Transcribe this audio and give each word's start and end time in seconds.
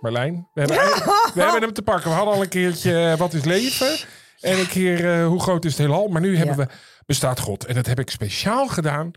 Marlijn, 0.00 0.48
we 0.54 0.60
hebben, 0.60 0.76
we 1.34 1.42
hebben 1.42 1.62
hem 1.62 1.72
te 1.72 1.82
pakken. 1.82 2.10
We 2.10 2.16
hadden 2.16 2.34
al 2.34 2.42
een 2.42 2.48
keertje 2.48 3.10
eh, 3.10 3.18
Wat 3.18 3.32
is 3.32 3.44
leven? 3.44 3.98
En 4.40 4.58
een 4.58 4.68
keer 4.68 5.20
uh, 5.20 5.26
Hoe 5.26 5.40
groot 5.40 5.64
is 5.64 5.70
het 5.70 5.80
heelal? 5.80 6.08
Maar 6.08 6.20
nu 6.20 6.36
hebben 6.36 6.56
we 6.56 6.66
Bestaat 7.06 7.40
God. 7.40 7.64
En 7.64 7.74
dat 7.74 7.86
heb 7.86 7.98
ik 7.98 8.10
speciaal 8.10 8.68
gedaan 8.68 9.10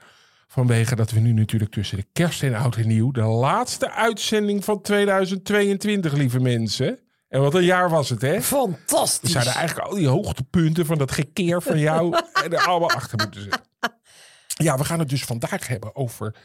vanwege 0.48 0.96
dat 0.96 1.12
we 1.12 1.20
nu 1.20 1.34
natuurlijk 1.34 1.72
tussen 1.72 1.98
de 1.98 2.06
kerst 2.14 2.44
en 2.44 2.56
oud 2.56 2.76
en 2.76 2.88
nieuw... 2.88 3.12
de 3.12 3.22
laatste 3.22 3.92
uitzending 3.92 4.64
van 4.64 4.82
2022, 4.82 6.14
lieve 6.14 6.40
mensen... 6.40 7.00
En 7.30 7.42
wat 7.42 7.54
een 7.54 7.64
jaar 7.64 7.90
was 7.90 8.10
het, 8.10 8.22
hè? 8.22 8.42
Fantastisch. 8.42 9.22
We 9.22 9.30
zouden 9.30 9.54
eigenlijk 9.54 9.88
al 9.88 9.96
die 9.96 10.08
hoogtepunten 10.08 10.86
van 10.86 10.98
dat 10.98 11.12
gekeer 11.12 11.62
van 11.62 11.80
jou 11.80 12.18
er 12.50 12.66
allemaal 12.68 12.92
achter 12.92 13.18
moeten 13.18 13.42
zitten. 13.42 13.62
Ja, 14.48 14.78
we 14.78 14.84
gaan 14.84 15.00
het 15.00 15.10
dus 15.10 15.24
vandaag 15.24 15.68
hebben 15.68 15.96
over 15.96 16.36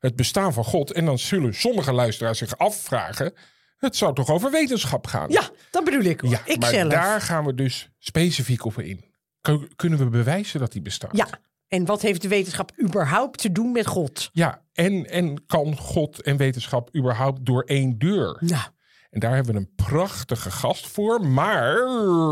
het 0.00 0.16
bestaan 0.16 0.52
van 0.52 0.64
God. 0.64 0.92
En 0.92 1.04
dan 1.04 1.18
zullen 1.18 1.54
sommige 1.54 1.92
luisteraars 1.92 2.38
zich 2.38 2.58
afvragen... 2.58 3.34
Het 3.76 3.96
zou 3.96 4.14
toch 4.14 4.28
over 4.30 4.50
wetenschap 4.50 5.06
gaan? 5.06 5.30
Ja, 5.30 5.50
dat 5.70 5.84
bedoel 5.84 6.00
ik. 6.02 6.20
Hoor. 6.20 6.30
Ja, 6.30 6.40
ik 6.44 6.60
maar 6.60 6.70
zelf. 6.70 6.90
daar 6.92 7.20
gaan 7.20 7.44
we 7.44 7.54
dus 7.54 7.88
specifiek 7.98 8.64
op 8.64 8.78
in. 8.78 9.04
Kun- 9.40 9.72
Kunnen 9.76 9.98
we 9.98 10.06
bewijzen 10.08 10.60
dat 10.60 10.72
die 10.72 10.82
bestaat? 10.82 11.16
Ja, 11.16 11.28
en 11.68 11.84
wat 11.84 12.02
heeft 12.02 12.22
de 12.22 12.28
wetenschap 12.28 12.72
überhaupt 12.82 13.38
te 13.38 13.52
doen 13.52 13.72
met 13.72 13.86
God? 13.86 14.28
Ja, 14.32 14.62
en, 14.72 15.06
en 15.10 15.46
kan 15.46 15.76
God 15.76 16.22
en 16.22 16.36
wetenschap 16.36 16.96
überhaupt 16.96 17.46
door 17.46 17.62
één 17.62 17.98
deur? 17.98 18.36
Nou, 18.40 18.62
En 19.10 19.20
daar 19.20 19.34
hebben 19.34 19.54
we 19.54 19.60
een 19.60 19.74
prachtige 19.74 20.50
gast 20.50 20.86
voor. 20.86 21.26
Maar, 21.26 21.74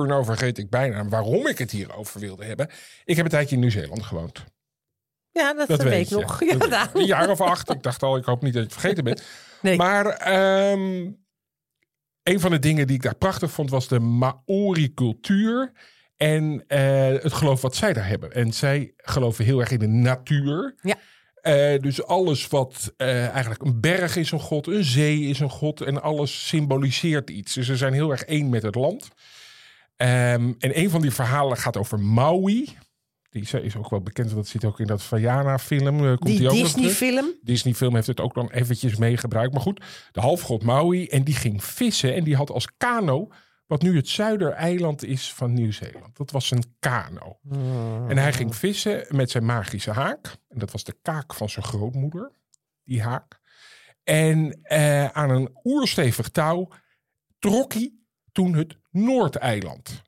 nou 0.06 0.24
vergeet 0.24 0.58
ik 0.58 0.70
bijna 0.70 1.08
waarom 1.08 1.46
ik 1.46 1.58
het 1.58 1.70
hierover 1.70 2.20
wilde 2.20 2.44
hebben. 2.44 2.68
Ik 3.04 3.16
heb 3.16 3.24
een 3.24 3.30
tijdje 3.30 3.54
in 3.54 3.60
Nieuw-Zeeland 3.60 4.02
gewoond. 4.02 4.44
ja, 5.30 5.54
dat, 5.54 5.68
Dat 5.68 5.82
weet 5.82 6.10
ik 6.10 6.18
nog. 6.18 6.40
Ja. 6.68 6.88
Een 6.94 7.04
jaar 7.06 7.28
of 7.30 7.40
acht. 7.40 7.70
Ik 7.70 7.82
dacht 7.82 8.02
al, 8.02 8.16
ik 8.16 8.24
hoop 8.24 8.42
niet 8.42 8.52
dat 8.52 8.62
je 8.62 8.68
het 8.68 8.78
vergeten 8.80 9.04
bent. 9.04 9.22
Nee. 9.62 9.76
Maar 9.76 10.06
ehm, 10.06 11.10
een 12.24 12.40
van 12.40 12.50
de 12.50 12.58
dingen 12.58 12.86
die 12.86 12.96
ik 12.96 13.02
daar 13.02 13.16
prachtig 13.16 13.50
vond 13.50 13.70
was 13.70 13.88
de 13.88 14.00
Maori-cultuur. 14.00 15.72
En 16.16 16.64
eh, 16.66 17.06
het 17.06 17.32
geloof 17.32 17.60
wat 17.62 17.76
zij 17.76 17.92
daar 17.92 18.06
hebben. 18.06 18.32
En 18.32 18.52
zij 18.52 18.92
geloven 18.96 19.44
heel 19.44 19.60
erg 19.60 19.70
in 19.70 19.78
de 19.78 19.86
natuur. 19.86 20.74
Ja. 20.82 20.96
Eh, 21.34 21.80
dus 21.80 22.04
alles 22.04 22.48
wat 22.48 22.92
eh, 22.96 23.28
eigenlijk 23.28 23.62
een 23.62 23.80
berg 23.80 24.16
is 24.16 24.30
een 24.30 24.40
god, 24.40 24.66
een 24.66 24.84
zee 24.84 25.20
is 25.20 25.40
een 25.40 25.50
god 25.50 25.80
en 25.80 26.02
alles 26.02 26.48
symboliseert 26.48 27.30
iets. 27.30 27.54
Dus 27.54 27.66
ze 27.66 27.76
zijn 27.76 27.92
heel 27.92 28.10
erg 28.10 28.22
één 28.22 28.48
met 28.48 28.62
het 28.62 28.74
land. 28.74 29.08
Ehm, 29.96 30.52
en 30.58 30.78
een 30.78 30.90
van 30.90 31.00
die 31.00 31.10
verhalen 31.10 31.56
gaat 31.56 31.76
over 31.76 32.00
Maui. 32.00 32.76
Die 33.34 33.60
is- 33.62 33.76
ook 33.76 33.90
wel 33.90 34.00
bekend, 34.00 34.34
dat 34.34 34.46
zit 34.46 34.64
ook 34.64 34.80
in 34.80 34.86
dat 34.86 35.02
Vajana-film. 35.02 35.98
komt 36.18 36.38
Die. 36.38 36.48
Disney-film. 36.48 37.32
Disney-film 37.42 37.94
heeft 37.94 38.06
het 38.06 38.20
ook 38.20 38.34
dan 38.34 38.50
eventjes 38.50 38.96
meegebruikt. 38.96 39.52
Maar 39.52 39.62
goed, 39.62 39.84
de 40.12 40.20
halfgod 40.20 40.62
Maui. 40.62 41.06
En 41.06 41.24
die 41.24 41.34
ging 41.34 41.64
vissen. 41.64 42.14
En 42.14 42.24
die 42.24 42.36
had 42.36 42.50
als 42.50 42.68
kano, 42.76 43.28
wat 43.66 43.82
nu 43.82 43.96
het 43.96 44.08
zuidereiland 44.08 45.04
is 45.04 45.32
van 45.32 45.52
Nieuw-Zeeland. 45.52 46.16
Dat 46.16 46.30
was 46.30 46.50
een 46.50 46.64
kano. 46.78 47.38
En 48.08 48.18
hij 48.18 48.32
ging 48.32 48.56
vissen 48.56 49.04
met 49.08 49.30
zijn 49.30 49.44
magische 49.44 49.90
haak. 49.90 50.36
En 50.48 50.58
dat 50.58 50.70
was 50.70 50.84
de 50.84 50.96
kaak 51.02 51.34
van 51.34 51.48
zijn 51.48 51.64
grootmoeder, 51.64 52.30
die 52.84 53.02
haak. 53.02 53.40
En 54.04 54.58
eh, 54.62 55.06
aan 55.06 55.30
een 55.30 55.58
oerstevig 55.64 56.28
touw 56.28 56.68
trok 57.38 57.72
hij 57.72 57.92
toen 58.32 58.54
het 58.54 58.76
Noordeiland 58.90 60.02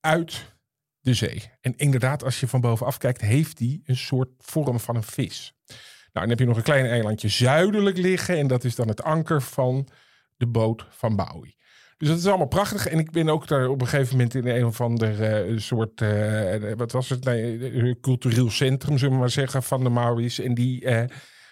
uit 0.00 0.54
de 1.02 1.14
zee. 1.14 1.50
En 1.60 1.76
inderdaad, 1.76 2.24
als 2.24 2.40
je 2.40 2.48
van 2.48 2.60
bovenaf 2.60 2.98
kijkt, 2.98 3.20
heeft 3.20 3.58
die 3.58 3.82
een 3.84 3.96
soort 3.96 4.28
vorm 4.38 4.80
van 4.80 4.96
een 4.96 5.02
vis. 5.02 5.54
Nou, 5.66 5.78
dan 6.12 6.28
heb 6.28 6.38
je 6.38 6.46
nog 6.46 6.56
een 6.56 6.62
klein 6.62 6.86
eilandje 6.86 7.28
zuidelijk 7.28 7.96
liggen. 7.96 8.38
En 8.38 8.46
dat 8.46 8.64
is 8.64 8.74
dan 8.74 8.88
het 8.88 9.02
anker 9.02 9.42
van 9.42 9.88
de 10.36 10.46
boot 10.46 10.86
van 10.90 11.14
Maui. 11.14 11.54
Dus 11.96 12.10
dat 12.10 12.18
is 12.18 12.26
allemaal 12.26 12.46
prachtig. 12.46 12.86
En 12.86 12.98
ik 12.98 13.10
ben 13.10 13.28
ook 13.28 13.48
daar 13.48 13.68
op 13.68 13.80
een 13.80 13.86
gegeven 13.86 14.16
moment 14.16 14.34
in 14.34 14.46
een 14.46 14.64
of 14.64 14.80
ander 14.80 15.22
eh, 15.22 15.58
soort, 15.58 16.00
eh, 16.00 16.72
wat 16.76 16.92
was 16.92 17.08
het, 17.08 17.24
nee, 17.24 17.70
eh, 17.70 17.94
cultureel 18.00 18.50
centrum, 18.50 18.98
zullen 18.98 19.14
we 19.14 19.20
maar 19.20 19.30
zeggen, 19.30 19.62
van 19.62 19.82
de 19.82 19.88
Maoris. 19.88 20.38
En 20.38 20.54
die 20.54 20.84
eh, 20.84 21.04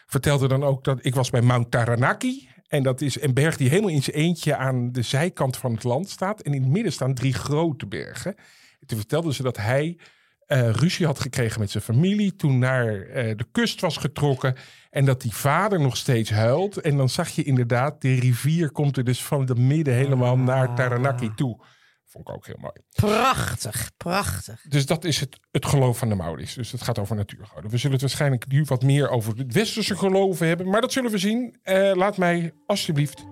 vertelde 0.06 0.48
dan 0.48 0.64
ook 0.64 0.84
dat 0.84 0.98
ik 1.02 1.14
was 1.14 1.30
bij 1.30 1.42
Mount 1.42 1.70
Taranaki. 1.70 2.48
En 2.68 2.82
dat 2.82 3.00
is 3.00 3.22
een 3.22 3.34
berg 3.34 3.56
die 3.56 3.68
helemaal 3.68 3.90
in 3.90 4.02
zijn 4.02 4.16
eentje 4.16 4.56
aan 4.56 4.92
de 4.92 5.02
zijkant 5.02 5.56
van 5.56 5.72
het 5.72 5.84
land 5.84 6.08
staat. 6.08 6.40
En 6.40 6.54
in 6.54 6.62
het 6.62 6.70
midden 6.70 6.92
staan 6.92 7.14
drie 7.14 7.34
grote 7.34 7.86
bergen. 7.86 8.34
En 8.80 8.86
toen 8.86 8.98
vertelde 8.98 9.34
ze 9.34 9.42
dat 9.42 9.56
hij 9.56 9.98
eh, 10.46 10.70
ruzie 10.70 11.06
had 11.06 11.20
gekregen 11.20 11.60
met 11.60 11.70
zijn 11.70 11.82
familie. 11.82 12.36
Toen 12.36 12.58
naar 12.58 13.00
eh, 13.00 13.36
de 13.36 13.46
kust 13.52 13.80
was 13.80 13.96
getrokken. 13.96 14.56
En 14.90 15.04
dat 15.04 15.20
die 15.20 15.34
vader 15.34 15.80
nog 15.80 15.96
steeds 15.96 16.30
huilt. 16.30 16.76
En 16.76 16.96
dan 16.96 17.08
zag 17.08 17.28
je 17.28 17.42
inderdaad, 17.42 18.00
de 18.00 18.14
rivier 18.14 18.70
komt 18.70 18.96
er 18.96 19.04
dus 19.04 19.22
van 19.22 19.40
het 19.40 19.58
midden 19.58 19.94
helemaal 19.94 20.38
naar 20.38 20.74
Taranaki 20.74 21.34
toe. 21.34 21.60
Vond 22.04 22.28
ik 22.28 22.34
ook 22.34 22.46
heel 22.46 22.58
mooi. 22.58 22.72
Prachtig, 22.90 23.90
prachtig. 23.96 24.62
Dus 24.68 24.86
dat 24.86 25.04
is 25.04 25.20
het, 25.20 25.38
het 25.50 25.66
geloof 25.66 25.98
van 25.98 26.08
de 26.08 26.14
Maoris. 26.14 26.54
Dus 26.54 26.72
het 26.72 26.82
gaat 26.82 26.98
over 26.98 27.16
natuurgoden. 27.16 27.70
We 27.70 27.76
zullen 27.76 27.92
het 27.92 28.00
waarschijnlijk 28.00 28.48
nu 28.48 28.64
wat 28.64 28.82
meer 28.82 29.08
over 29.10 29.36
het 29.36 29.52
westerse 29.52 29.96
geloven 29.96 30.46
hebben. 30.46 30.68
Maar 30.68 30.80
dat 30.80 30.92
zullen 30.92 31.10
we 31.10 31.18
zien. 31.18 31.58
Eh, 31.62 31.92
laat 31.94 32.16
mij 32.16 32.52
alsjeblieft 32.66 33.24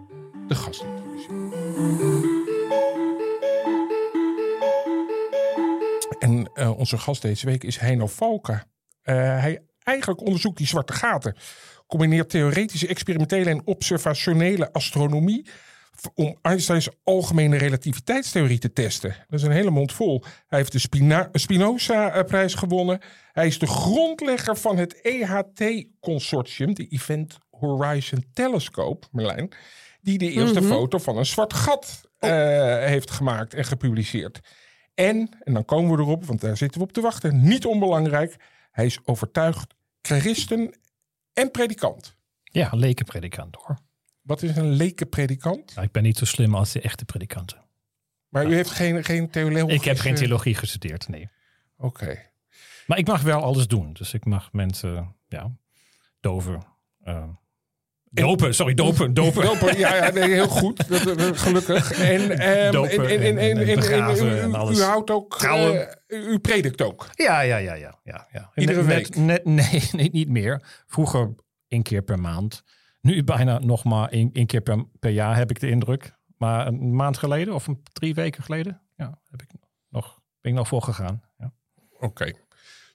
de 0.49 0.55
gast 0.55 0.83
introduceren. 0.83 2.38
Eh, 6.59 6.79
onze 6.79 6.99
gast 6.99 7.23
deze 7.23 7.47
week 7.47 7.65
is 7.65 7.77
Heino 7.77 8.07
Valken. 8.07 8.63
Eh, 9.03 9.15
hij 9.15 9.63
eigenlijk 9.83 10.21
onderzoekt 10.21 10.57
die 10.57 10.67
zwarte 10.67 10.93
gaten. 10.93 11.37
Combineert 11.87 12.31
theoretische, 12.31 12.87
experimentele 12.87 13.51
en 13.51 13.67
observationele 13.67 14.73
astronomie 14.73 15.47
om 16.15 16.39
Einsteins 16.43 16.89
algemene 17.05 17.57
relativiteitstheorie 17.57 18.59
te 18.59 18.73
testen. 18.73 19.17
Dat 19.29 19.41
is 19.41 19.47
een 19.47 19.53
hele 19.53 19.71
mond 19.71 19.93
vol. 19.93 20.23
Hij 20.47 20.59
heeft 20.59 20.73
de 20.73 20.79
Spina- 20.79 21.29
Spinoza-prijs 21.33 22.55
gewonnen. 22.55 23.01
Hij 23.33 23.47
is 23.47 23.59
de 23.59 23.67
grondlegger 23.67 24.57
van 24.57 24.77
het 24.77 25.01
EHT-consortium, 25.01 26.75
de 26.75 26.87
Event 26.87 27.39
Horizon 27.51 28.25
Telescope, 28.33 29.07
Merlijn, 29.13 29.53
die 30.01 30.19
de 30.19 30.31
eerste 30.31 30.63
foto 30.63 30.99
van 30.99 31.17
een 31.17 31.27
zwart 31.27 31.53
gat 31.53 32.01
eh, 32.19 32.31
heeft 32.79 33.11
gemaakt 33.11 33.55
en 33.55 33.65
gepubliceerd. 33.65 34.41
En, 34.99 35.29
en 35.45 35.55
dan 35.55 35.65
komen 35.65 35.97
we 35.97 36.03
erop, 36.03 36.25
want 36.25 36.41
daar 36.41 36.57
zitten 36.57 36.81
we 36.81 36.87
op 36.87 36.93
te 36.93 37.01
wachten, 37.01 37.43
niet 37.43 37.67
onbelangrijk, 37.67 38.37
hij 38.71 38.87
is 38.87 38.99
overtuigd 39.05 39.75
christen 40.03 40.75
en 41.33 41.51
predikant. 41.51 42.17
Ja, 42.43 42.71
lekenpredikant 42.73 43.55
hoor. 43.57 43.79
Wat 44.23 44.43
is 44.43 44.57
een 44.57 44.69
leke 44.71 45.07
predikant? 45.07 45.75
Nou, 45.75 45.87
ik 45.87 45.93
ben 45.93 46.03
niet 46.03 46.19
zo 46.19 46.25
slim 46.25 46.55
als 46.55 46.73
de 46.73 46.81
echte 46.81 47.05
predikanten. 47.05 47.65
Maar 48.29 48.47
u 48.47 48.55
heeft 48.55 48.71
geen, 48.71 49.05
geen 49.05 49.31
theologie. 49.31 49.75
Ik 49.79 49.85
heb 49.85 49.99
geen 49.99 50.15
theologie 50.15 50.55
gestudeerd, 50.55 51.09
nee. 51.09 51.29
Oké. 51.77 52.27
Maar 52.87 52.99
ik 52.99 53.07
mag 53.07 53.23
wel 53.23 53.43
alles 53.43 53.67
doen. 53.67 53.93
Dus 53.93 54.15
ik 54.15 54.25
mag 54.25 54.53
mensen, 54.53 55.17
ja, 55.29 55.53
doven. 56.21 56.63
eh, 57.01 57.29
dopen, 58.11 58.55
sorry, 58.55 58.75
dopen, 58.75 59.15
dopen. 59.15 59.43
Dopen, 59.43 59.79
ja, 59.79 59.95
ja 59.95 60.11
nee, 60.11 60.31
heel 60.31 60.49
goed. 60.49 60.89
Dat, 60.89 61.19
dat- 61.19 61.39
gelukkig. 61.39 61.93
En, 61.93 62.31
ehm, 62.39 62.73
Dopen 62.73 63.09
en, 63.09 63.21
en, 63.21 63.21
en, 63.21 63.39
en, 63.39 63.57
en 63.59 63.67
en- 63.69 63.75
begraven 63.75 64.27
u- 64.27 64.39
en 64.39 64.55
alles. 64.55 64.79
U 64.79 64.83
houdt 64.83 65.11
ook. 65.11 65.35
Eh, 65.43 65.81
u 66.09 66.39
predikt 66.39 66.83
ook. 66.83 67.07
Ja, 67.15 67.41
ja, 67.41 67.57
ja, 67.57 67.75
ja. 67.75 67.99
ja, 68.05 68.27
ja. 68.33 68.51
Iedere 68.55 68.83
Net- 68.83 68.95
week? 68.95 69.17
Net, 69.17 69.45
nee, 69.71 69.83
nee, 69.93 70.11
niet 70.13 70.29
meer. 70.29 70.83
Vroeger 70.87 71.35
één 71.69 71.83
keer 71.83 72.03
per 72.03 72.19
maand. 72.19 72.63
Nu 73.01 73.25
bijna 73.25 73.59
nog 73.59 73.85
maar 73.85 74.09
één, 74.09 74.31
één 74.33 74.47
keer 74.47 74.61
per, 74.61 74.85
per 74.99 75.11
jaar 75.11 75.37
heb 75.37 75.51
ik 75.51 75.61
de 75.61 75.69
indruk. 75.71 76.17
Maar 76.37 76.67
een 76.67 76.95
maand 76.97 77.19
geleden 77.19 77.55
of 77.55 77.67
een, 77.67 77.81
drie 77.93 78.15
weken 78.15 78.43
geleden, 78.43 78.81
ja, 78.97 79.19
heb 79.31 79.43
ik 79.43 79.49
nog, 79.89 80.21
ben 80.41 80.53
ik 80.53 80.59
nog 80.59 80.69
voor 80.69 80.83
gegaan. 80.83 81.23
Ja. 81.39 81.53
Oké. 82.01 82.33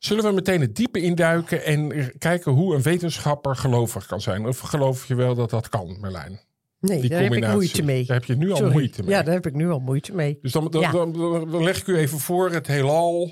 Zullen 0.06 0.24
we 0.24 0.32
meteen 0.32 0.62
het 0.62 0.76
diepe 0.76 1.02
induiken 1.02 1.64
en 1.64 2.12
kijken 2.18 2.52
hoe 2.52 2.76
een 2.76 2.82
wetenschapper 2.82 3.56
gelovig 3.56 4.06
kan 4.06 4.22
zijn? 4.22 4.46
Of 4.48 4.60
geloof 4.60 5.08
je 5.08 5.16
wel 5.16 5.36
dat 5.36 5.50
dat 5.50 5.70
kan, 5.70 5.98
Merlijn? 6.00 6.40
Nee, 6.80 7.02
die 7.02 7.10
daar 7.10 7.22
heb 7.24 7.34
ik 7.34 7.48
moeite 7.48 7.84
mee. 7.84 8.06
Daar 8.06 8.18
heb 8.18 8.26
je 8.26 8.36
nu 8.36 8.50
al 8.52 8.56
Sorry. 8.58 8.72
moeite 8.72 9.02
mee. 9.04 9.10
Ja, 9.12 9.24
daar 9.24 9.34
heb 9.34 9.46
ik 9.46 9.54
nu 9.54 9.70
al 9.70 9.80
moeite 9.80 10.14
mee. 10.16 10.40
Dus 10.42 10.52
dan, 10.52 10.72
dan, 10.72 10.82
Ja. 10.82 10.92
dan, 10.92 11.14
dan- 11.14 11.52
dan 11.52 11.64
leg 11.64 11.78
ik 11.80 11.88
u 11.88 11.98
even 11.98 12.20
voor 12.20 12.52
het 12.52 12.68
heelal, 12.68 13.32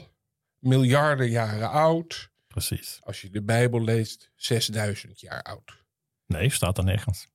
miljarden 0.59 1.29
jaren 1.29 1.69
oud. 1.69 2.29
Precies. 2.47 2.99
Als 3.03 3.21
je 3.21 3.29
de 3.29 3.43
Bijbel 3.43 3.83
leest, 3.83 4.31
6000 4.35 5.19
jaar 5.19 5.41
oud. 5.41 5.83
Nee, 6.25 6.49
staat 6.49 6.77
er 6.77 6.83
nergens. 6.83 7.27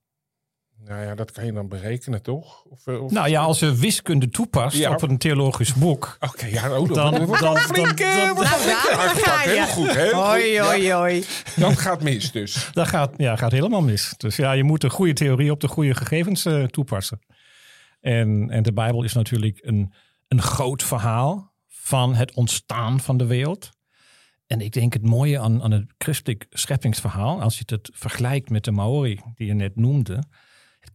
Nou 0.85 1.03
ja, 1.05 1.15
dat 1.15 1.31
kan 1.31 1.45
je 1.47 1.53
dan 1.53 1.69
berekenen, 1.69 2.23
toch? 2.23 2.65
Of, 2.65 2.87
eh, 2.87 3.03
of- 3.03 3.11
Nou 3.13 3.29
ja, 3.29 3.41
als 3.41 3.59
je 3.59 3.75
wiskunde 3.75 4.29
toepast 4.29 4.77
Ja. 4.77 4.91
op 4.93 5.03
een 5.03 5.19
theologisch 5.19 5.75
boek. 5.75 6.17
Oké, 6.21 6.47
ja, 6.47 6.79
oh, 6.79 6.89
Dan- 6.89 7.13
dan- 7.39 7.57
flink. 7.59 7.99
dan- 7.99 8.35
dan- 8.35 8.47
ga 8.47 9.43
je. 9.43 9.49
heel 9.51 9.67
goed, 9.67 9.95
heel 9.95 10.13
Hoi, 10.13 10.43
goed. 10.43 10.53
Ja, 10.53 10.65
hoi, 10.65 10.93
hoi. 10.93 11.25
dat 11.57 11.79
gaat 11.79 12.03
mis 12.03 12.33
dus. 12.33 12.69
Dat 12.73 12.89
gaat, 12.89 13.15
ja, 13.17 13.37
gaat 13.37 13.53
helemaal 13.53 13.83
mis. 13.83 14.15
Dus 14.17 14.37
ja, 14.37 14.53
je 14.53 14.65
moet 14.65 14.81
de 14.81 14.91
goede 14.91 15.13
theorie 15.13 15.51
op 15.51 15.61
de 15.61 15.69
goede 15.69 15.95
gegevens 15.95 16.45
eh, 16.45 16.65
toepassen. 16.65 17.19
En, 18.01 18.51
en 18.51 18.63
de 18.63 18.73
Bijbel 18.73 19.03
is 19.03 19.13
natuurlijk 19.13 19.59
een, 19.63 19.93
een 20.29 20.43
groot 20.43 20.83
verhaal 20.83 21.53
van 21.69 22.15
het 22.15 22.35
ontstaan 22.35 23.01
van 23.01 23.17
de 23.17 23.27
wereld. 23.27 23.71
En 24.47 24.61
ik 24.61 24.73
denk 24.73 24.93
het 24.93 25.03
mooie 25.03 25.39
aan, 25.39 25.63
aan 25.63 25.71
het 25.71 25.85
christelijk 25.99 26.47
scheppingsverhaal, 26.51 27.43
als 27.43 27.59
je 27.59 27.63
het 27.67 27.91
vergelijkt 27.93 28.51
met 28.51 28.65
de 28.65 28.71
Maori 28.73 29.21
die 29.35 29.47
je 29.47 29.55
net 29.55 29.77
noemde, 29.77 30.23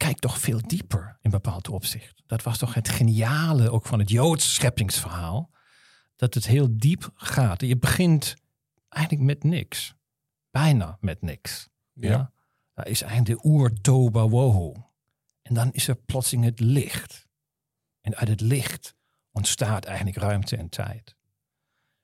het 0.01 0.09
kijkt 0.09 0.21
toch 0.21 0.39
veel 0.39 0.67
dieper 0.67 1.17
in 1.21 1.31
bepaald 1.31 1.69
opzicht. 1.69 2.23
Dat 2.25 2.43
was 2.43 2.57
toch 2.57 2.73
het 2.73 2.89
geniale 2.89 3.69
ook 3.69 3.85
van 3.85 3.99
het 3.99 4.09
Joods 4.09 4.53
scheppingsverhaal, 4.53 5.51
dat 6.15 6.33
het 6.33 6.47
heel 6.47 6.67
diep 6.77 7.11
gaat. 7.15 7.61
Je 7.61 7.77
begint 7.77 8.35
eigenlijk 8.89 9.25
met 9.25 9.43
niks, 9.43 9.95
bijna 10.51 10.97
met 10.99 11.21
niks. 11.21 11.69
Ja. 11.93 12.31
Is 12.83 13.01
eigenlijk 13.01 13.41
de 13.41 13.47
oer-toba 13.49 14.27
woho. 14.27 14.73
En 15.41 15.53
dan 15.53 15.71
is 15.71 15.87
er 15.87 15.95
plotseling 15.95 16.45
het 16.45 16.59
licht. 16.59 17.27
En 18.01 18.15
uit 18.15 18.27
het 18.27 18.41
licht 18.41 18.95
ontstaat 19.31 19.85
eigenlijk 19.85 20.17
ruimte 20.17 20.57
en 20.57 20.69
tijd. 20.69 21.15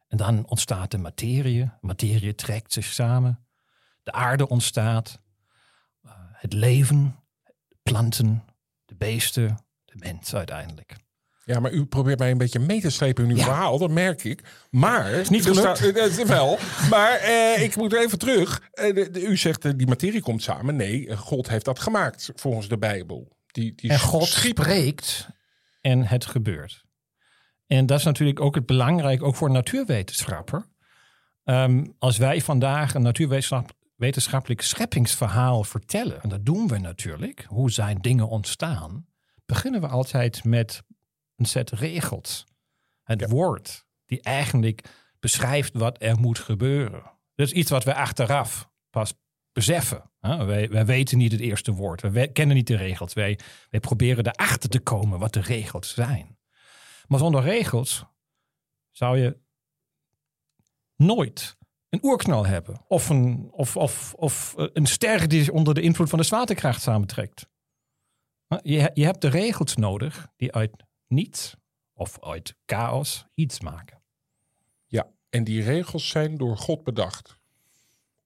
En 0.07 0.17
dan 0.17 0.47
ontstaat 0.47 0.91
de 0.91 0.97
materie. 0.97 1.71
Materie 1.81 2.35
trekt 2.35 2.73
zich 2.73 2.85
samen. 2.85 3.47
De 4.03 4.11
aarde 4.11 4.47
ontstaat. 4.47 5.21
Eh, 6.01 6.11
Het 6.31 6.53
leven, 6.53 7.26
planten, 7.91 8.43
de 8.85 8.95
beesten, 8.95 9.57
de 9.85 9.93
mens 9.97 10.35
uiteindelijk. 10.35 10.95
Ja, 11.43 11.59
maar 11.59 11.71
u 11.71 11.85
probeert 11.85 12.19
mij 12.19 12.31
een 12.31 12.37
beetje 12.37 12.59
mee 12.59 12.81
te 12.81 12.89
slepen 12.89 13.23
in 13.23 13.29
uw 13.29 13.35
Ja. 13.37 13.43
verhaal, 13.43 13.77
dat 13.77 13.89
merk 13.91 14.23
ik. 14.23 14.41
Maar, 14.69 15.09
is 15.11 15.29
niet 15.29 15.45
gelukt. 15.45 16.27
wel, 16.27 16.57
maar 16.89 17.11
eh, 17.17 17.63
ik 17.63 17.75
moet 17.75 17.93
even 17.93 18.17
terug. 18.19 18.61
Eh, 18.71 19.13
u 19.29 19.37
zegt, 19.37 19.65
eh, 19.65 19.71
die 19.75 19.87
materie 19.87 20.21
komt 20.21 20.43
samen. 20.43 20.75
Nee, 20.75 21.07
eh, 21.07 21.17
God 21.17 21.49
heeft 21.49 21.65
dat 21.65 21.79
gemaakt, 21.79 22.31
volgens 22.35 22.67
de 22.67 22.77
Bijbel. 22.77 23.37
Die, 23.47 23.73
die 23.75 23.89
En 23.89 23.99
God 23.99 24.27
schiep- 24.27 24.57
spreekt 24.59 25.27
en 25.81 26.03
het 26.07 26.25
gebeurt. 26.25 26.85
En 27.67 27.85
dat 27.85 27.97
is 27.99 28.05
natuurlijk 28.05 28.39
ook 28.39 28.55
het 28.55 28.65
belangrijk, 28.65 29.23
ook 29.23 29.35
voor 29.35 29.47
een 29.47 29.53
natuurwetenschapper. 29.53 30.65
Ehm, 31.43 31.85
als 31.99 32.17
wij 32.17 32.41
vandaag 32.41 32.93
een 32.93 33.01
natuurwetenschappelijk 33.97 34.61
scheppingsverhaal 34.61 35.63
vertellen, 35.63 36.21
en 36.21 36.29
dat 36.29 36.45
doen 36.45 36.67
we 36.67 36.77
natuurlijk, 36.77 37.45
hoe 37.47 37.71
zijn 37.71 37.97
dingen 37.97 38.27
ontstaan, 38.27 39.07
beginnen 39.45 39.81
we 39.81 39.87
altijd 39.87 40.43
met 40.43 40.83
een 41.35 41.45
set 41.45 41.71
regels. 41.71 42.45
Het 43.03 43.29
woord 43.29 43.85
die 44.05 44.21
eigenlijk 44.21 44.89
beschrijft 45.19 45.73
wat 45.73 46.01
er 46.01 46.19
moet 46.19 46.39
gebeuren. 46.39 47.03
Dat 47.35 47.47
is 47.47 47.53
iets 47.53 47.69
wat 47.69 47.83
we 47.83 47.95
achteraf 47.95 48.69
pas 48.89 49.13
beseffen. 49.51 50.11
hè. 50.19 50.45
Wij, 50.45 50.69
wij 50.69 50.85
weten 50.85 51.17
niet 51.17 51.31
het 51.31 51.41
eerste 51.41 51.71
woord. 51.71 52.01
We 52.01 52.09
we 52.09 52.31
kennen 52.31 52.55
niet 52.55 52.67
de 52.67 52.75
regels. 52.75 53.13
Wij, 53.13 53.39
wij 53.69 53.79
proberen 53.79 54.27
erachter 54.27 54.69
te 54.69 54.79
komen 54.79 55.19
wat 55.19 55.33
de 55.33 55.41
regels 55.41 55.93
zijn. 55.93 56.37
Maar 57.07 57.19
zonder 57.19 57.41
regels 57.41 58.05
zou 58.91 59.17
je 59.17 59.37
nooit 60.95 61.56
een 61.89 62.03
oerknal 62.03 62.45
hebben. 62.45 62.81
Of 62.87 63.09
een, 63.09 63.49
of, 63.51 63.77
of, 63.77 64.13
of 64.13 64.53
eh, 64.57 64.65
een 64.73 64.85
ster 64.85 65.27
die 65.27 65.43
zich 65.43 65.53
onder 65.53 65.73
de 65.73 65.81
invloed 65.81 66.09
van 66.09 66.19
de 66.19 66.25
zwaartekracht 66.25 66.81
samentrekt. 66.81 67.47
Je, 68.61 68.91
je 68.93 69.05
hebt 69.05 69.21
de 69.21 69.27
regels 69.27 69.75
nodig 69.75 70.27
die 70.35 70.53
uit 70.53 70.83
niets 71.07 71.55
of 71.93 72.23
uit 72.23 72.55
chaos 72.65 73.25
iets 73.33 73.59
maken. 73.59 74.01
Ja, 74.85 75.07
en 75.29 75.43
die 75.43 75.63
regels 75.63 76.09
zijn 76.09 76.37
door 76.37 76.57
God 76.57 76.83
bedacht. 76.83 77.35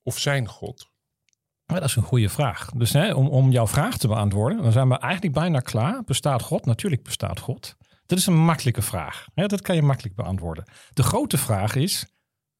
Of 0.03 0.17
zijn 0.17 0.47
God. 0.47 0.89
Maar 1.65 1.79
dat 1.79 1.89
is 1.89 1.95
een 1.95 2.03
goede 2.03 2.29
vraag. 2.29 2.71
Dus 2.71 2.93
hè, 2.93 3.13
om, 3.13 3.27
om 3.27 3.51
jouw 3.51 3.67
vraag 3.67 3.97
te 3.97 4.07
beantwoorden, 4.07 4.61
dan 4.61 4.71
zijn 4.71 4.89
we 4.89 4.97
eigenlijk 4.97 5.33
bijna 5.33 5.59
klaar. 5.59 6.03
Bestaat 6.03 6.41
God? 6.41 6.65
Natuurlijk 6.65 7.03
bestaat 7.03 7.39
God. 7.39 7.75
Dat 8.05 8.17
is 8.17 8.25
een 8.25 8.43
makkelijke 8.43 8.81
vraag. 8.81 9.25
Dat 9.33 9.61
kan 9.61 9.75
je 9.75 9.81
makkelijk 9.81 10.15
beantwoorden. 10.15 10.63
De 10.93 11.03
grote 11.03 11.37
vraag 11.37 11.75
is, 11.75 12.05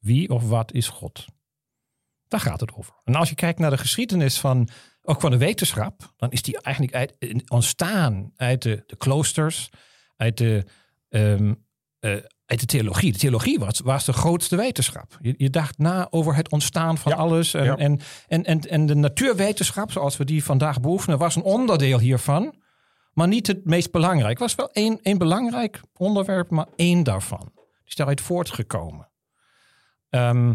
wie 0.01 0.29
of 0.29 0.49
wat 0.49 0.73
is 0.73 0.87
God? 0.87 1.25
Daar 2.27 2.39
gaat 2.39 2.59
het 2.59 2.73
over. 2.73 2.93
En 3.03 3.15
als 3.15 3.29
je 3.29 3.35
kijkt 3.35 3.59
naar 3.59 3.69
de 3.69 3.77
geschiedenis 3.77 4.39
van, 4.39 4.69
ook 5.01 5.21
van 5.21 5.31
de 5.31 5.37
wetenschap, 5.37 6.13
dan 6.17 6.31
is 6.31 6.41
die 6.41 6.61
eigenlijk 6.61 6.95
uit, 6.95 7.15
ontstaan 7.47 8.31
uit 8.35 8.61
de, 8.61 8.83
de 8.85 8.95
kloosters, 8.95 9.69
uit 10.17 10.37
de, 10.37 10.65
ehm, 11.09 11.53
eh, 11.99 12.11
uit 12.45 12.59
de 12.59 12.65
theologie. 12.65 13.11
De 13.11 13.17
theologie 13.17 13.59
was, 13.59 13.79
was 13.79 14.05
de 14.05 14.13
grootste 14.13 14.55
wetenschap. 14.55 15.17
Je, 15.21 15.33
je 15.37 15.49
dacht 15.49 15.77
na 15.77 16.07
over 16.09 16.35
het 16.35 16.49
ontstaan 16.49 16.97
van 16.97 17.11
Ja, 17.11 17.17
alles. 17.17 17.53
En, 17.53 17.63
ja. 17.63 17.75
en, 17.75 17.99
en, 18.27 18.43
en, 18.43 18.59
en 18.59 18.85
de 18.85 18.95
natuurwetenschap, 18.95 19.91
zoals 19.91 20.17
we 20.17 20.25
die 20.25 20.43
vandaag 20.43 20.79
beoefenen, 20.79 21.17
was 21.17 21.35
een 21.35 21.43
onderdeel 21.43 21.99
hiervan. 21.99 22.55
Maar 23.13 23.27
niet 23.27 23.47
het 23.47 23.65
meest 23.65 23.91
belangrijk. 23.91 24.29
Het 24.29 24.39
was 24.39 24.55
wel 24.55 24.71
één, 24.71 24.99
één 25.01 25.17
belangrijk 25.17 25.81
onderwerp, 25.97 26.49
maar 26.49 26.67
één 26.75 27.03
daarvan. 27.03 27.51
Die 27.53 27.63
is 27.85 27.95
daaruit 27.95 28.21
voortgekomen. 28.21 29.10
Ehm, 30.11 30.53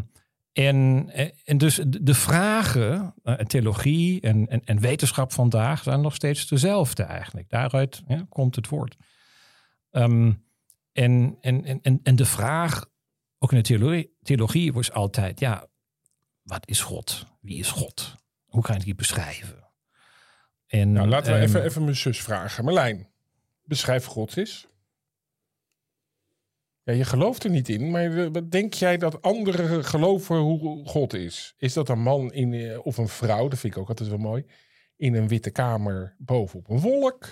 en, 0.53 1.11
en 1.45 1.59
dus 1.59 1.81
de 2.01 2.15
vragen, 2.15 3.15
eh, 3.23 3.35
theologie 3.35 4.21
en, 4.21 4.49
en, 4.49 4.65
en 4.65 4.81
wetenschap 4.81 5.33
vandaag 5.33 5.83
zijn 5.83 6.01
nog 6.01 6.15
steeds 6.15 6.49
dezelfde 6.49 7.03
eigenlijk. 7.03 7.51
Daaruit 7.51 8.03
ja, 8.07 8.27
komt 8.29 8.57
het 8.57 8.69
woord. 8.69 8.97
Ehm, 9.91 10.33
en, 10.93 11.37
en, 11.41 11.83
en, 11.83 12.01
en, 12.03 12.17
de 12.17 12.25
vraag, 12.25 12.87
ook 13.39 13.53
in 13.53 13.57
de 13.57 13.63
theologie, 13.63 14.17
theologie 14.23 14.73
was 14.73 14.93
altijd, 14.93 15.41
ja, 15.41 15.67
wat 16.43 16.69
is 16.69 16.81
God? 16.81 17.27
Wie 17.41 17.59
is 17.59 17.71
God? 17.71 18.17
Hoe 18.47 18.63
kan 18.63 18.79
je 18.79 18.85
die 18.85 18.95
beschrijven? 18.95 19.71
En, 20.67 20.93
Nou, 20.93 21.09
laten 21.09 21.33
we 21.33 21.39
ehm, 21.39 21.49
even, 21.49 21.65
even 21.65 21.83
mijn 21.85 21.97
zus 21.97 22.23
vragen. 22.23 22.65
Marlijn, 22.65 23.09
beschrijf 23.65 24.05
God 24.05 24.37
eens. 24.37 24.67
Ja, 26.87 26.93
je 26.93 27.05
gelooft 27.05 27.45
er 27.45 27.51
niet 27.51 27.69
in, 27.69 27.91
maar 27.91 28.29
denk 28.49 28.75
jij 28.75 28.97
dat 28.97 29.23
anderen 29.23 29.85
geloven 29.85 30.37
hoe 30.37 30.87
God 30.87 31.15
is? 31.15 31.55
Is 31.59 31.73
dat 31.73 31.89
een 31.89 32.01
man 32.03 32.33
in, 32.33 32.53
eh, 32.55 32.87
of 32.87 32.97
een 32.97 33.09
vrouw, 33.09 33.49
dat 33.49 33.59
vind 33.59 33.75
ik 33.75 33.79
ook 33.81 33.89
altijd 33.89 34.09
wel 34.09 34.19
mooi, 34.19 34.47
in 34.97 35.15
een 35.15 35.29
witte 35.29 35.51
kamer 35.51 36.15
bovenop 36.19 36.69
een 36.71 36.81
wolk? 36.81 37.27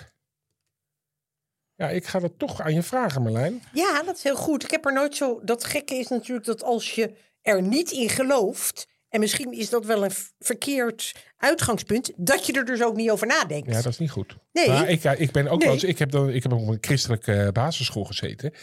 Ja, 1.75 1.89
ik 1.89 2.05
ga 2.05 2.19
dat 2.19 2.33
toch 2.39 2.61
aan 2.61 2.73
je 2.73 2.83
vragen, 2.83 3.21
Marlijn. 3.21 3.61
Ja, 3.73 4.03
dat 4.03 4.15
is 4.15 4.23
heel 4.23 4.35
goed. 4.35 4.63
Ik 4.63 4.71
heb 4.71 4.85
er 4.85 4.93
nooit 4.93 5.15
zo. 5.15 5.39
Dat 5.43 5.63
gekke 5.63 5.95
is 5.95 6.07
natuurlijk 6.07 6.45
dat 6.45 6.63
als 6.63 6.91
je 6.95 7.15
er 7.41 7.61
niet 7.61 7.91
in 7.91 8.09
gelooft. 8.09 8.87
En 9.09 9.19
misschien 9.19 9.51
is 9.51 9.69
dat 9.69 9.85
wel 9.85 10.03
een 10.05 10.11
verkeerd 10.39 11.11
uitgangspunt. 11.37 12.11
Dat 12.15 12.45
je 12.45 12.53
er 12.53 12.65
dus 12.65 12.83
ook 12.83 12.95
niet 12.95 13.09
over 13.11 13.27
nadenkt. 13.27 13.67
Ja, 13.69 13.81
dat 13.81 13.85
is 13.91 13.97
niet 13.99 14.11
goed. 14.11 14.37
Nee. 14.51 14.67
Maar 14.67 14.89
ik, 14.89 15.01
ja, 15.01 15.11
ik 15.13 15.31
ben 15.31 15.47
ook 15.47 15.57
Nee. 15.57 15.65
wel 15.67 15.73
eens, 15.73 15.83
ik 15.83 15.99
heb, 15.99 16.11
dan, 16.11 16.29
ik 16.29 16.43
heb 16.43 16.51
op 16.51 16.67
een 16.67 16.77
christelijke 16.81 17.49
basisschool 17.53 18.03
gezeten. 18.05 18.53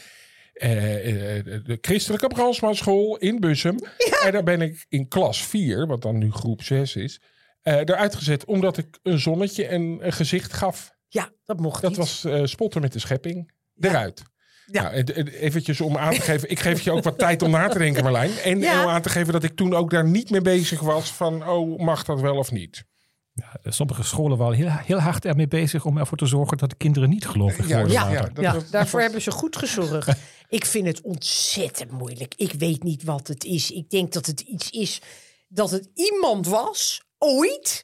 Eh, 0.63 1.39
eh, 1.39 1.45
de 1.65 1.79
christelijke 1.81 2.27
Bransma 2.29 2.73
school 2.73 3.17
in 3.17 3.41
Bussum. 3.41 3.77
En 4.25 4.33
daar 4.33 4.43
ben 4.43 4.61
ik 4.61 4.87
in 4.89 5.09
klas 5.09 5.45
4, 5.45 5.87
wat 5.87 6.03
dan 6.03 6.19
nu 6.19 6.33
groep 6.33 6.63
6 6.63 6.97
is, 6.97 7.21
eh 7.63 7.75
eruit 7.75 8.15
gezet 8.15 8.45
omdat 8.45 8.79
ik 8.79 8.99
een 9.03 9.19
zonnetje 9.19 9.67
en 9.67 9.99
een 10.01 10.13
gezicht 10.13 10.53
gaf. 10.53 10.95
Ja, 11.09 11.31
dat 11.45 11.61
mocht 11.61 11.81
Dat 11.83 11.91
niet. 11.91 11.99
was 11.99 12.25
eh, 12.25 12.41
spotten 12.45 12.81
met 12.81 12.93
de 12.93 12.99
schepping. 12.99 13.51
Eruit. 13.81 14.23
Ja. 14.67 14.83
Nou, 14.83 14.95
en- 14.95 15.15
en 15.15 15.27
eventjes 15.29 15.81
om 15.81 15.97
aan 15.97 16.15
te 16.15 16.21
geven. 16.21 16.51
Ik 16.51 16.61
geef 16.61 16.81
je 16.81 16.91
ook 16.91 17.03
wat 17.05 17.19
tijd 17.19 17.43
om 17.43 17.51
na 17.51 17.69
te 17.69 17.79
denken, 17.79 18.03
Marlijn. 18.03 18.31
En, 18.45 18.59
Ja. 18.61 18.83
om 18.85 18.89
aan 18.91 19.03
te 19.03 19.09
geven 19.09 19.33
dat 19.33 19.43
ik 19.43 19.57
toen 19.57 19.75
ook 19.75 19.91
daar 19.91 20.07
niet 20.09 20.31
mee 20.31 20.41
bezig 20.43 20.81
was 20.81 21.13
van... 21.13 21.49
oh, 21.49 21.79
mag 21.81 22.05
dat 22.05 22.21
wel 22.21 22.37
of 22.37 22.51
niet? 22.53 22.85
Ja, 23.33 23.71
sommige 23.71 24.03
scholen 24.03 24.39
waren 24.39 24.57
heel, 24.57 24.69
heel 24.71 24.99
hard 24.99 25.25
ermee 25.25 25.49
bezig 25.49 25.85
om 25.85 25.99
ervoor 25.99 26.19
te 26.19 26.27
zorgen 26.27 26.57
dat 26.59 26.71
de 26.71 26.77
kinderen 26.77 27.09
niet 27.09 27.27
gelovig 27.27 27.69
Ja, 27.69 27.77
worden. 27.77 27.93
ja, 27.93 28.11
ja, 28.11 28.21
dat- 28.21 28.45
ja, 28.45 28.53
dat- 28.53 28.69
daarvoor 28.71 28.93
dat- 28.93 29.03
hebben 29.03 29.23
ze 29.23 29.31
goed 29.31 29.57
gezorgd. 29.57 30.19
Ik 30.53 30.65
vind 30.67 30.87
het 30.87 31.01
ontzettend 31.01 31.91
moeilijk. 31.91 32.35
Ik 32.37 32.53
weet 32.53 32.83
niet 32.83 33.03
wat 33.03 33.27
het 33.27 33.45
is. 33.45 33.71
Ik 33.71 33.91
denk 33.91 34.13
dat 34.13 34.27
het 34.27 34.41
iets 34.41 34.71
is 34.71 35.01
dat 35.49 35.71
het 35.71 35.91
iemand 35.95 36.47
was, 36.47 37.03
ooit, 37.19 37.83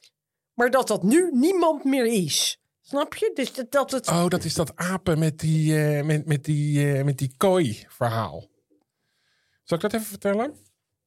maar 0.53 0.69
dat 0.71 0.87
dat 0.87 1.03
nu 1.03 1.29
niemand 1.33 1.83
meer 1.83 2.05
is. 2.05 2.57
Snap 2.81 3.15
je? 3.15 3.31
Dus 3.33 3.53
dat, 3.53 3.71
dat 3.71 3.91
het. 3.91 4.07
Oh, 4.07 4.27
dat 4.27 4.43
is 4.43 4.53
dat 4.53 4.75
apen 4.75 5.19
met 5.19 5.39
die, 5.39 5.83
eh, 5.83 6.03
met, 6.05 6.25
met 6.25 6.43
die, 6.43 6.93
eh, 6.93 7.03
met 7.03 7.17
die 7.17 7.33
kooi 7.37 7.85
verhaal. 7.87 8.47
Zal 9.63 9.77
ik 9.77 9.83
dat 9.83 9.93
even 9.93 10.05
vertellen? 10.07 10.53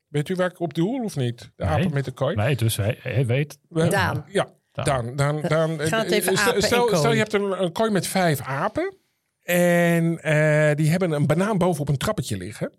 Weet 0.09 0.28
u 0.28 0.35
waar 0.35 0.50
ik 0.50 0.61
op 0.61 0.75
doel 0.75 1.04
of 1.04 1.16
niet? 1.16 1.38
De 1.38 1.64
Nee. 1.64 1.69
apen 1.69 1.92
met 1.95 2.04
de 2.04 2.11
kooi. 2.12 2.35
Nee, 2.37 2.57
dus 2.57 2.76
hij, 2.76 2.99
hij 3.00 3.26
weet. 3.26 3.59
We- 3.69 3.88
Daan. 3.88 4.25
Ja, 4.28 4.52
Dan, 4.73 5.16
dan, 5.16 5.40
dan, 5.40 5.81
Ga 5.81 6.02
het 6.02 6.11
even 6.11 6.33
eh, 6.33 6.38
stel, 6.38 6.49
apen 6.49 6.54
en 6.62 6.66
stel, 6.66 6.85
kooi. 6.85 6.97
stel 6.97 7.12
je 7.12 7.19
hebt 7.19 7.33
een, 7.33 7.62
een 7.62 7.73
kooi 7.73 7.90
met 7.90 8.07
vijf 8.07 8.40
apen. 8.40 8.97
En 9.42 10.22
eh, 10.22 10.76
die 10.76 10.90
hebben 10.90 11.11
een 11.12 11.26
banaan 11.26 11.58
boven 11.58 11.80
op 11.80 11.88
een 11.88 11.96
trappetje 11.96 12.37
liggen. 12.37 12.72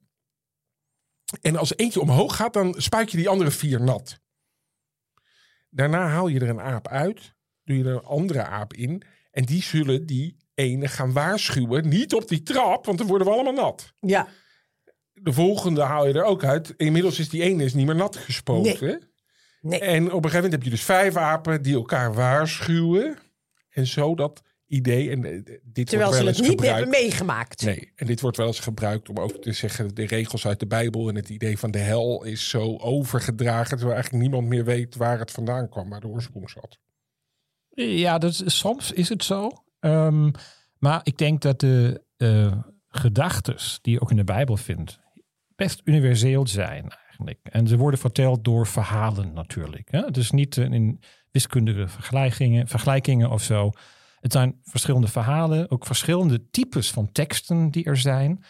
En 1.42 1.56
als 1.56 1.78
eentje 1.78 2.00
omhoog 2.02 2.36
gaat, 2.36 2.54
dan 2.54 2.76
spuit 2.78 3.12
je 3.12 3.18
die 3.18 3.30
andere 3.30 3.52
vier 3.52 3.82
nat. 3.82 4.20
Daarna 5.70 6.08
haal 6.08 6.28
je 6.28 6.40
er 6.40 6.50
een 6.50 6.62
aap 6.62 6.88
uit. 6.88 7.34
Doe 7.64 7.78
je 7.78 7.84
er 7.84 7.94
een 7.96 8.04
andere 8.04 8.44
aap 8.44 8.74
in. 8.74 9.04
En 9.32 9.46
die 9.46 9.64
zullen 9.64 10.06
die 10.06 10.38
ene 10.54 10.88
gaan 10.88 11.14
waarschuwen. 11.14 11.88
Niet 11.88 12.14
op 12.14 12.28
die 12.28 12.44
trap, 12.44 12.86
want 12.86 12.98
dan 12.98 13.08
worden 13.08 13.28
we 13.28 13.34
allemaal 13.34 13.54
nat. 13.54 13.94
Ja, 14.00 14.28
De 15.14 15.34
volgende 15.34 15.82
haal 15.82 16.08
je 16.08 16.14
er 16.14 16.24
ook 16.24 16.44
uit. 16.44 16.74
Inmiddels 16.78 17.20
is 17.20 17.30
die 17.30 17.42
ene 17.42 17.64
is 17.64 17.74
niet 17.74 17.86
meer 17.86 17.96
nat 17.96 18.16
gespoten. 18.18 19.10
nee. 19.62 19.80
En 19.80 20.04
op 20.04 20.06
een 20.06 20.14
gegeven 20.14 20.34
moment 20.36 20.52
heb 20.52 20.64
je 20.64 20.70
dus 20.70 20.84
vijf 20.84 21.16
apen 21.16 21.62
die 21.62 21.74
elkaar 21.76 22.14
waarschuwen. 22.14 23.18
En 23.70 23.88
zo 23.88 24.16
dat 24.16 24.42
idee. 24.68 25.10
En 25.10 25.26
eh, 25.26 25.60
dit 25.64 25.88
Terwijl 25.88 26.10
wordt 26.10 26.24
ze 26.24 26.30
het 26.30 26.40
niet 26.40 26.50
gebruikt. 26.50 26.78
hebben 26.78 27.02
meegemaakt. 27.02 27.66
Nee, 27.66 27.92
en 27.96 28.06
dit 28.06 28.22
wordt 28.22 28.38
wel 28.38 28.48
eens 28.48 28.60
gebruikt 28.60 29.10
om 29.10 29.18
ook 29.18 29.42
te 29.42 29.52
zeggen... 29.52 29.96
de 29.96 30.06
regels 30.06 30.48
uit 30.48 30.60
de 30.60 30.68
Bijbel 30.68 31.10
en 31.10 31.16
het 31.16 31.30
idee 31.30 31.60
van 31.60 31.72
de 31.72 31.78
hel 31.78 32.24
is 32.24 32.50
zo 32.50 32.78
overgedragen... 32.78 33.78
terwijl 33.78 33.94
eigenlijk 33.94 34.24
niemand 34.24 34.48
meer 34.48 34.66
weet 34.66 34.96
waar 34.96 35.20
het 35.20 35.32
vandaan 35.32 35.70
kwam, 35.70 35.90
waar 35.90 36.02
de 36.02 36.08
oorsprong 36.08 36.50
zat. 36.50 36.80
Ja, 37.76 38.18
dat 38.18 38.32
is, 38.32 38.58
soms 38.60 38.92
is 38.92 39.10
het 39.10 39.24
zo. 39.24 39.50
Ehm, 39.80 40.32
maar 40.78 41.00
ik 41.04 41.18
denk 41.18 41.42
dat 41.42 41.60
de 41.60 42.02
eh 42.18 42.58
gedachtes 42.96 43.80
die 43.82 43.94
je 43.94 44.02
ook 44.02 44.12
in 44.12 44.18
de 44.18 44.24
Bijbel 44.24 44.58
vindt, 44.58 45.00
best 45.56 45.82
universeel 45.84 46.48
zijn 46.48 46.90
eigenlijk. 46.90 47.40
En 47.44 47.68
ze 47.68 47.78
worden 47.78 48.00
verteld 48.00 48.44
door 48.44 48.68
verhalen 48.68 49.34
natuurlijk. 49.34 49.88
Hè? 49.92 50.12
Dus 50.12 50.32
niet 50.32 50.58
in 50.58 51.00
wiskundige 51.32 51.88
vergelijkingen, 51.88 52.68
vergelijkingen 52.68 53.30
of 53.30 53.44
zo. 53.44 53.72
Het 54.24 54.32
zijn 54.32 54.60
verschillende 54.64 55.08
verhalen, 55.08 55.72
ook 55.72 55.86
verschillende 55.86 56.50
types 56.50 56.92
van 56.92 57.12
teksten 57.12 57.72
die 57.72 57.84
er 57.84 57.98
zijn. 57.98 58.44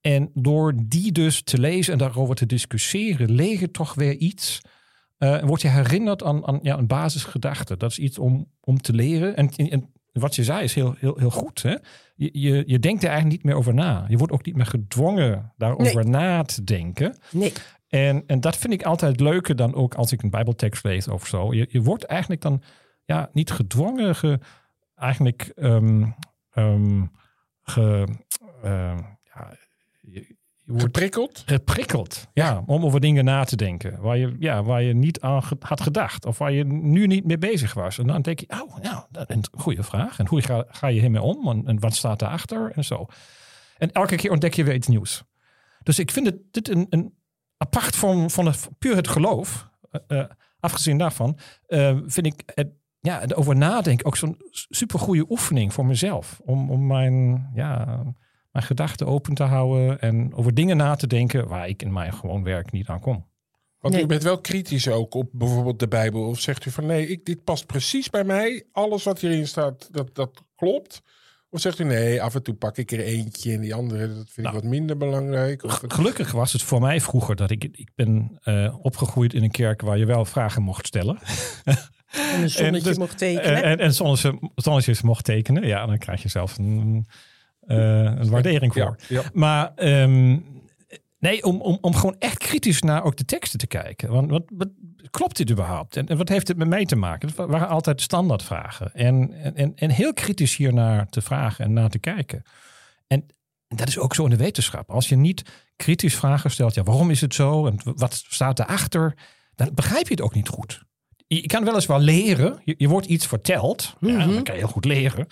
En 0.00 0.30
door 0.34 0.74
die 0.76 1.12
dus 1.12 1.42
te 1.42 1.58
lezen 1.58 1.92
en 1.92 1.98
daarover 1.98 2.34
te 2.34 2.46
discussiëren, 2.46 3.30
leer 3.30 3.60
je 3.60 3.70
toch 3.70 3.94
weer 3.94 4.16
iets. 4.16 4.60
Eh, 5.16 5.42
word 5.42 5.62
je 5.62 5.68
herinnerd 5.68 6.22
aan, 6.22 6.46
aan 6.46 6.58
ja, 6.62 6.78
een 6.78 6.86
basisgedachte. 6.86 7.76
Dat 7.76 7.90
is 7.90 7.98
iets 7.98 8.18
om, 8.18 8.46
om 8.60 8.80
te 8.80 8.92
leren. 8.92 9.36
En, 9.36 9.50
en 9.50 9.92
wat 10.12 10.34
je 10.34 10.44
zei 10.44 10.62
is 10.62 10.74
heel, 10.74 10.94
heel, 10.98 11.18
heel 11.18 11.30
goed. 11.30 11.62
Hè? 11.62 11.74
Je, 12.14 12.30
je, 12.32 12.62
je 12.66 12.78
denkt 12.78 13.02
er 13.02 13.08
eigenlijk 13.08 13.36
niet 13.36 13.44
meer 13.44 13.60
over 13.60 13.74
na. 13.74 14.04
Je 14.08 14.16
wordt 14.16 14.32
ook 14.32 14.44
niet 14.44 14.56
meer 14.56 14.66
gedwongen 14.66 15.52
daarover 15.56 16.08
na 16.08 16.42
te 16.42 16.64
denken. 16.64 17.16
Nee. 17.30 17.52
En, 17.88 18.22
en 18.26 18.40
dat 18.40 18.56
vind 18.56 18.72
ik 18.72 18.82
altijd 18.82 19.20
leuker 19.20 19.56
dan 19.56 19.74
ook 19.74 19.94
als 19.94 20.12
ik 20.12 20.22
een 20.22 20.30
bijbeltekst 20.30 20.84
lees 20.84 21.08
of 21.08 21.26
zo. 21.26 21.54
Je, 21.54 21.66
je 21.70 21.82
wordt 21.82 22.04
eigenlijk 22.04 22.40
dan 22.40 22.62
ja, 23.04 23.30
niet 23.32 23.50
gedwongen, 23.50 24.14
ge, 24.14 24.38
eigenlijk 24.98 25.42
ehm, 25.54 26.06
ehm, 26.50 27.04
ge, 27.62 28.08
ehm, 28.62 28.98
ja, 29.34 29.56
je, 30.00 30.10
je 30.20 30.36
wordt 30.64 30.82
Geprikkeld? 30.82 31.42
geprikkeld. 31.46 32.26
Ja, 32.32 32.62
om 32.66 32.84
over 32.84 33.00
dingen 33.00 33.24
na 33.24 33.44
te 33.44 33.56
denken. 33.56 34.00
Waar 34.00 34.16
je, 34.16 34.36
ja, 34.38 34.62
waar 34.62 34.82
je 34.82 34.94
niet 34.94 35.20
aan 35.20 35.42
ge- 35.42 35.56
had 35.58 35.80
gedacht. 35.80 36.26
Of 36.26 36.38
waar 36.38 36.52
je 36.52 36.64
nu 36.64 37.06
niet 37.06 37.24
mee 37.24 37.38
bezig 37.38 37.74
was. 37.74 37.98
En 37.98 38.06
dan 38.06 38.22
denk 38.22 38.40
je, 38.40 38.46
oh, 38.48 38.76
nou, 38.76 39.04
dat 39.10 39.30
is 39.30 39.36
een 39.36 39.44
goede 39.60 39.82
vraag. 39.82 40.18
En 40.18 40.26
hoe 40.26 40.42
ga, 40.42 40.64
ga 40.68 40.86
je 40.86 41.00
hiermee 41.00 41.22
om? 41.22 41.48
En, 41.48 41.66
en 41.66 41.80
wat 41.80 41.94
staat 41.94 42.18
daarachter? 42.18 42.72
En 42.74 42.84
zo. 42.84 43.06
En 43.78 43.92
elke 43.92 44.16
keer 44.16 44.30
ontdek 44.30 44.54
je 44.54 44.64
weer 44.64 44.74
iets 44.74 44.86
nieuws. 44.88 45.22
Dus 45.82 45.98
ik 45.98 46.10
vind 46.10 46.26
het, 46.26 46.36
dit 46.50 46.68
een, 46.68 46.86
een 46.90 47.14
apart 47.56 47.96
van, 47.96 48.30
van 48.30 48.46
het, 48.46 48.68
puur 48.78 48.96
het 48.96 49.08
geloof. 49.08 49.68
eh, 50.06 50.24
afgezien 50.60 50.98
daarvan, 50.98 51.38
eh, 51.66 51.98
vind 52.06 52.26
ik 52.26 52.42
het, 52.54 52.68
ja, 53.00 53.20
het 53.20 53.34
over 53.34 53.56
nadenken 53.56 54.06
ook 54.06 54.16
zo'n 54.16 54.36
supergoeie 54.50 55.30
oefening 55.30 55.72
voor 55.72 55.86
mezelf. 55.86 56.40
Om, 56.44 56.70
om 56.70 56.86
mijn, 56.86 57.48
ja, 57.54 58.02
mijn 58.52 58.64
gedachten 58.64 59.06
open 59.06 59.34
te 59.34 59.42
houden 59.42 60.00
en 60.00 60.34
over 60.34 60.54
dingen 60.54 60.76
na 60.76 60.94
te 60.94 61.06
denken 61.06 61.48
waar 61.48 61.68
ik 61.68 61.82
in 61.82 61.92
mijn 61.92 62.12
gewoon 62.12 62.42
werk 62.42 62.72
niet 62.72 62.86
aan 62.88 63.00
kom. 63.00 63.26
Want 63.78 63.94
Nee. 63.94 64.02
u 64.02 64.06
bent 64.06 64.22
wel 64.22 64.40
kritisch 64.40 64.88
ook 64.88 65.14
op 65.14 65.28
bijvoorbeeld 65.32 65.78
de 65.78 65.88
Bijbel. 65.88 66.22
Of 66.26 66.40
zegt 66.40 66.64
u 66.64 66.70
van 66.70 66.86
nee, 66.86 67.06
ik, 67.08 67.24
dit 67.24 67.44
past 67.44 67.66
precies 67.66 68.10
bij 68.10 68.24
mij. 68.24 68.64
Alles 68.72 69.04
wat 69.04 69.20
hierin 69.20 69.46
staat, 69.46 69.88
dat, 69.92 70.14
dat 70.14 70.42
klopt. 70.56 71.02
Of 71.50 71.60
zegt 71.60 71.78
u 71.78 71.84
nee, 71.84 72.22
af 72.22 72.34
en 72.34 72.42
toe 72.42 72.54
pak 72.54 72.76
ik 72.76 72.92
er 72.92 73.00
eentje 73.00 73.52
en 73.52 73.60
die 73.60 73.74
andere, 73.74 74.14
dat 74.14 74.30
vind 74.30 74.46
ik 74.46 74.52
wat 74.52 74.64
minder 74.64 74.96
belangrijk. 74.96 75.62
Of 75.64 75.80
het- 75.80 75.92
Gelukkig 75.92 76.32
was 76.32 76.52
het 76.52 76.62
voor 76.62 76.80
mij 76.80 77.00
vroeger 77.00 77.36
dat 77.36 77.50
ik, 77.50 77.64
ik 77.64 77.90
ben 77.94 78.38
eh, 78.42 78.76
opgegroeid 78.82 79.34
in 79.34 79.42
een 79.42 79.50
kerk 79.50 79.80
waar 79.80 79.98
je 79.98 80.06
wel 80.06 80.24
vragen 80.24 80.62
mocht 80.62 80.86
stellen. 80.86 81.18
En 82.12 82.42
een 82.42 82.50
zonnetje 82.50 82.88
dus- 82.88 82.98
mocht 82.98 83.18
tekenen. 83.18 83.56
En, 83.56 83.62
en, 83.62 83.78
en 83.78 83.94
zonnetje- 83.94 84.50
zonnetjes 84.54 85.02
mocht 85.02 85.24
tekenen. 85.24 85.66
Ja, 85.66 85.86
dan 85.86 85.98
krijg 85.98 86.22
je 86.22 86.28
zelf 86.28 86.58
een, 86.58 87.06
eh, 87.60 87.76
een 88.02 88.30
waardering 88.30 88.72
voor. 88.72 88.96
ja, 89.08 89.20
ja. 89.20 89.22
Maar 89.32 89.72
ehm, 89.74 90.38
nee, 91.18 91.44
om, 91.44 91.60
om, 91.60 91.78
om 91.80 91.94
gewoon 91.94 92.16
echt 92.18 92.38
kritisch 92.38 92.82
naar 92.82 93.04
ook 93.04 93.16
de 93.16 93.24
teksten 93.24 93.58
te 93.58 93.66
kijken. 93.66 94.10
Want 94.10 94.30
wat, 94.30 94.42
wat 94.56 94.68
klopt 95.10 95.36
dit 95.36 95.50
überhaupt? 95.50 95.96
En, 95.96 96.06
en 96.06 96.16
wat 96.16 96.28
heeft 96.28 96.48
het 96.48 96.56
met 96.56 96.68
mij 96.68 96.84
te 96.84 96.96
maken? 96.96 97.28
Het 97.28 97.36
wa- 97.36 97.46
waren 97.46 97.68
altijd 97.68 98.00
standaardvragen. 98.00 98.94
En, 98.94 99.32
en- 99.32 99.56
en, 99.56 99.72
en 99.74 99.90
heel 99.90 100.12
kritisch 100.12 100.56
hiernaar 100.56 101.06
te 101.08 101.20
vragen 101.20 101.64
en 101.64 101.72
naar 101.72 101.88
te 101.90 101.98
kijken. 101.98 102.42
En 103.06 103.26
dat 103.68 103.88
is 103.88 103.98
ook 103.98 104.14
zo 104.14 104.24
in 104.24 104.30
de 104.30 104.36
wetenschap. 104.36 104.90
Als 104.90 105.08
je 105.08 105.16
niet 105.16 105.42
kritisch 105.76 106.14
vragen 106.16 106.50
stelt, 106.50 106.74
ja, 106.74 106.82
waarom 106.82 107.10
is 107.10 107.20
het 107.20 107.34
zo? 107.34 107.66
En 107.66 107.78
wat 107.84 108.24
staat 108.28 108.58
erachter? 108.58 109.14
Dan 109.54 109.70
begrijp 109.74 110.04
je 110.08 110.14
het 110.14 110.22
ook 110.22 110.34
niet 110.34 110.48
goed. 110.48 110.82
Je 111.28 111.46
kan 111.46 111.64
wel 111.64 111.74
eens 111.74 111.86
wel 111.86 112.00
leren. 112.00 112.60
Je, 112.64 112.74
je 112.78 112.88
wordt 112.88 113.06
iets 113.06 113.26
verteld. 113.26 113.96
Ja, 114.00 114.26
dan 114.26 114.42
kan 114.42 114.54
je 114.54 114.60
heel 114.60 114.70
goed 114.70 114.84
leren. 114.84 115.26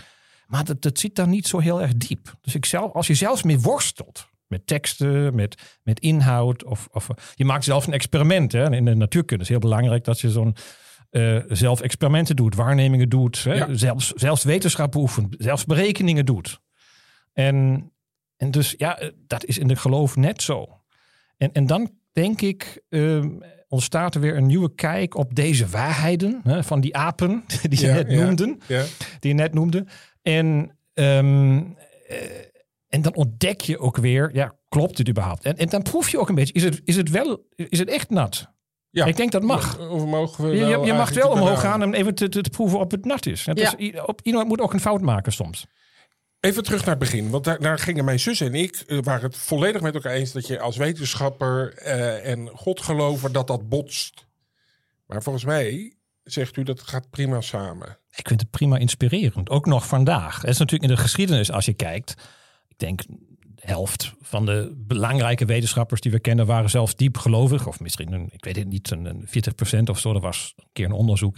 Maar 0.46 0.64
dat, 0.64 0.82
dat 0.82 0.98
zit 0.98 1.14
dan 1.14 1.30
niet 1.30 1.46
zo 1.46 1.58
heel 1.58 1.82
erg 1.82 1.96
diep. 1.96 2.34
Dus 2.40 2.54
ik 2.54 2.64
zelf, 2.64 2.92
als 2.92 3.06
je 3.06 3.14
zelfs 3.14 3.42
mee 3.42 3.60
worstelt. 3.60 4.28
Met 4.46 4.66
teksten, 4.66 5.34
met, 5.34 5.78
met 5.82 6.00
inhoud. 6.00 6.64
Of, 6.64 6.88
of 6.92 7.08
je 7.34 7.44
maakt 7.44 7.64
zelf 7.64 7.86
een 7.86 7.92
experiment. 7.92 8.52
Hè. 8.52 8.72
In 8.72 8.84
de 8.84 8.94
natuurkunde 8.94 9.42
is 9.42 9.48
heel 9.48 9.58
belangrijk 9.58 10.04
dat 10.04 10.20
je 10.20 10.30
zo'n 10.30 10.56
eh, 11.10 11.38
zelf 11.48 11.80
experimenten 11.80 12.36
doet. 12.36 12.54
Waarnemingen 12.54 13.08
doet. 13.08 13.44
Hè. 13.44 13.54
Ja. 13.54 13.74
Zelfs, 13.74 14.12
zelfs 14.12 14.44
wetenschap 14.44 14.92
beoefent. 14.92 15.34
Zelfs 15.38 15.64
berekeningen 15.64 16.26
doet. 16.26 16.60
En, 17.32 17.90
en 18.36 18.50
dus 18.50 18.74
ja, 18.78 18.98
eh, 18.98 19.10
dat 19.26 19.44
is 19.44 19.58
in 19.58 19.68
de 19.68 19.76
geloof 19.76 20.16
net 20.16 20.42
zo. 20.42 20.80
En, 21.36 21.52
en 21.52 21.66
dan 21.66 21.90
denk 22.12 22.40
ik, 22.40 22.82
ehm, 22.88 23.28
ontstaat 23.68 24.14
er 24.14 24.20
weer 24.20 24.36
een 24.36 24.46
nieuwe 24.46 24.74
kijk 24.74 25.14
op 25.14 25.34
deze 25.34 25.66
waarheden 25.66 26.40
hè, 26.42 26.64
van 26.64 26.80
die 26.80 26.96
apen 26.96 27.44
die 27.68 27.80
je 27.80 27.86
Ja, 27.86 27.94
net 27.94 28.08
noemden. 28.08 28.60
Ja. 28.66 28.84
Die 29.20 29.30
je 29.30 29.34
net 29.36 29.54
noemde. 29.54 29.86
En, 30.22 30.76
ehm, 30.94 31.56
eh, 32.08 32.16
en 32.88 33.02
dan 33.02 33.14
ontdek 33.14 33.60
je 33.60 33.78
ook 33.78 33.96
weer, 33.96 34.30
ja, 34.32 34.54
klopt 34.68 34.98
het 34.98 35.08
überhaupt? 35.08 35.44
En, 35.44 35.56
en 35.56 35.68
dan 35.68 35.82
proef 35.82 36.08
je 36.08 36.18
ook 36.18 36.28
een 36.28 36.34
beetje, 36.34 36.52
is 36.54 36.62
het, 36.62 36.80
is 36.84 36.96
het 36.96 37.10
wel, 37.10 37.46
is 37.54 37.78
het 37.78 37.88
echt 37.88 38.10
nat? 38.10 38.54
Ja. 38.90 39.04
Ik 39.04 39.16
denk 39.16 39.32
dat 39.32 39.42
mag. 39.42 39.78
Of 39.90 40.04
mogen 40.04 40.44
we 40.50 40.56
Je, 40.56 40.66
je, 40.66 40.92
mag 40.92 41.10
wel 41.10 41.30
omhoog 41.30 41.60
gaan 41.60 41.82
en 41.82 41.94
even 41.94 42.14
te, 42.14 42.28
te, 42.28 42.40
te 42.40 42.50
proeven 42.50 42.78
of 42.78 42.90
het 42.90 43.04
nat 43.04 43.26
is. 43.26 43.46
Het 43.46 43.58
Ja. 43.58 43.76
is 43.76 44.00
op, 44.00 44.20
iemand 44.22 44.48
moet 44.48 44.60
ook 44.60 44.72
een 44.72 44.80
fout 44.80 45.00
maken 45.00 45.32
soms. 45.32 45.66
Even 46.40 46.62
terug 46.62 46.80
naar 46.80 46.94
het 46.94 46.98
begin, 46.98 47.30
want 47.30 47.44
daar, 47.44 47.60
daar 47.60 47.78
gingen 47.78 48.04
mijn 48.04 48.20
zus 48.20 48.40
en 48.40 48.54
ik 48.54 48.76
eh, 48.76 48.98
waren 49.02 49.22
het 49.22 49.36
volledig 49.36 49.80
met 49.80 49.94
elkaar 49.94 50.12
eens 50.12 50.32
dat 50.32 50.46
je 50.46 50.60
als 50.60 50.76
wetenschapper 50.76 51.74
eh, 51.74 52.30
en 52.30 52.48
godgelover 52.48 53.32
dat 53.32 53.46
dat 53.46 53.68
botst. 53.68 54.26
Maar 55.06 55.22
volgens 55.22 55.44
mij 55.44 55.96
zegt 56.22 56.56
u 56.56 56.62
dat 56.62 56.80
gaat 56.80 57.10
prima 57.10 57.40
samen. 57.40 57.98
Ik 58.14 58.28
vind 58.28 58.40
het 58.40 58.50
prima 58.50 58.76
inspirerend. 58.78 59.50
Ook 59.50 59.66
nog 59.66 59.86
vandaag. 59.86 60.40
Het 60.40 60.50
is 60.50 60.58
natuurlijk 60.58 60.90
in 60.90 60.96
de 60.96 61.02
geschiedenis, 61.02 61.50
als 61.50 61.64
je 61.64 61.74
kijkt. 61.74 62.14
Ik 62.68 62.78
denk 62.78 63.02
de 63.06 63.62
helft 63.72 64.14
van 64.20 64.46
de 64.46 64.74
belangrijke 64.76 65.44
wetenschappers 65.44 66.00
die 66.00 66.12
we 66.12 66.20
kennen 66.20 66.46
waren 66.46 66.70
zelfs 66.70 66.96
diep 66.96 67.16
gelovig. 67.16 67.66
Of 67.66 67.80
misschien, 67.80 68.12
een, 68.12 68.28
ik 68.30 68.44
weet 68.44 68.56
het 68.56 68.68
niet, 68.68 68.90
een, 68.90 69.04
een 69.04 69.28
40% 69.78 69.82
of 69.90 69.98
zo. 69.98 70.14
Er 70.14 70.20
was 70.20 70.52
een 70.56 70.68
keer 70.72 70.84
een 70.84 70.92
onderzoek. 70.92 71.36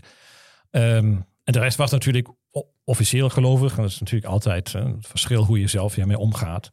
Ehm, 0.71 1.17
en 1.45 1.53
de 1.53 1.59
rest 1.59 1.77
was 1.77 1.91
natuurlijk 1.91 2.29
officieel 2.89 3.29
gelovig. 3.29 3.75
Dat 3.75 3.85
is 3.85 4.01
natuurlijk 4.01 4.33
altijd 4.33 4.73
het 4.73 5.07
verschil 5.07 5.45
hoe 5.45 5.61
je 5.61 5.67
zelf 5.67 5.95
hiermee 5.95 6.19
omgaat. 6.19 6.71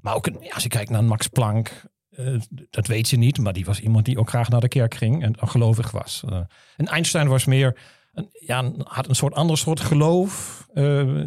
Maar 0.00 0.14
ook 0.14 0.26
een, 0.26 0.52
als 0.52 0.62
je 0.62 0.68
kijkt 0.68 0.90
naar 0.90 1.04
Max 1.04 1.26
Planck. 1.26 1.84
eh, 2.10 2.34
dat 2.70 2.86
weet 2.86 3.08
je 3.08 3.16
niet, 3.16 3.38
maar 3.38 3.52
die 3.52 3.64
was 3.64 3.80
iemand 3.80 4.04
die 4.04 4.18
ook 4.18 4.28
graag 4.28 4.48
naar 4.48 4.60
de 4.60 4.68
kerk 4.68 4.94
ging 4.94 5.22
en 5.22 5.34
gelovig 5.38 5.90
was. 5.90 6.22
Eh, 6.28 6.40
en 6.76 6.86
Einstein 6.86 7.28
was 7.28 7.44
meer 7.44 7.78
een, 8.12 8.28
ja, 8.32 8.72
had 8.82 9.08
een 9.08 9.14
soort 9.14 9.34
ander 9.34 9.58
soort 9.58 9.80
geloof. 9.80 10.66
eh, 10.74 11.24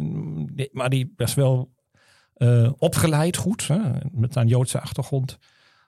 maar 0.72 0.88
die 0.90 1.12
was 1.16 1.34
wel 1.34 1.70
opgeleid 2.78 3.36
goed. 3.36 3.66
Hè, 3.66 3.78
met 4.10 4.36
een 4.36 4.48
Joodse 4.48 4.80
achtergrond. 4.80 5.38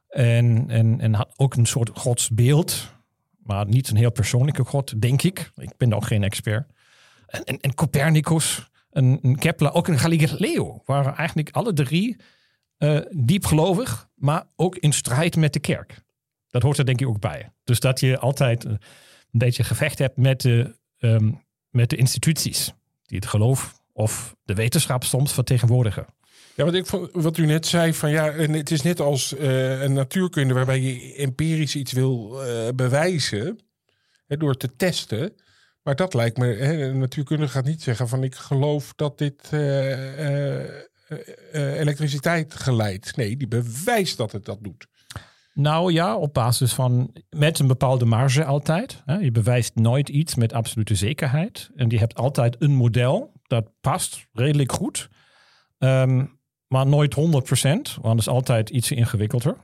En, 0.08 0.70
en, 0.70 1.00
en 1.00 1.14
had 1.14 1.32
ook 1.36 1.54
een 1.54 1.66
soort 1.66 1.90
godsbeeld. 1.94 2.94
Maar 3.42 3.66
niet 3.66 3.88
een 3.88 3.96
heel 3.96 4.12
persoonlijke 4.12 4.64
god, 4.64 5.00
denk 5.00 5.22
ik. 5.22 5.50
Ik 5.56 5.76
ben 5.76 5.92
ook 5.94 6.06
geen 6.06 6.22
expert. 6.22 6.66
En, 7.32 7.60
en, 7.60 7.74
Copernicus, 7.74 8.70
een, 8.90 9.36
Kepler, 9.38 9.72
ook 9.72 9.88
een 9.88 9.98
Galileo. 9.98 10.82
Waren 10.84 11.16
eigenlijk 11.16 11.50
alle 11.50 11.72
drie 11.72 12.16
eh, 12.76 12.98
diep 13.10 13.44
gelovig. 13.44 14.08
Maar 14.14 14.44
ook 14.56 14.76
in 14.76 14.92
strijd 14.92 15.36
met 15.36 15.52
de 15.52 15.60
kerk. 15.60 16.02
Dat 16.48 16.62
hoort 16.62 16.78
er 16.78 16.86
denk 16.86 17.00
ik 17.00 17.08
ook 17.08 17.20
bij. 17.20 17.52
Dus 17.64 17.80
dat 17.80 18.00
je 18.00 18.18
altijd 18.18 18.64
eh, 18.64 18.70
een 18.70 18.78
beetje 19.30 19.64
gevecht 19.64 19.98
hebt 19.98 20.16
met 20.16 20.40
de, 20.40 20.76
ehm, 20.98 21.30
met 21.70 21.90
de 21.90 21.96
instituties 21.96 22.72
die 23.02 23.18
het 23.18 23.26
geloof 23.26 23.80
of 23.92 24.36
de 24.44 24.54
wetenschap 24.54 25.04
soms 25.04 25.32
vertegenwoordigen. 25.32 26.06
Ja, 26.54 26.64
wat, 26.64 26.74
ik, 26.74 26.86
wat 27.12 27.38
u 27.38 27.46
net 27.46 27.66
zei, 27.66 27.94
van 27.94 28.10
ja, 28.10 28.32
het 28.32 28.70
is 28.70 28.82
net 28.82 29.00
als 29.00 29.36
eh, 29.36 29.82
een 29.82 29.92
natuurkunde 29.92 30.54
waarbij 30.54 30.80
je 30.80 31.14
empirisch 31.14 31.76
iets 31.76 31.92
wil 31.92 32.40
bewijzen 32.74 33.58
hè, 34.26 34.36
door 34.36 34.56
te 34.56 34.76
testen. 34.76 35.32
Maar 35.82 35.96
dat 35.96 36.14
lijkt 36.14 36.38
me, 36.38 36.46
hè, 36.46 36.88
een 36.88 36.98
natuurkundige 36.98 37.52
gaat 37.52 37.64
niet 37.64 37.82
zeggen 37.82 38.08
van 38.08 38.22
ik 38.22 38.34
geloof 38.34 38.92
dat 38.96 39.18
dit 39.18 39.48
eh, 39.50 40.62
eh, 40.62 40.82
eh, 41.52 41.80
elektriciteit 41.80 42.54
geleidt. 42.54 43.16
Nee, 43.16 43.36
die 43.36 43.48
bewijst 43.48 44.16
dat 44.16 44.32
het 44.32 44.44
dat 44.44 44.58
doet. 44.60 44.86
Nou 45.54 45.92
ja, 45.92 46.16
op 46.16 46.34
basis 46.34 46.72
van 46.72 47.12
met 47.30 47.58
een 47.58 47.66
bepaalde 47.66 48.04
marge 48.04 48.44
altijd. 48.44 49.02
Hè. 49.04 49.16
Je 49.16 49.30
bewijst 49.30 49.74
nooit 49.74 50.08
iets 50.08 50.34
met 50.34 50.52
absolute 50.52 50.94
zekerheid. 50.94 51.70
En 51.74 51.88
je 51.88 51.98
hebt 51.98 52.14
altijd 52.14 52.56
een 52.58 52.74
model 52.74 53.32
dat 53.42 53.70
past 53.80 54.26
redelijk 54.32 54.72
goed. 54.72 55.08
Ehm, 55.78 56.24
maar 56.66 56.86
nooit 56.86 57.14
100%, 57.14 57.96
want 58.00 58.20
is 58.20 58.28
altijd 58.28 58.70
iets 58.70 58.90
ingewikkelder. 58.90 59.56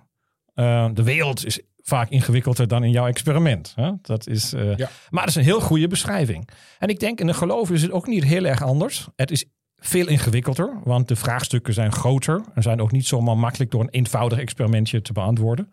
Eh, 0.54 0.88
de 0.92 1.02
wereld 1.02 1.44
is 1.44 1.60
vaak 1.88 2.08
ingewikkelder 2.08 2.68
dan 2.68 2.84
in 2.84 2.90
jouw 2.90 3.06
experiment. 3.06 3.72
Hè? 3.76 3.90
Dat 4.02 4.26
is, 4.26 4.52
eh, 4.52 4.76
Ja. 4.76 4.88
Maar 5.10 5.20
het 5.20 5.30
is 5.30 5.36
een 5.36 5.42
heel 5.42 5.60
goede 5.60 5.88
beschrijving. 5.88 6.48
En 6.78 6.88
ik 6.88 7.00
denk 7.00 7.20
in 7.20 7.26
de 7.26 7.34
geloof 7.34 7.70
is 7.70 7.82
het 7.82 7.90
ook 7.90 8.06
niet 8.06 8.24
heel 8.24 8.44
erg 8.44 8.62
anders. 8.62 9.08
Het 9.16 9.30
is 9.30 9.44
veel 9.76 10.08
ingewikkelder, 10.08 10.80
want 10.84 11.08
de 11.08 11.16
vraagstukken 11.16 11.74
zijn 11.74 11.92
groter. 11.92 12.42
En 12.54 12.62
zijn 12.62 12.80
ook 12.80 12.92
niet 12.92 13.06
zomaar 13.06 13.38
makkelijk 13.38 13.70
door 13.70 13.80
een 13.80 13.90
eenvoudig 13.90 14.38
experimentje 14.38 15.02
te 15.02 15.12
beantwoorden. 15.12 15.72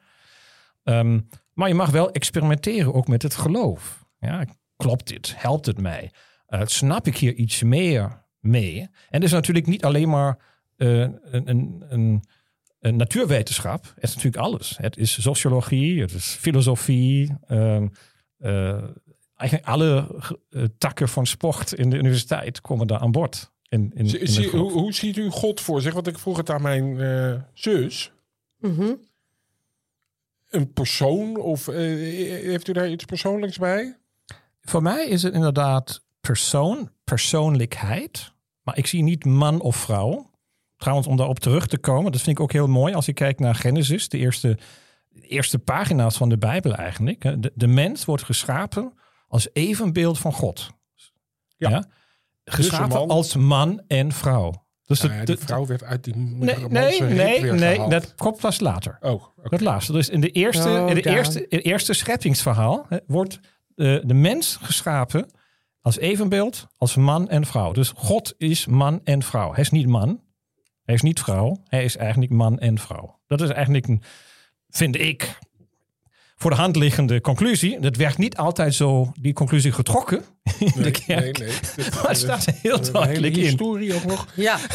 Ehm, 0.84 1.19
maar 1.53 1.67
je 1.67 1.74
mag 1.74 1.89
wel 1.89 2.12
experimenteren 2.12 2.93
ook 2.93 3.07
met 3.07 3.22
het 3.22 3.36
geloof. 3.36 4.05
Ja, 4.19 4.45
klopt 4.77 5.07
dit? 5.07 5.34
Helpt 5.38 5.65
het 5.65 5.81
mij? 5.81 6.12
Eh, 6.48 6.62
snap 6.65 7.07
ik 7.07 7.17
hier 7.17 7.34
iets 7.34 7.63
meer 7.63 8.25
mee? 8.39 8.79
En 8.81 8.89
het 9.10 9.24
is 9.24 9.31
natuurlijk 9.31 9.67
niet 9.67 9.86
alleen 9.86 10.10
maar 10.10 10.38
eh, 10.77 11.00
een, 11.00 11.50
een, 11.50 11.84
een 11.89 12.24
natuurwetenschap. 12.89 13.84
Het 13.96 14.04
is 14.04 14.15
natuurlijk 14.15 14.44
alles. 14.44 14.77
Het 14.77 14.98
is 14.98 15.22
sociologie, 15.22 16.01
het 16.01 16.13
is 16.13 16.25
filosofie. 16.25 17.36
ehm, 17.48 17.88
eh, 18.38 18.84
eigenlijk 19.36 19.70
alle 19.70 20.22
eh, 20.50 20.63
takken 20.77 21.10
van 21.10 21.25
sport 21.25 21.74
in 21.74 21.89
de 21.89 21.98
universiteit 21.98 22.62
komen 22.62 22.88
daar 22.88 23.00
aan 23.00 23.12
bod. 23.12 23.54
In, 23.70 23.92
in, 23.96 24.10
Zie- 24.10 24.20
in 24.20 24.25
het 24.25 24.34
zie- 24.34 24.50
geloof. 24.50 24.72
hoe, 24.72 24.82
hoe 24.82 24.94
ziet 24.94 25.18
u 25.18 25.30
God 25.30 25.62
voor 25.62 25.82
zich? 25.82 25.94
Want 25.94 26.08
ik 26.08 26.20
vroeg 26.20 26.38
het 26.38 26.50
aan 26.50 26.62
mijn 26.62 27.00
eh, 27.00 27.42
zus. 27.54 28.12
Mhm. 28.60 28.94
Een 30.50 30.74
persoon 30.74 31.38
of 31.38 31.68
eh, 31.68 31.75
heeft 32.42 32.68
u 32.68 32.74
daar 32.74 32.89
iets 32.89 33.06
persoonlijks 33.06 33.58
bij? 33.58 33.98
Voor 34.62 34.82
mij 34.82 35.08
is 35.08 35.24
het 35.24 35.34
inderdaad 35.34 36.04
persoon, 36.20 36.89
persoonlijkheid. 37.04 38.34
Maar 38.62 38.77
ik 38.77 38.88
zie 38.88 39.04
niet 39.04 39.25
man 39.25 39.62
of 39.62 39.75
vrouw. 39.75 40.32
Trouwens, 40.77 41.08
om 41.08 41.15
daarop 41.17 41.39
terug 41.39 41.67
te 41.67 41.77
komen, 41.77 42.12
dat 42.12 42.22
vind 42.22 42.38
ik 42.38 42.44
ook 42.44 42.51
heel 42.51 42.67
mooi 42.67 42.94
als 42.94 43.05
je 43.05 43.13
kijkt 43.13 43.39
naar 43.39 43.55
Genesis, 43.55 44.10
de 44.10 44.17
eerste, 44.17 44.58
de 45.10 45.27
eerste 45.27 45.60
pagina's 45.60 46.17
van 46.17 46.29
de 46.29 46.38
Bijbel 46.38 46.75
eigenlijk. 46.75 47.24
hè. 47.24 47.39
De, 47.39 47.51
de 47.55 47.67
mens 47.67 48.05
wordt 48.05 48.24
geschapen 48.24 48.94
als 49.27 49.48
evenbeeld 49.53 50.20
van 50.20 50.34
God. 50.34 50.70
Ja. 51.58 51.86
Geschapen 52.46 52.98
man. 52.98 53.08
als 53.10 53.36
man 53.36 53.82
en 53.88 54.12
vrouw. 54.12 54.63
Dus 54.86 55.00
Nou 55.01 55.12
de- 55.12 55.20
ja, 55.20 55.25
de- 55.25 55.36
die 55.36 55.46
vrouw 55.46 55.65
werd 55.65 55.84
uit 55.84 56.03
die 56.03 56.15
nee, 56.15 56.67
nee, 57.01 57.41
nee, 57.51 57.89
dat 57.89 58.15
komt 58.15 58.39
pas 58.39 58.60
later. 58.60 58.98
Oh, 59.01 59.12
oké. 59.12 59.50
Dat 59.50 59.62
laatste. 59.62 59.91
Dus 59.91 60.10
in 60.10 60.22
de 60.22 60.29
eerste, 60.29 60.70
Oh, 60.70 60.89
in 60.89 60.96
de 60.96 61.10
eerste, 61.10 61.48
in 61.48 61.58
het 61.58 61.65
eerste 61.65 61.94
scheppingsverhaal 61.94 62.86
hè, 62.89 62.98
wordt 63.08 63.39
de, 63.67 64.01
de 64.05 64.13
mens 64.13 64.58
geschapen 64.62 65.32
als 65.82 65.98
evenbeeld, 65.98 66.67
als 66.77 66.96
man 66.96 67.29
en 67.29 67.46
vrouw. 67.46 67.72
Dus 67.72 67.91
God 67.96 68.34
is 68.38 68.65
man 68.65 69.01
en 69.03 69.24
vrouw. 69.24 69.51
Hij 69.53 69.62
is 69.63 69.70
niet 69.72 69.88
man, 69.88 70.22
hij 70.86 70.96
is 70.96 71.01
niet 71.01 71.20
vrouw, 71.20 71.62
hij 71.68 71.84
is 71.84 71.98
eigenlijk 71.98 72.32
man 72.32 72.60
en 72.60 72.80
vrouw. 72.80 73.19
Dat 73.28 73.41
is 73.41 73.50
eigenlijk, 73.50 73.88
een, 73.88 74.02
vind 74.69 75.00
ik, 75.00 75.38
voor 76.36 76.50
de 76.52 76.58
hand 76.58 76.76
liggende 76.76 77.21
conclusie. 77.21 77.80
Dat 77.80 77.95
werd 77.95 78.17
niet 78.17 78.38
altijd 78.38 78.74
zo, 78.76 79.12
die 79.19 79.34
conclusie 79.34 79.71
getrokken 79.71 80.24
in 80.60 80.71
de 80.76 80.80
Nee, 80.80 80.91
kerk. 80.91 81.38
nee, 81.39 81.48
nee. 81.78 81.88
Maar 81.93 82.08
het 82.08 82.17
staat 82.17 82.45
er 82.45 82.54
heel 82.62 82.74
een 82.74 82.80
hele 82.80 82.91
duidelijk 82.91 83.36
in. 83.36 83.43
historie 83.43 83.95
ook 83.95 84.06
nog. 84.06 84.28
Ja, 84.36 84.58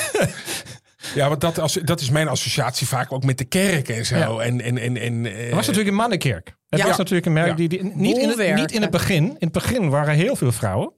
Ja, 1.14 1.28
want 1.28 1.40
dat, 1.40 1.58
als, 1.58 1.72
dat 1.72 2.00
is 2.00 2.10
mijn 2.10 2.28
associatie 2.28 2.86
vaak 2.86 3.12
ook 3.12 3.24
met 3.24 3.38
de 3.38 3.44
kerk 3.44 3.88
en 3.88 4.06
zo. 4.06 4.16
Ja. 4.16 4.38
En, 4.38 4.60
en, 4.60 4.78
en, 4.78 4.96
en, 4.96 5.26
eh, 5.26 5.32
Het 5.44 5.48
was 5.54 5.60
natuurlijk 5.66 5.88
een 5.88 5.94
mannenkerk. 5.94 6.56
Het 6.68 6.80
Ja. 6.80 6.86
was 6.86 6.96
natuurlijk 6.96 7.26
een 7.26 7.32
merk 7.32 7.48
Ja. 7.48 7.54
die, 7.54 7.68
die 7.68 7.82
niet, 7.82 8.16
in 8.18 8.28
het, 8.28 8.54
niet 8.54 8.72
in 8.72 8.82
het 8.82 8.90
begin. 8.90 9.24
In 9.24 9.34
het 9.38 9.52
begin 9.52 9.90
waren 9.90 10.14
heel 10.14 10.36
veel 10.36 10.52
vrouwen. 10.52 10.92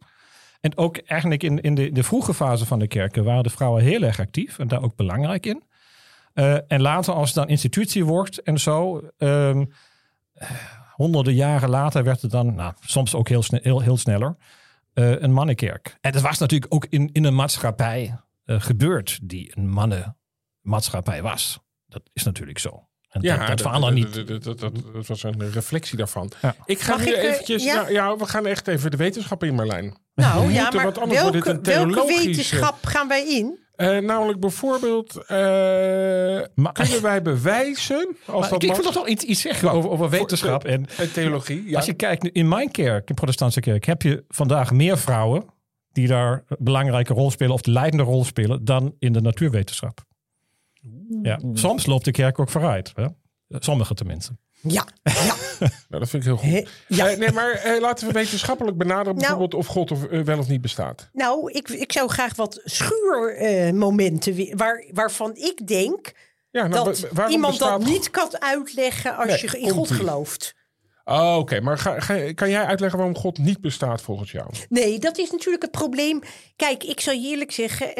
En 0.62 0.77
ook 0.77 0.96
eigenlijk 0.98 1.42
in, 1.42 1.61
in 1.61 1.75
de, 1.75 1.92
de 1.92 2.03
vroege 2.03 2.35
fase 2.35 2.66
van 2.66 2.79
de 2.79 2.87
kerken 2.87 3.25
waren 3.25 3.42
de 3.42 3.51
vrouwen 3.51 3.83
heel 3.83 4.03
erg 4.03 4.20
actief. 4.20 4.59
En 4.59 4.68
daar 4.68 4.83
ook 4.83 4.96
belangrijk 4.96 5.46
in. 5.46 5.62
Eh, 6.35 6.57
en 6.68 6.81
later 6.81 7.14
als 7.14 7.27
het 7.27 7.35
dan 7.35 7.48
institutie 7.48 8.05
wordt 8.05 8.42
en 8.42 8.61
zo. 8.61 9.03
ehm, 9.18 9.64
eh, 10.33 10.51
honderden 10.92 11.35
jaren 11.35 11.68
later 11.68 12.05
werd 12.05 12.22
het 12.22 12.31
dan, 12.31 12.55
nou, 12.55 12.72
soms 12.81 13.14
ook 13.14 13.29
heel, 13.29 13.42
sne- 13.42 13.61
heel, 13.62 13.81
heel 13.81 13.96
sneller, 13.96 14.37
eh, 14.92 15.20
een 15.20 15.33
mannenkerk. 15.33 15.96
En 16.01 16.12
dat 16.12 16.22
was 16.22 16.38
natuurlijk 16.38 16.75
ook 16.75 16.87
in, 16.88 17.11
in 17.12 17.25
een 17.25 17.35
maatschappij 17.35 18.16
eh, 18.44 18.61
gebeurd 18.61 19.18
die 19.22 19.53
een 19.57 19.68
mannenmaatschappij 20.62 21.22
was. 21.22 21.59
Dat 21.87 22.03
is 22.12 22.22
natuurlijk 22.22 22.59
zo. 22.59 22.87
En 23.09 23.20
ja, 23.22 23.37
dat, 23.37 23.46
dat 23.46 23.61
verandert 23.61 23.94
niet. 23.94 24.14
Dat, 24.14 24.27
dat, 24.27 24.42
dat, 24.44 24.59
dat, 24.59 24.92
dat 24.92 25.07
was 25.07 25.22
een 25.22 25.51
reflectie 25.51 25.96
daarvan. 25.96 26.31
Ja. 26.42 26.55
Ik 26.64 26.81
ga 26.81 26.92
Mag 26.96 27.05
nu 27.05 27.12
ik, 27.12 27.22
eventjes... 27.22 27.64
ja? 27.64 27.75
Nou, 27.75 27.92
ja, 27.92 28.16
we 28.16 28.27
gaan 28.27 28.46
echt 28.46 28.68
even 28.68 28.90
de 28.90 28.96
wetenschap 28.96 29.44
in, 29.44 29.55
Marlijn. 29.55 29.96
Nou 30.14 30.53
ja, 30.53 30.70
maar 30.70 30.85
want 30.85 30.98
anders 30.98 31.20
wordt 31.22 31.44
welke, 31.44 31.61
dit 31.61 31.66
een 31.68 31.75
welke 31.75 31.92
theologische- 31.94 32.27
wetenschap 32.29 32.77
gaan 32.87 33.09
wij 33.09 33.29
in? 33.29 33.61
Eh, 33.72 33.98
namelijk 33.98 34.40
bijvoorbeeld... 34.40 35.16
eh, 35.16 35.27
Maar- 36.55 36.72
kunnen 36.72 37.03
wij 37.03 37.22
bewijzen... 37.22 37.96
Als 38.27 38.40
Maar 38.40 38.51
dat 38.51 38.62
ik, 38.62 38.68
ik 38.68 38.75
wil 38.77 38.85
nog 38.85 38.94
wel 38.94 39.09
iets, 39.09 39.25
iets 39.25 39.40
zeggen 39.40 39.70
over, 39.70 39.90
over 39.90 40.11
wetenschap. 40.11 40.64
En 40.64 40.87
Eh, 40.98 41.07
theologie, 41.07 41.68
ja. 41.68 41.77
als 41.77 41.87
je 41.87 41.92
kijkt 41.94 42.27
in 42.29 42.48
mijn 42.48 42.70
kerk, 42.70 43.09
in 43.09 43.14
protestantse 43.14 43.61
kerk, 43.61 43.85
heb 43.85 44.03
je 44.03 44.25
vandaag 44.29 44.70
meer 44.72 44.98
vrouwen 44.98 45.44
die 45.92 46.07
daar 46.07 46.44
een 46.48 46.57
belangrijke 46.61 47.12
rol 47.14 47.31
spelen 47.31 47.53
of 47.55 47.61
de 47.61 47.70
leidende 47.70 48.05
rol 48.05 48.25
spelen 48.25 48.64
dan 48.64 48.94
in 48.98 49.12
de 49.12 49.20
natuurwetenschap. 49.20 50.01
Ja, 51.22 51.40
soms 51.53 51.87
loopt 51.87 52.05
de 52.05 52.11
kerk 52.11 52.38
ook 52.38 52.51
vooruit. 52.51 52.92
Hè? 52.94 53.07
Sommige 53.48 53.94
tenminste. 53.94 54.37
Ja, 54.62 54.87
ja. 55.03 55.35
Nou, 55.88 56.01
dat 56.05 56.09
vind 56.09 56.22
ik 56.27 56.29
heel 56.29 56.37
goed. 56.37 56.68
Ja. 56.88 57.09
Eh, 57.09 57.18
nee, 57.18 57.33
maar 57.33 57.51
eh, 57.53 57.81
laten 57.81 58.07
we 58.07 58.12
wetenschappelijk 58.12 58.77
benaderen 58.77 59.05
Nou. 59.14 59.18
bijvoorbeeld 59.18 59.55
of 59.55 59.66
God 59.66 59.90
of, 59.90 60.05
eh, 60.05 60.20
wel 60.20 60.38
of 60.38 60.48
niet 60.48 60.61
bestaat. 60.61 61.09
Nou, 61.12 61.53
ik, 61.53 61.68
ik 61.68 61.92
zou 61.92 62.09
graag 62.09 62.37
wat 62.37 62.61
schuurmomenten 62.64 64.35
wi- 64.35 64.55
waar, 64.57 64.85
waarvan 64.92 65.37
ik 65.37 65.66
denk 65.66 66.12
Ja, 66.51 66.66
nou, 66.66 66.85
dat 66.85 67.09
iemand 67.29 67.59
dat 67.59 67.85
niet 67.85 68.11
kan 68.11 68.40
uitleggen 68.40 69.16
als 69.16 69.27
Nee, 69.27 69.38
je 69.51 69.59
in 69.61 69.70
God 69.70 69.90
gelooft. 69.90 70.55
Oh, 71.05 71.37
Oké, 71.38 71.61
maar 71.61 71.79
ga, 71.79 72.01
ga- 72.01 72.33
kan 72.35 72.51
jij 72.51 72.64
uitleggen 72.64 72.98
waarom 72.98 73.16
God 73.16 73.38
niet 73.38 73.61
bestaat 73.61 74.03
volgens 74.03 74.31
jou? 74.31 74.51
Nee, 74.68 74.98
dat 74.98 75.18
is 75.18 75.31
natuurlijk 75.31 75.62
het 75.62 75.70
probleem. 75.72 76.20
Kijk, 76.57 76.85
ik 76.85 77.01
je 77.20 77.29
eerlijk 77.29 77.53
zeggen, 77.53 77.94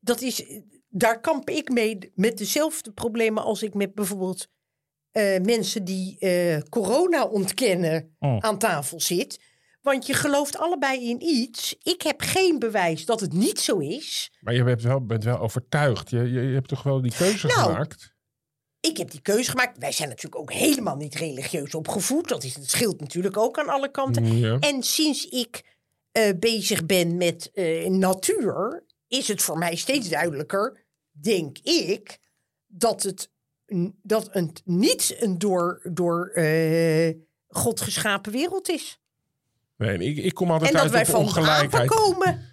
dat 0.00 0.20
is, 0.20 0.44
daar 0.88 1.20
kamp 1.20 1.50
ik 1.50 1.68
mee 1.68 1.98
met 2.14 2.38
dezelfde 2.38 2.92
problemen 2.92 3.42
als 3.42 3.62
ik 3.62 3.74
met 3.74 3.94
bijvoorbeeld 3.94 4.46
eh, 5.12 5.40
mensen 5.40 5.84
die 5.84 6.18
eh, 6.18 6.60
corona 6.68 7.24
ontkennen 7.24 8.16
Oh. 8.18 8.38
aan 8.38 8.58
tafel 8.58 9.00
zit. 9.00 9.40
Want 9.82 10.06
je 10.06 10.14
gelooft 10.14 10.58
allebei 10.58 11.08
in 11.08 11.22
iets. 11.22 11.76
Ik 11.82 12.02
heb 12.02 12.20
geen 12.20 12.58
bewijs 12.58 13.04
dat 13.04 13.20
het 13.20 13.32
niet 13.32 13.60
zo 13.60 13.78
is. 13.78 14.32
Maar 14.40 14.54
je 14.54 14.64
bent 14.64 14.82
wel, 14.82 15.06
bent 15.06 15.24
wel 15.24 15.38
overtuigd. 15.38 16.10
Je, 16.10 16.18
je, 16.18 16.40
je 16.40 16.54
hebt 16.54 16.68
toch 16.68 16.82
wel 16.82 17.00
die 17.02 17.14
keuze 17.16 17.46
Nou, 17.46 17.60
gemaakt? 17.62 18.14
Ik 18.80 18.96
heb 18.96 19.10
die 19.10 19.20
keuze 19.20 19.50
gemaakt. 19.50 19.78
Wij 19.78 19.92
zijn 19.92 20.08
natuurlijk 20.08 20.42
ook 20.42 20.52
helemaal 20.52 20.96
niet 20.96 21.14
religieus 21.14 21.74
opgevoed. 21.74 22.28
Dat, 22.28 22.44
is, 22.44 22.56
scheelt 22.60 23.00
natuurlijk 23.00 23.36
ook 23.36 23.58
aan 23.58 23.68
alle 23.68 23.90
kanten. 23.90 24.38
Ja. 24.38 24.58
En 24.58 24.82
sinds 24.82 25.28
ik 25.28 25.78
eh, 26.12 26.30
bezig 26.38 26.86
ben 26.86 27.16
met 27.16 27.50
natuur, 27.88 28.84
is 29.08 29.28
het 29.28 29.42
voor 29.42 29.58
mij 29.58 29.76
steeds 29.76 30.08
duidelijker, 30.08 30.84
denk 31.10 31.58
ik, 31.58 32.18
dat 32.66 33.02
het 33.02 33.30
dat 34.02 34.28
het 34.32 34.62
niet 34.64 35.16
een 35.18 35.38
door, 35.38 35.80
door 35.92 36.26
eh, 36.26 37.14
God 37.48 37.80
geschapen 37.80 38.32
wereld 38.32 38.68
is. 38.68 39.00
Nee, 39.76 39.98
ik, 39.98 40.16
ik 40.16 40.34
kom 40.34 40.50
altijd 40.50 40.70
En 40.70 40.76
dat 40.76 40.82
uit 40.82 40.92
wij 40.92 41.00
op 41.00 41.06
van 41.06 41.20
ongelijkheid. 41.20 41.88
komen. 41.90 42.48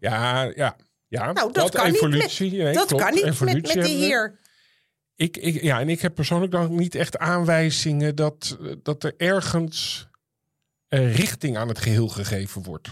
Ja, 0.00 0.42
ja, 0.42 0.76
ja. 1.08 1.32
Nou, 1.32 1.52
dat, 1.52 1.70
kan 1.70 1.86
evolutie. 1.86 2.50
niet 2.50 2.56
met, 2.56 2.64
nee, 2.64 2.74
dat 2.74 2.86
klopt, 2.86 3.02
kan 3.02 3.14
niet 3.14 3.24
met, 3.24 3.32
evolutie 3.32 3.76
met 3.76 3.86
de. 3.86 3.92
Heer. 3.92 4.40
Ik, 5.16 5.36
ik, 5.36 5.62
ja, 5.62 5.80
en 5.80 5.88
ik 5.88 6.00
heb 6.00 6.14
persoonlijk 6.14 6.52
dan 6.52 6.74
niet 6.74 6.94
echt 6.94 7.18
aanwijzingen 7.18 8.14
dat, 8.14 8.58
dat 8.82 9.04
er 9.04 9.14
ergens 9.16 10.08
een 10.88 11.12
richting 11.12 11.56
aan 11.56 11.68
het 11.68 11.78
geheel 11.78 12.08
gegeven 12.08 12.62
wordt. 12.62 12.88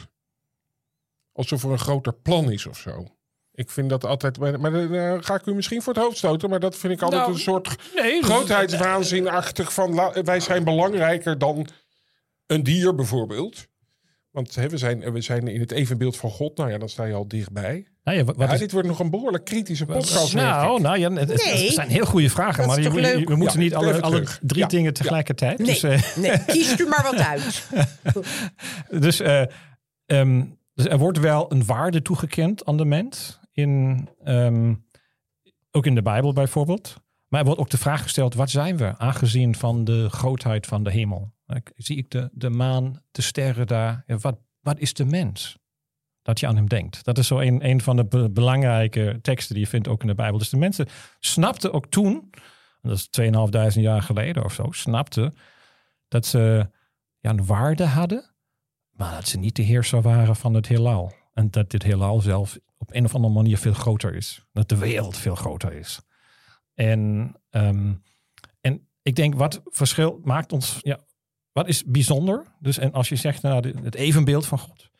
Alsof 1.32 1.64
er 1.64 1.70
een 1.70 1.78
groter 1.78 2.14
plan 2.14 2.52
is 2.52 2.66
of 2.66 2.78
zo. 2.78 3.19
Ik 3.60 3.70
vind 3.70 3.88
dat 3.90 4.04
altijd. 4.04 4.38
Maar 4.38 4.70
dan 4.72 4.94
eh, 4.94 5.14
ga 5.20 5.34
ik 5.34 5.46
u 5.46 5.54
misschien 5.54 5.82
voor 5.82 5.94
het 5.94 6.02
hoofd 6.02 6.16
stoten. 6.16 6.50
Maar 6.50 6.60
dat 6.60 6.76
vind 6.76 6.92
ik 6.92 7.02
altijd 7.02 7.20
Nou, 7.20 7.32
een 7.32 7.38
soort 7.38 7.76
Nee, 7.94 8.22
grootheidswaanzinachtig 8.22 9.72
van 9.72 9.94
la- 9.94 10.22
wij 10.24 10.40
zijn 10.40 10.64
belangrijker 10.64 11.38
dan 11.38 11.66
een 12.46 12.62
dier 12.62 12.94
bijvoorbeeld. 12.94 13.66
Want 14.30 14.54
hè, 14.54 14.68
we, 14.68 14.76
zijn, 14.76 15.12
we 15.12 15.20
zijn 15.20 15.48
in 15.48 15.60
het 15.60 15.72
evenbeeld 15.72 16.16
van 16.16 16.30
God. 16.30 16.56
Nou 16.56 16.70
ja, 16.70 16.78
dan 16.78 16.88
sta 16.88 17.04
je 17.04 17.14
al 17.14 17.28
dichtbij. 17.28 17.86
Nou 18.04 18.18
ja, 18.18 18.24
wat, 18.24 18.36
wat 18.36 18.46
Ja, 18.48 18.54
is, 18.54 18.60
dit 18.60 18.72
wordt 18.72 18.88
nog 18.88 18.98
een 18.98 19.10
behoorlijk 19.10 19.44
kritische 19.44 19.86
podcast. 19.86 20.34
nou, 20.34 20.80
nou 20.80 20.98
ja, 20.98 21.12
het, 21.12 21.28
Nee. 21.44 21.64
het 21.64 21.74
zijn 21.74 21.88
heel 21.88 22.04
goede 22.06 22.30
vragen. 22.30 22.56
Dat 22.56 22.66
Maar 22.66 22.76
je, 23.02 23.18
je- 23.18 23.24
we 23.24 23.34
moeten 23.36 23.58
Ja, 23.58 23.64
niet 23.64 23.74
alle, 23.74 24.00
alle 24.00 24.24
drie 24.40 24.62
Ja. 24.62 24.68
dingen 24.68 24.92
tegelijkertijd. 24.94 25.58
Nee, 25.58 25.66
Dus, 25.66 25.82
eh, 25.82 26.16
nee, 26.16 26.44
kies 26.46 26.78
u 26.78 26.86
maar 26.86 27.02
wat 27.02 27.20
uit. 27.32 27.66
Dus, 28.90 29.20
eh, 29.20 29.42
ehm, 30.06 30.44
dus 30.74 30.86
er 30.86 30.98
wordt 30.98 31.18
wel 31.18 31.52
een 31.52 31.64
waarde 31.66 32.02
toegekend 32.02 32.64
aan 32.64 32.76
de 32.76 32.84
mens. 32.84 33.38
In, 33.52 34.08
ehm, 34.24 34.74
ook 35.70 35.86
in 35.86 35.94
de 35.94 36.02
Bijbel 36.02 36.32
bijvoorbeeld. 36.32 36.96
Maar 37.28 37.40
er 37.40 37.46
wordt 37.46 37.60
ook 37.60 37.70
de 37.70 37.78
vraag 37.78 38.02
gesteld, 38.02 38.34
wat 38.34 38.50
zijn 38.50 38.76
we? 38.76 38.98
Aangezien 38.98 39.54
van 39.54 39.84
de 39.84 40.08
grootheid 40.08 40.66
van 40.66 40.82
de 40.82 40.90
hemel. 40.90 41.32
Zie 41.74 41.96
ik 41.96 42.10
de, 42.10 42.28
de 42.32 42.50
maan, 42.50 43.02
de 43.10 43.22
sterren 43.22 43.66
daar. 43.66 44.04
Wat, 44.06 44.38
wat 44.60 44.78
is 44.78 44.94
de 44.94 45.04
mens? 45.04 45.58
Dat 46.22 46.40
je 46.40 46.46
aan 46.46 46.56
hem 46.56 46.68
denkt. 46.68 47.04
Dat 47.04 47.18
is 47.18 47.26
zo 47.26 47.38
een, 47.38 47.68
een 47.68 47.80
van 47.80 47.96
de 47.96 48.04
be- 48.04 48.30
belangrijke 48.30 49.18
teksten 49.22 49.54
die 49.54 49.64
je 49.64 49.70
vindt 49.70 49.88
ook 49.88 50.00
in 50.00 50.06
de 50.06 50.14
Bijbel. 50.14 50.38
Dus 50.38 50.48
de 50.48 50.56
mensen 50.56 50.86
snapten 51.20 51.72
ook 51.72 51.86
toen, 51.86 52.30
dat 52.82 52.96
is 52.96 53.08
2500 53.08 53.92
jaar 53.92 54.02
geleden 54.02 54.44
of 54.44 54.52
zo, 54.52 54.66
snapten 54.70 55.34
dat 56.08 56.26
ze 56.26 56.68
ja, 57.18 57.30
een 57.30 57.46
waarde 57.46 57.84
hadden 57.84 58.30
maar 59.00 59.14
dat 59.14 59.28
ze 59.28 59.38
niet 59.38 59.56
de 59.56 59.62
heerser 59.62 60.02
waren 60.02 60.36
van 60.36 60.54
het 60.54 60.68
heelal. 60.68 61.12
En 61.34 61.50
dat 61.50 61.70
dit 61.70 61.82
heelal 61.82 62.20
zelf 62.20 62.58
op 62.80 62.94
een 62.94 63.04
of 63.04 63.14
andere 63.14 63.34
manier 63.34 63.58
veel 63.58 63.72
groter 63.74 64.14
is. 64.14 64.44
Dat 64.52 64.68
de 64.68 64.76
wereld 64.78 65.16
veel 65.16 65.34
groter 65.34 65.72
is. 65.72 66.00
En, 66.74 67.34
ehm, 67.50 67.94
en 68.60 68.88
ik 69.02 69.14
denk, 69.16 69.34
wat 69.34 69.60
verschil 69.64 70.20
maakt 70.24 70.52
ons... 70.52 70.78
Ja, 70.80 71.04
wat 71.52 71.68
is 71.68 71.84
bijzonder? 71.84 72.46
Dus 72.60 72.78
en 72.78 72.92
als 72.92 73.08
je 73.08 73.16
zegt, 73.16 73.42
nou, 73.42 73.60
de- 73.60 73.74
het 73.82 73.94
evenbeeld 73.94 74.46
van 74.46 74.58
God. 74.58 74.90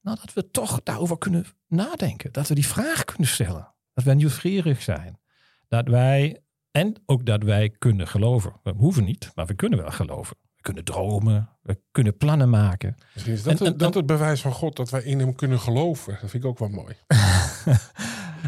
Nou, 0.00 0.18
dat 0.20 0.32
we 0.32 0.50
toch 0.50 0.82
daarover 0.82 1.18
kunnen 1.18 1.44
nadenken. 1.66 2.32
Dat 2.32 2.48
we 2.48 2.54
die 2.54 2.66
vraag 2.66 3.04
kunnen 3.04 3.28
stellen. 3.28 3.74
Dat 3.94 4.04
wij 4.04 4.14
nieuwsgierig 4.14 4.82
zijn. 4.82 5.20
Dat 5.68 5.88
wij... 5.88 6.42
En 6.70 7.02
ook 7.06 7.26
dat 7.26 7.42
wij 7.42 7.70
kunnen 7.70 8.08
geloven. 8.08 8.60
We 8.62 8.72
hoeven 8.76 9.04
niet, 9.04 9.30
maar 9.34 9.46
we 9.46 9.54
kunnen 9.54 9.78
wel 9.78 9.90
geloven. 9.90 10.36
Kunnen 10.74 10.84
dromen. 10.84 11.48
We 11.62 11.80
kunnen 11.90 12.16
plannen 12.16 12.50
maken. 12.50 12.96
Misschien 13.14 13.34
is 13.34 13.42
dat, 13.42 13.60
En- 13.60 13.76
dat 13.76 13.94
het 13.94 14.06
bewijs 14.06 14.40
van 14.40 14.52
God 14.52 14.76
dat 14.76 14.90
wij 14.90 15.02
in 15.02 15.18
hem 15.18 15.34
kunnen 15.34 15.60
geloven. 15.60 16.12
Dat 16.20 16.30
vind 16.30 16.44
ik 16.44 16.50
ook 16.50 16.58
wel 16.58 16.68
mooi. 16.68 16.94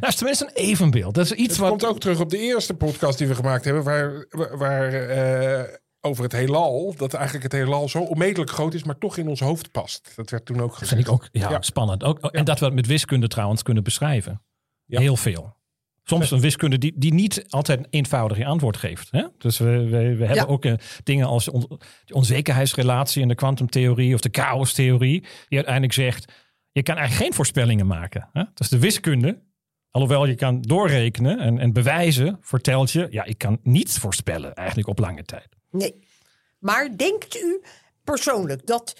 Dat 0.00 0.08
is 0.08 0.14
tenminste 0.14 0.44
een 0.44 0.54
evenbeeld. 0.54 1.14
Dat 1.14 1.24
is 1.24 1.32
iets 1.32 1.48
Het 1.48 1.56
wat... 1.58 1.68
komt 1.68 1.86
ook 1.86 2.00
terug 2.00 2.20
op 2.20 2.30
de 2.30 2.38
eerste 2.38 2.74
podcast 2.74 3.18
die 3.18 3.26
we 3.26 3.34
gemaakt 3.34 3.64
hebben. 3.64 3.82
Waar, 3.82 4.26
waar, 4.58 4.92
eh, 4.92 5.74
over 6.00 6.22
het 6.24 6.32
heelal. 6.32 6.94
Dat 6.96 7.14
eigenlijk 7.14 7.44
het 7.44 7.52
heelal 7.62 7.88
zo 7.88 7.98
onmetelijk 7.98 8.50
groot 8.50 8.74
is. 8.74 8.84
Maar 8.84 8.98
toch 8.98 9.16
in 9.16 9.28
ons 9.28 9.40
hoofd 9.40 9.70
past. 9.70 10.12
Dat 10.16 10.30
werd 10.30 10.44
toen 10.44 10.60
ook 10.60 10.72
gezegd. 10.72 10.90
vind 10.90 11.06
ik 11.06 11.12
ook 11.12 11.28
ja, 11.32 11.50
Ja. 11.50 11.62
spannend. 11.62 12.04
Ook, 12.04 12.18
En 12.18 12.44
dat 12.44 12.58
we 12.58 12.64
het 12.64 12.74
met 12.74 12.86
wiskunde 12.86 13.28
trouwens 13.28 13.62
kunnen 13.62 13.82
beschrijven. 13.84 14.42
Heel 14.86 15.16
veel. 15.16 15.56
Soms 16.10 16.30
een 16.30 16.40
wiskunde 16.40 16.78
die, 16.78 16.92
die 16.96 17.14
niet 17.14 17.44
altijd 17.48 17.78
een 17.78 17.86
eenvoudig 17.90 18.44
antwoord 18.44 18.76
geeft. 18.76 19.08
Hè? 19.10 19.26
Dus 19.38 19.58
we, 19.58 19.64
we, 19.64 19.88
we 20.16 20.26
hebben 20.26 20.34
Ja. 20.34 20.44
ook 20.44 20.64
eh, 20.64 20.74
dingen 21.04 21.26
als 21.26 21.48
on, 21.48 21.78
de 22.04 22.14
onzekerheidsrelatie 22.14 23.22
in 23.22 23.28
de 23.28 23.34
kwantumtheorie 23.34 24.14
of 24.14 24.20
de 24.20 24.28
chaostheorie. 24.32 25.20
Die 25.20 25.56
uiteindelijk 25.56 25.92
zegt, 25.92 26.32
je 26.72 26.82
kan 26.82 26.96
eigenlijk 26.96 27.24
geen 27.26 27.34
voorspellingen 27.36 27.86
maken. 27.86 28.28
Hè? 28.32 28.42
Dus 28.54 28.68
de 28.68 28.78
wiskunde, 28.78 29.42
alhoewel 29.90 30.26
je 30.26 30.34
kan 30.34 30.62
doorrekenen 30.62 31.38
en, 31.38 31.58
en 31.58 31.72
bewijzen, 31.72 32.38
vertelt 32.40 32.90
je, 32.90 33.06
ja, 33.10 33.24
ik 33.24 33.38
kan 33.38 33.58
niets 33.62 33.98
voorspellen 33.98 34.54
eigenlijk 34.54 34.88
op 34.88 34.98
lange 34.98 35.22
tijd. 35.24 35.48
Nee. 35.70 36.08
Maar 36.58 36.96
denkt 36.96 37.36
u 37.36 37.60
persoonlijk 38.04 38.66
dat 38.66 38.96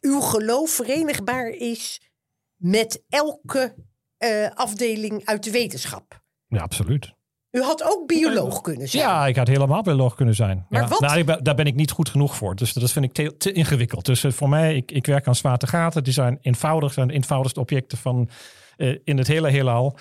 uw 0.00 0.20
geloof 0.20 0.70
verenigbaar 0.70 1.48
is 1.48 2.00
met 2.56 3.02
elke 3.08 3.74
eh, 4.16 4.50
afdeling 4.54 5.24
uit 5.24 5.44
de 5.44 5.50
wetenschap? 5.50 6.19
Ja, 6.50 6.60
absoluut. 6.62 7.12
U 7.50 7.62
had 7.62 7.82
ook 7.84 8.06
bioloog 8.06 8.60
kunnen 8.60 8.88
zijn. 8.88 9.02
Ja, 9.02 9.26
ik 9.26 9.36
had 9.36 9.48
helemaal 9.48 9.82
bioloog 9.82 10.14
kunnen 10.14 10.34
zijn. 10.34 10.66
Maar 10.68 10.82
ja. 10.82 10.88
wat- 10.88 11.00
Nou, 11.00 11.24
ben- 11.24 11.44
daar 11.44 11.54
ben 11.54 11.64
ik 11.66 11.74
niet 11.74 11.90
goed 11.90 12.08
genoeg 12.08 12.36
voor. 12.36 12.54
Dus 12.56 12.72
dat 12.72 12.90
vind 12.92 13.04
ik 13.04 13.12
te, 13.12 13.36
te 13.36 13.52
ingewikkeld. 13.52 14.04
Dus 14.06 14.24
eh, 14.24 14.32
voor 14.32 14.48
mij, 14.48 14.76
ik, 14.76 14.90
ik 14.92 15.06
werk 15.06 15.26
aan 15.26 15.34
zwaartegaten. 15.34 16.04
Die 16.04 16.12
zijn 16.12 16.38
eenvoudig, 16.40 16.92
zijn 16.92 17.08
de 17.08 17.14
eenvoudigste 17.14 17.60
objecten 17.60 17.98
van 17.98 18.28
eh, 18.76 18.96
in 19.04 19.18
het 19.18 19.26
hele 19.26 19.48
heelal. 19.50 19.96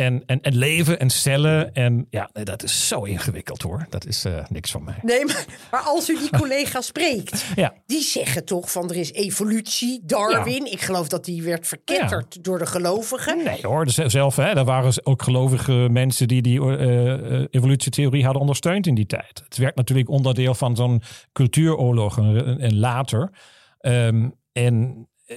En, 0.00 0.22
en, 0.26 0.40
en 0.40 0.56
leven 0.56 0.98
en 0.98 1.10
cellen. 1.10 1.74
En 1.74 2.06
ja, 2.10 2.30
nee, 2.32 2.44
dat 2.44 2.62
is 2.62 2.88
zo 2.88 3.02
ingewikkeld 3.02 3.62
hoor. 3.62 3.86
Dat 3.88 4.06
is 4.06 4.24
eh, 4.24 4.44
niks 4.48 4.70
van 4.70 4.84
mij. 4.84 4.98
Nee, 5.02 5.24
maar, 5.24 5.44
maar 5.70 5.80
als 5.80 6.08
u 6.10 6.18
die 6.18 6.38
collega 6.40 6.80
spreekt, 6.80 7.44
Ja. 7.56 7.74
die 7.86 8.02
zeggen 8.02 8.44
toch 8.44 8.70
van 8.70 8.90
er 8.90 8.96
is 8.96 9.12
evolutie, 9.12 10.00
Darwin. 10.04 10.72
Ik 10.72 10.80
geloof 10.80 11.08
dat 11.08 11.24
die 11.24 11.42
werd 11.42 11.66
verketterd 11.66 12.44
door 12.44 12.58
de 12.58 12.66
gelovigen. 12.66 13.44
Nee 13.44 13.58
hoor, 13.62 13.84
dus 13.84 13.94
zelf, 13.94 14.36
hè, 14.36 14.44
er 14.44 14.64
waren 14.64 15.06
ook 15.06 15.22
gelovige 15.22 15.88
mensen 15.90 16.28
die 16.28 16.42
die 16.42 16.60
eh, 16.76 17.44
evolutietheorie 17.50 18.22
hadden 18.24 18.40
ondersteund 18.40 18.86
in 18.86 18.94
die 18.94 19.06
tijd. 19.06 19.42
Het 19.44 19.56
werd 19.56 19.76
natuurlijk 19.76 20.08
onderdeel 20.08 20.54
van 20.54 20.76
zo'n 20.76 21.02
cultuuroorlog 21.32 22.18
en, 22.18 22.58
en 22.60 22.78
later. 22.78 23.30
Ehm, 23.78 24.28
en, 24.52 25.08
eh, 25.26 25.36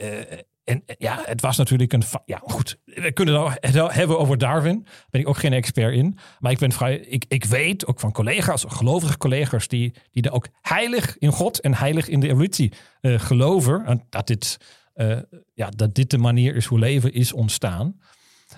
en 0.64 0.84
eh, 0.86 0.96
ja, 0.98 1.20
het 1.26 1.42
was 1.42 1.58
natuurlijk 1.58 1.94
een. 1.94 2.04
Ja, 2.26 2.42
goed. 2.44 2.78
We 2.86 3.12
kunnen 3.12 3.52
het 3.60 3.72
wel 3.74 3.92
hebben 3.92 4.20
over 4.20 4.38
Darwin. 4.38 4.84
Daar 4.84 5.06
ben 5.10 5.22
ik 5.22 5.28
ook 5.28 5.38
geen 5.38 5.54
expert 5.54 5.94
in. 5.96 6.18
Maar 6.40 6.52
ik 6.52 6.58
ben 6.60 6.72
vrij. 6.72 6.96
Ik, 6.98 7.26
ik 7.28 7.46
weet 7.46 7.86
ook 7.88 8.00
van 8.00 8.12
collega's, 8.12 8.66
gelovige 8.68 9.18
collega's, 9.18 9.68
die, 9.68 9.94
die 10.12 10.24
er 10.24 10.32
ook 10.32 10.48
heilig 10.62 11.18
in 11.18 11.32
God 11.32 11.60
en 11.62 11.74
heilig 11.76 12.08
in 12.08 12.20
de 12.20 12.28
evolutie 12.28 12.72
eh, 13.02 13.20
geloven. 13.20 13.86
En 13.86 14.06
dat 14.10 14.28
dit, 14.28 14.58
eh, 14.94 15.18
ja, 15.54 15.70
dat 15.70 15.96
dit 15.96 16.10
de 16.10 16.18
manier 16.18 16.56
is 16.56 16.66
hoe 16.66 16.80
leven 16.80 17.14
is 17.14 17.34
ontstaan. 17.34 18.00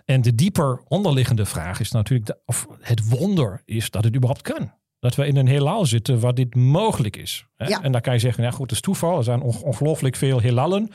En 0.06 0.22
de 0.22 0.36
dieper 0.36 0.82
onderliggende 0.88 1.46
vraag 1.46 1.80
is 1.80 1.92
natuurlijk 1.92 2.26
de- 2.28 2.40
of 2.46 2.68
het 2.80 3.10
wonder 3.10 3.62
is 3.66 3.90
dat 3.90 4.04
het 4.04 4.16
überhaupt 4.16 4.42
kan. 4.42 4.72
Dat 5.00 5.16
we 5.16 5.28
in 5.28 5.36
een 5.38 5.48
heelal 5.48 5.86
zitten 5.86 6.20
waar 6.20 6.34
dit 6.34 6.56
mogelijk 6.56 7.16
is. 7.18 7.46
Hè? 7.56 7.68
Ja. 7.68 7.82
En 7.82 7.92
dan 7.92 8.02
kan 8.02 8.14
je 8.14 8.20
zeggen, 8.20 8.44
ja 8.44 8.52
goed, 8.52 8.62
het 8.62 8.72
is 8.72 8.82
toeval. 8.82 9.18
Er 9.18 9.24
zijn 9.24 9.42
on- 9.42 9.62
ongelooflijk 9.64 10.16
veel 10.16 10.40
heelallen. 10.40 10.90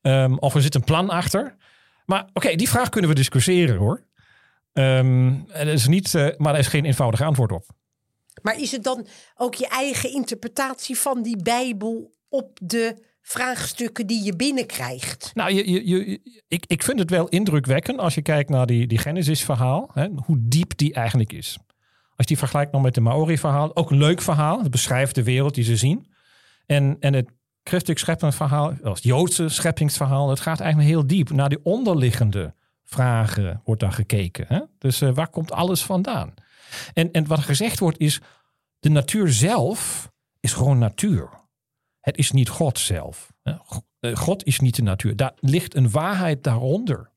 Ehm, 0.00 0.34
of 0.34 0.54
er 0.54 0.62
zit 0.62 0.74
een 0.74 0.84
plan 0.84 1.10
achter. 1.10 1.56
Maar 2.06 2.28
oké, 2.32 2.54
die 2.54 2.68
vraag 2.68 2.88
kunnen 2.88 3.10
we 3.10 3.16
discussiëren 3.16 3.76
hoor. 3.76 4.06
Er 4.72 5.66
is 5.66 5.86
niet, 5.86 6.14
eh, 6.14 6.28
maar 6.36 6.52
er 6.52 6.58
is 6.58 6.66
geen 6.66 6.84
eenvoudig 6.84 7.22
antwoord 7.22 7.52
op. 7.52 7.64
Maar 8.42 8.60
is 8.60 8.72
het 8.72 8.84
dan 8.84 9.06
ook 9.34 9.54
je 9.54 9.68
eigen 9.68 10.12
interpretatie 10.12 10.98
van 10.98 11.22
die 11.22 11.42
Bijbel 11.42 12.14
op 12.28 12.58
de 12.62 13.06
vraagstukken 13.20 14.06
die 14.06 14.24
je 14.24 14.36
binnenkrijgt? 14.36 15.30
Nou, 15.34 15.52
je, 15.52 15.70
je, 15.70 15.88
je, 15.88 16.20
ik, 16.48 16.64
ik 16.66 16.82
vind 16.82 16.98
het 16.98 17.10
wel 17.10 17.28
indrukwekkend 17.28 17.98
als 17.98 18.14
je 18.14 18.22
kijkt 18.22 18.50
naar 18.50 18.66
die, 18.66 18.86
die 18.86 18.98
Genesis-verhaal. 18.98 19.90
Hoe 20.24 20.38
diep 20.40 20.76
die 20.76 20.94
eigenlijk 20.94 21.32
is. 21.32 21.58
Als 22.16 22.26
je 22.26 22.34
die 22.34 22.38
vergelijkt 22.38 22.72
nog 22.72 22.82
met 22.82 22.94
de 22.94 23.00
Maori-verhaal. 23.00 23.76
Ook 23.76 23.90
een 23.90 23.98
leuk 23.98 24.20
verhaal. 24.20 24.62
Het 24.62 24.70
beschrijft 24.70 25.14
de 25.14 25.22
wereld 25.22 25.54
die 25.54 25.64
ze 25.64 25.76
zien. 25.76 26.06
En, 26.66 26.96
en 27.00 27.14
het 27.14 27.28
christelijk 27.68 28.00
scheppingsverhaal, 28.00 28.74
als 28.82 29.00
Joodse 29.02 29.48
scheppingsverhaal. 29.48 30.30
Het 30.30 30.40
gaat 30.40 30.60
eigenlijk 30.60 30.90
heel 30.90 31.06
diep. 31.06 31.30
Naar 31.30 31.48
die 31.48 31.64
onderliggende 31.64 32.54
vragen 32.84 33.60
wordt 33.64 33.80
daar 33.80 33.92
gekeken. 33.92 34.44
Hè? 34.48 34.60
Dus 34.78 35.00
eh, 35.00 35.10
waar 35.14 35.28
komt 35.28 35.52
alles 35.52 35.82
vandaan? 35.82 36.34
En, 36.92 37.12
en 37.12 37.26
wat 37.26 37.38
gezegd 37.38 37.78
wordt 37.78 37.98
is, 37.98 38.20
de 38.78 38.88
natuur 38.88 39.32
zelf 39.32 40.10
is 40.40 40.52
gewoon 40.52 40.78
natuur. 40.78 41.28
Het 42.00 42.16
is 42.18 42.30
niet 42.30 42.48
God 42.48 42.78
zelf. 42.78 43.32
eh, 44.00 44.16
God 44.16 44.44
is 44.44 44.60
niet 44.60 44.76
de 44.76 44.82
natuur. 44.82 45.16
Daar 45.16 45.32
ligt 45.40 45.74
een 45.74 45.90
waarheid 45.90 46.44
daaronder. 46.44 47.10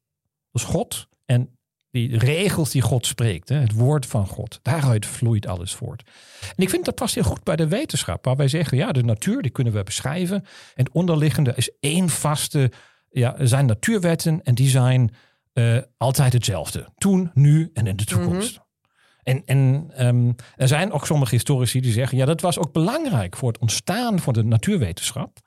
Dus 0.52 0.64
God 0.64 1.08
en 1.26 1.58
die 1.92 2.18
regels 2.18 2.72
die 2.72 2.82
God 2.82 3.06
spreekt, 3.06 3.50
hè, 3.50 3.56
het 3.56 3.74
woord 3.74 4.06
van 4.06 4.28
God, 4.28 4.60
daaruit 4.62 5.06
vloeit 5.06 5.48
alles 5.48 5.74
voort. 5.74 6.04
En 6.42 6.64
ik 6.64 6.70
vind 6.70 6.86
dat 6.86 6.96
past 6.96 7.16
heel 7.16 7.24
goed 7.24 7.44
bij 7.44 7.56
de 7.56 7.68
wetenschap, 7.68 8.26
waar 8.26 8.36
wij 8.36 8.48
zeggen, 8.48 8.78
ja, 8.78 8.92
de 8.92 9.04
natuur 9.04 9.42
die 9.42 9.52
kunnen 9.52 9.74
we 9.74 9.84
beschrijven. 9.84 10.36
En 10.76 10.84
het 10.84 10.94
onderliggende 10.94 11.54
is 11.56 11.72
één 11.80 12.10
vaste, 12.10 12.72
ja, 13.10 13.36
zijn 13.40 13.66
natuurwetten 13.66 14.44
en 14.44 14.56
die 14.56 14.70
zijn 14.70 15.14
eh, 15.54 15.78
altijd 15.98 16.34
hetzelfde. 16.34 16.88
Toen, 16.98 17.32
nu 17.34 17.70
en 17.74 17.88
in 17.88 17.96
de 17.96 18.06
toekomst. 18.06 18.60
En, 19.24 19.46
en 19.46 19.92
ehm, 19.96 20.32
er 20.56 20.68
zijn 20.68 20.92
ook 20.92 21.06
sommige 21.06 21.36
historici 21.36 21.82
die 21.82 21.92
zeggen, 21.92 22.18
ja, 22.18 22.26
dat 22.26 22.42
was 22.42 22.58
ook 22.58 22.74
belangrijk 22.74 23.36
voor 23.36 23.48
het 23.48 23.62
ontstaan 23.62 24.20
van 24.20 24.34
de 24.34 24.44
natuurwetenschap. 24.44 25.40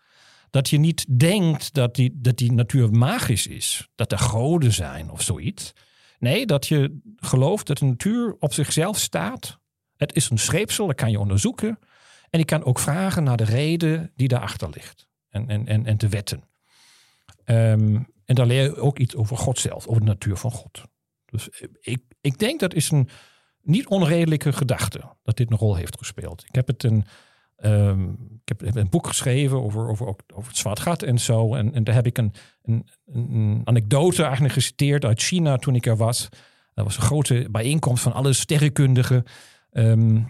Dat 0.51 0.69
je 0.69 0.79
niet 0.79 1.19
denkt 1.19 1.75
dat 1.75 1.95
die, 1.95 2.19
dat 2.21 2.37
die 2.37 2.53
natuur 2.53 2.91
magisch 2.91 3.47
is, 3.47 3.89
dat 3.95 4.13
er 4.13 4.19
goden 4.19 4.73
zijn 4.73 5.11
of 5.11 5.23
zoiets. 5.23 5.73
Nee, 6.25 6.47
dat 6.47 6.67
je 6.67 7.01
gelooft 7.17 7.67
dat 7.67 7.79
de 7.79 7.85
natuur 7.85 8.37
op 8.39 8.53
zichzelf 8.53 8.99
staat. 8.99 9.59
Het 9.97 10.15
is 10.15 10.31
een 10.31 10.39
scheepsel, 10.39 10.87
dat 10.87 10.97
kan 10.97 11.11
je 11.11 11.19
onderzoeken. 11.19 11.79
En 12.31 12.39
je 12.39 12.45
kan 12.45 12.65
ook 12.65 12.79
vragen 12.79 13.25
naar 13.25 13.37
de 13.37 13.45
reden 13.45 14.13
die 14.17 14.29
daarachter 14.29 14.71
ligt. 14.71 15.09
En, 15.29 15.49
en, 15.49 15.67
en, 15.67 15.87
en 15.87 15.99
de 15.99 16.09
wetten. 16.09 16.45
Ehm, 17.45 18.03
en 18.25 18.35
dan 18.35 18.47
leer 18.47 18.63
je 18.63 18.77
ook 18.77 18.99
iets 18.99 19.15
over 19.15 19.37
God 19.37 19.59
zelf, 19.59 19.87
over 19.87 20.01
de 20.01 20.07
natuur 20.07 20.37
van 20.37 20.51
God. 20.51 20.83
Dus 21.25 21.49
ik, 21.81 22.03
ik 22.21 22.39
denk 22.39 22.61
dat 22.61 22.75
is 22.75 22.91
een 22.91 23.09
niet 23.63 23.87
onredelijke 23.87 24.53
gedachte 24.53 25.01
dat 25.23 25.37
dit 25.37 25.51
een 25.51 25.57
rol 25.57 25.77
heeft 25.77 25.99
gespeeld. 25.99 26.45
Ik 26.47 26.55
heb 26.55 26.67
het 26.67 26.83
een 26.83 27.05
ehm, 27.57 28.03
ik 28.11 28.49
heb, 28.49 28.61
heb 28.61 28.77
een 28.77 28.89
boek 28.89 29.07
geschreven 29.07 29.63
over, 29.63 29.89
over, 29.89 30.07
ook 30.07 30.21
over 30.35 30.49
het 30.49 30.59
zwart 30.59 30.81
gat 30.81 31.03
en 31.03 31.19
zo. 31.19 31.55
En, 31.55 31.75
en 31.75 31.85
daar 31.85 31.95
heb 31.95 32.07
ik 32.07 32.19
een, 32.19 32.33
een, 32.63 32.89
een 33.07 33.61
anekdote 33.65 34.23
eigenlijk 34.23 34.55
geciteerd 34.55 35.05
uit 35.05 35.23
China 35.23 35.57
toen 35.57 35.75
ik 35.75 35.87
er 35.87 35.97
was. 35.97 36.29
Dat 36.75 36.85
was 36.85 36.97
een 36.97 37.03
grote 37.03 37.49
bijeenkomst 37.51 38.03
van 38.03 38.13
alle 38.13 38.33
sterrenkundigen. 38.33 39.25
Ehm, 39.71 40.23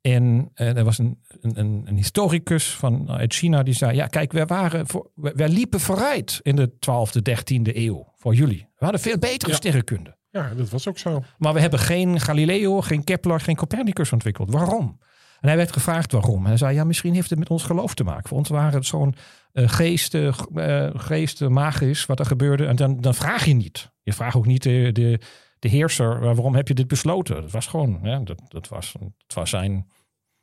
en, 0.00 0.50
en 0.54 0.76
er 0.76 0.84
was 0.84 0.98
een, 0.98 1.18
een, 1.40 1.82
een 1.84 1.96
historicus 1.96 2.70
van, 2.70 3.10
uit 3.10 3.34
China 3.34 3.62
die 3.62 3.74
zei: 3.74 3.94
Ja, 3.94 4.06
kijk, 4.06 4.32
wij, 4.32 4.46
waren 4.46 4.86
voor, 4.86 5.10
wij, 5.14 5.32
wij 5.34 5.48
liepen 5.48 5.80
vooruit 5.80 6.40
in 6.42 6.56
de 6.56 6.70
12e, 6.72 7.30
13e 7.30 7.76
eeuw 7.76 8.12
voor 8.16 8.34
jullie. 8.34 8.66
We 8.78 8.84
hadden 8.84 9.00
veel 9.00 9.18
betere 9.18 9.50
Ja. 9.50 9.56
sterrenkunde. 9.56 10.18
Ja, 10.30 10.54
dat 10.54 10.68
was 10.70 10.88
ook 10.88 10.98
zo. 10.98 11.22
Maar 11.38 11.54
we 11.54 11.60
hebben 11.60 11.78
geen 11.78 12.20
Galileo, 12.20 12.80
geen 12.80 13.04
Kepler, 13.04 13.40
geen 13.40 13.56
Copernicus 13.56 14.12
ontwikkeld. 14.12 14.50
Waarom? 14.50 14.98
En 15.40 15.48
hij 15.48 15.56
werd 15.56 15.72
gevraagd 15.72 16.12
waarom. 16.12 16.40
En 16.42 16.48
hij 16.48 16.56
zei, 16.56 16.74
ja, 16.74 16.84
misschien 16.84 17.14
heeft 17.14 17.30
het 17.30 17.38
met 17.38 17.50
ons 17.50 17.62
geloof 17.62 17.94
te 17.94 18.04
maken. 18.04 18.28
Voor 18.28 18.38
ons 18.38 18.48
waren 18.48 18.72
het 18.72 18.86
zo'n 18.86 19.14
eh 19.52 19.68
geest, 19.68 20.14
eh, 20.14 20.28
eh, 20.54 20.94
geest 20.94 21.42
eh, 21.42 21.48
magisch 21.48 22.06
wat 22.06 22.18
er 22.18 22.26
gebeurde. 22.26 22.66
En 22.66 22.76
dan, 22.76 23.00
dan 23.00 23.14
vraag 23.14 23.44
je 23.44 23.54
niet. 23.54 23.90
Je 24.02 24.12
vraagt 24.12 24.36
ook 24.36 24.46
niet 24.46 24.62
de, 24.62 24.90
de, 24.92 25.20
de 25.58 25.68
heerser, 25.68 26.08
"Maar 26.08 26.34
waarom 26.34 26.54
heb 26.54 26.68
je 26.68 26.74
dit 26.74 26.86
besloten? 26.88 27.42
Dat 27.42 27.50
was 27.50 27.66
gewoon, 27.66 28.00
ja, 28.02 28.18
dat, 28.18 28.40
dat, 28.48 28.68
was, 28.68 28.94
was 29.34 29.50
zijn 29.50 29.90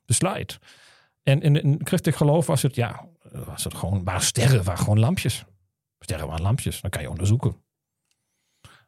besluit. 0.05 0.59
En 1.23 1.41
in, 1.41 1.63
in 1.63 1.79
christelijk 1.83 2.17
geloof 2.17 2.45
was 2.45 2.61
het, 2.61 2.75
ja, 2.75 3.05
was 3.45 3.63
het 3.63 3.73
gewoon, 3.73 4.03
waren 4.03 4.21
sterren, 4.21 4.63
waren 4.63 4.79
gewoon 4.79 4.99
lampjes. 4.99 5.45
Sterren 5.99 6.27
waren 6.27 6.41
lampjes, 6.41 6.81
dat 6.81 6.91
kan 6.91 7.01
je 7.01 7.09
onderzoeken. 7.09 7.55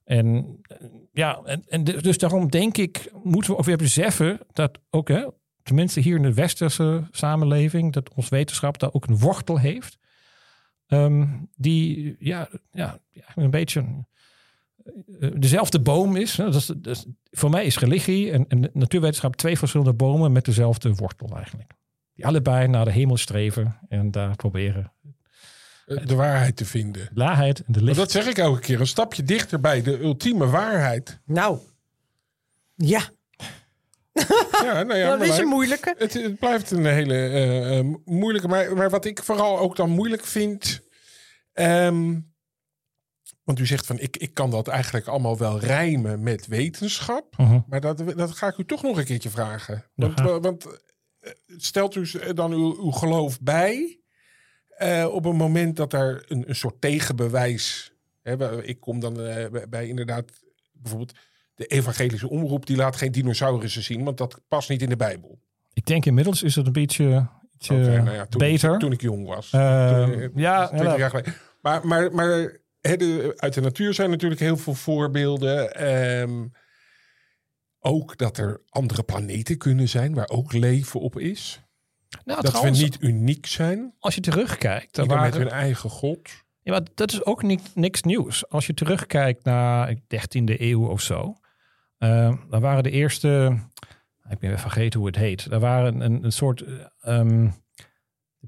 En 0.03 0.59
eh, 0.61 0.77
ja, 1.13 1.41
en, 1.43 1.63
en 1.67 1.83
dus 1.83 2.17
daarom 2.17 2.49
denk 2.49 2.77
ik, 2.77 3.11
moeten 3.23 3.51
we 3.51 3.57
ook 3.57 3.65
weer 3.65 3.77
beseffen 3.77 4.39
dat 4.53 4.79
ook, 4.89 5.07
hè, 5.07 5.25
tenminste 5.69 5.99
hier 5.99 6.15
in 6.15 6.21
de 6.21 6.33
westerse 6.33 7.07
samenleving, 7.11 7.93
dat 7.93 8.13
ons 8.13 8.29
wetenschap 8.29 8.79
daar 8.79 8.93
ook 8.93 9.07
een 9.07 9.17
wortel 9.17 9.59
heeft. 9.59 9.97
Ehm, 10.87 11.27
die 11.55 12.15
ja, 12.19 12.49
ja, 12.71 12.99
een 13.35 13.49
beetje 13.51 13.85
eh, 15.19 15.29
dezelfde 15.37 15.79
boom 15.81 16.15
is. 16.15 16.35
Dat 16.35 16.55
is, 16.55 16.65
dat 16.65 16.87
is- 16.87 17.05
voor 17.31 17.49
mij 17.49 17.65
is 17.65 17.79
religie 17.79 18.31
en, 18.31 18.45
en 18.47 18.69
natuurwetenschap 18.73 19.35
twee 19.35 19.57
verschillende 19.57 19.93
bomen 19.93 20.31
met 20.31 20.45
dezelfde 20.45 20.93
wortel 20.93 21.35
eigenlijk. 21.35 21.71
Die 22.13 22.25
allebei 22.25 22.67
naar 22.67 22.85
de 22.85 22.91
hemel 22.91 23.17
streven 23.17 23.79
en 23.89 24.11
daar 24.11 24.35
proberen 24.35 24.93
Eh, 25.85 26.05
De 26.05 26.15
waarheid 26.15 26.55
te 26.55 26.65
vinden. 26.65 27.09
de 27.13 27.21
waarheid 27.21 27.57
en 27.59 27.63
de 27.67 27.71
Maar 27.79 27.83
licht. 27.87 27.97
dat 27.97 28.11
zeg 28.11 28.25
ik 28.27 28.37
elke 28.37 28.59
keer. 28.59 28.79
Een 28.79 28.87
stapje 28.87 29.23
dichter 29.23 29.59
bij 29.59 29.81
de 29.81 29.99
ultieme 29.99 30.47
waarheid. 30.47 31.19
Nou, 31.25 31.59
ja, 32.75 33.09
Ja, 34.63 34.83
nou 34.83 34.99
ja, 34.99 35.17
dat 35.17 35.27
is 35.27 35.37
een 35.37 35.47
moeilijke. 35.47 35.95
Het, 35.97 36.13
het 36.13 36.39
blijft 36.39 36.71
een 36.71 36.85
hele 36.85 37.13
eh, 37.15 37.77
eh, 37.79 37.85
moeilijke. 38.05 38.47
Maar, 38.47 38.75
maar 38.75 38.89
wat 38.89 39.05
ik 39.05 39.23
vooral 39.23 39.59
ook 39.59 39.75
dan 39.75 39.89
moeilijk 39.89 40.25
vind. 40.25 40.81
ehm, 41.53 42.19
want 43.43 43.59
u 43.59 43.65
zegt 43.65 43.85
van 43.85 43.99
ik, 43.99 44.17
ik 44.17 44.33
kan 44.33 44.51
dat 44.51 44.67
eigenlijk 44.67 45.07
allemaal 45.07 45.37
wel 45.37 45.59
rijmen 45.59 46.23
met 46.23 46.47
wetenschap. 46.47 47.37
Mhm. 47.37 47.59
Maar 47.67 47.81
dat, 47.81 47.97
dat 48.17 48.31
ga 48.31 48.47
ik 48.47 48.57
u 48.57 48.65
toch 48.65 48.83
nog 48.83 48.97
een 48.97 49.05
keertje 49.05 49.29
vragen. 49.29 49.85
Want, 49.95 50.19
Ja. 50.19 50.39
want 50.39 50.65
eh, 51.19 51.31
stelt 51.57 51.95
u 51.95 52.07
dan 52.33 52.51
uw, 52.51 52.75
uw 52.83 52.91
geloof 52.91 53.39
bij 53.41 53.99
eh, 54.69 55.07
op 55.11 55.25
een 55.25 55.35
moment 55.35 55.75
dat 55.75 55.93
er 55.93 56.25
een, 56.27 56.49
een 56.49 56.55
soort 56.55 56.81
tegenbewijs. 56.81 57.93
Hè, 58.21 58.63
ik 58.63 58.79
kom 58.79 58.99
dan 58.99 59.21
eh, 59.21 59.49
bij- 59.49 59.69
bij 59.69 59.87
inderdaad 59.87 60.31
bijvoorbeeld 60.71 61.17
de 61.59 61.65
evangelische 61.65 62.29
omroep 62.29 62.65
die 62.65 62.75
laat 62.75 62.95
geen 62.95 63.11
dinosaurussen 63.11 63.83
zien, 63.83 64.03
want 64.03 64.17
dat 64.17 64.41
past 64.47 64.69
niet 64.69 64.81
in 64.81 64.89
de 64.89 64.95
Bijbel. 64.95 65.39
Ik 65.73 65.85
denk 65.85 66.05
inmiddels 66.05 66.43
is 66.43 66.55
het 66.55 66.65
een 66.65 66.71
beetje, 66.71 67.05
nou 67.67 68.11
ja, 68.11 68.25
toen, 68.25 68.39
beter. 68.39 68.77
Toen 68.79 68.91
ik 68.91 69.01
jong 69.01 69.27
was. 69.27 69.51
Eh, 69.51 70.03
Toen, 70.03 70.13
eh, 70.13 70.27
ja, 70.35 70.67
20 70.67 70.91
ja, 70.91 70.97
jaar 70.97 71.09
geleden. 71.09 71.33
Maar, 71.61 71.87
maar, 71.87 72.13
maar 72.13 72.59
hè, 72.81 72.95
de- 72.97 73.33
uit 73.35 73.53
de 73.53 73.61
natuur 73.61 73.93
zijn 73.93 74.09
natuurlijk 74.09 74.41
heel 74.41 74.57
veel 74.57 74.73
voorbeelden. 74.73 75.75
Ehm, 75.75 76.47
ook 77.79 78.17
dat 78.17 78.37
er 78.37 78.61
andere 78.69 79.03
planeten 79.03 79.57
kunnen 79.57 79.89
zijn 79.89 80.13
waar 80.13 80.29
ook 80.29 80.53
leven 80.53 80.99
op 80.99 81.19
is. 81.19 81.61
nou, 82.25 82.41
dat 82.41 82.49
trouwens, 82.51 82.77
we 82.79 82.83
niet 82.85 82.97
uniek 83.01 83.45
zijn. 83.45 83.93
als 83.99 84.15
je 84.15 84.21
terugkijkt, 84.21 84.95
dan 84.95 85.03
Ieder 85.05 85.21
met 85.21 85.31
waren, 85.31 85.47
hun 85.47 85.55
eigen 85.57 85.89
god. 85.89 86.29
ja, 86.61 86.71
maar 86.71 86.81
dat 86.95 87.11
is 87.11 87.25
ook 87.25 87.43
niet, 87.43 87.71
niks 87.75 88.01
nieuws. 88.01 88.49
Als 88.49 88.67
je 88.67 88.73
terugkijkt 88.73 89.43
naar 89.43 89.95
13e 90.07 90.61
eeuw 90.61 90.87
of 90.87 91.01
zo, 91.01 91.35
eh, 91.99 92.33
dan 92.49 92.61
waren 92.61 92.83
de 92.83 92.91
eerste, 92.91 93.59
ik 94.29 94.39
ben 94.39 94.49
even 94.49 94.61
vergeten 94.61 94.99
hoe 94.99 95.07
het 95.07 95.17
heet, 95.17 95.49
daar 95.49 95.59
waren 95.59 96.01
een, 96.01 96.23
een 96.23 96.31
soort 96.31 96.63
ehm, 97.01 97.49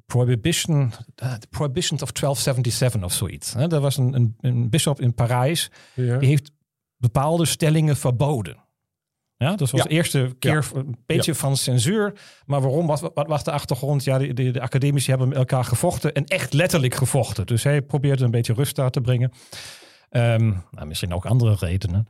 prohibition, 0.05 0.91
uh, 1.23 1.33
the 1.33 1.47
prohibition 1.47 2.01
of 2.01 2.11
1277 2.11 3.03
of 3.03 3.13
zoiets. 3.13 3.53
Hè? 3.53 3.67
Dat 3.67 3.81
was 3.81 3.97
een, 3.97 4.35
een, 4.41 4.69
in 4.97 5.13
Parijs 5.13 5.71
Ja. 5.93 6.17
die 6.17 6.29
heeft 6.29 6.51
bepaalde 6.97 7.45
stellingen 7.45 7.97
verboden. 7.97 8.57
Ja, 9.37 9.55
dat 9.55 9.71
was 9.71 9.71
Ja. 9.71 9.83
de 9.83 9.89
eerste 9.89 10.35
keer 10.39 10.69
een 10.73 10.97
beetje 11.05 11.35
van 11.35 11.57
censuur. 11.57 12.13
Maar 12.45 12.61
waarom? 12.61 12.87
Wat, 12.87 12.99
wat 13.13 13.27
was 13.27 13.43
de 13.43 13.51
achtergrond? 13.51 14.03
Ja, 14.03 14.17
de, 14.17 14.33
de, 14.33 14.51
de 14.51 14.61
academici 14.61 15.09
hebben 15.09 15.27
met 15.27 15.37
elkaar 15.37 15.63
gevochten 15.63 16.13
en 16.13 16.25
echt 16.25 16.53
letterlijk 16.53 16.95
gevochten. 16.95 17.45
Dus 17.45 17.63
hij 17.63 17.81
probeerde 17.81 18.23
een 18.23 18.31
beetje 18.31 18.53
rust 18.53 18.75
daar 18.75 18.89
te 18.89 19.01
brengen. 19.01 19.31
Ehm, 20.09 20.53
nou, 20.71 20.87
misschien 20.87 21.13
ook 21.13 21.25
andere 21.25 21.55
redenen. 21.59 22.07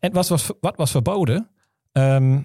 En 0.00 0.12
wat 0.12 0.28
was, 0.28 0.50
wat 0.60 0.76
was 0.76 0.90
verboden? 0.90 1.50
Ehm, 1.92 2.40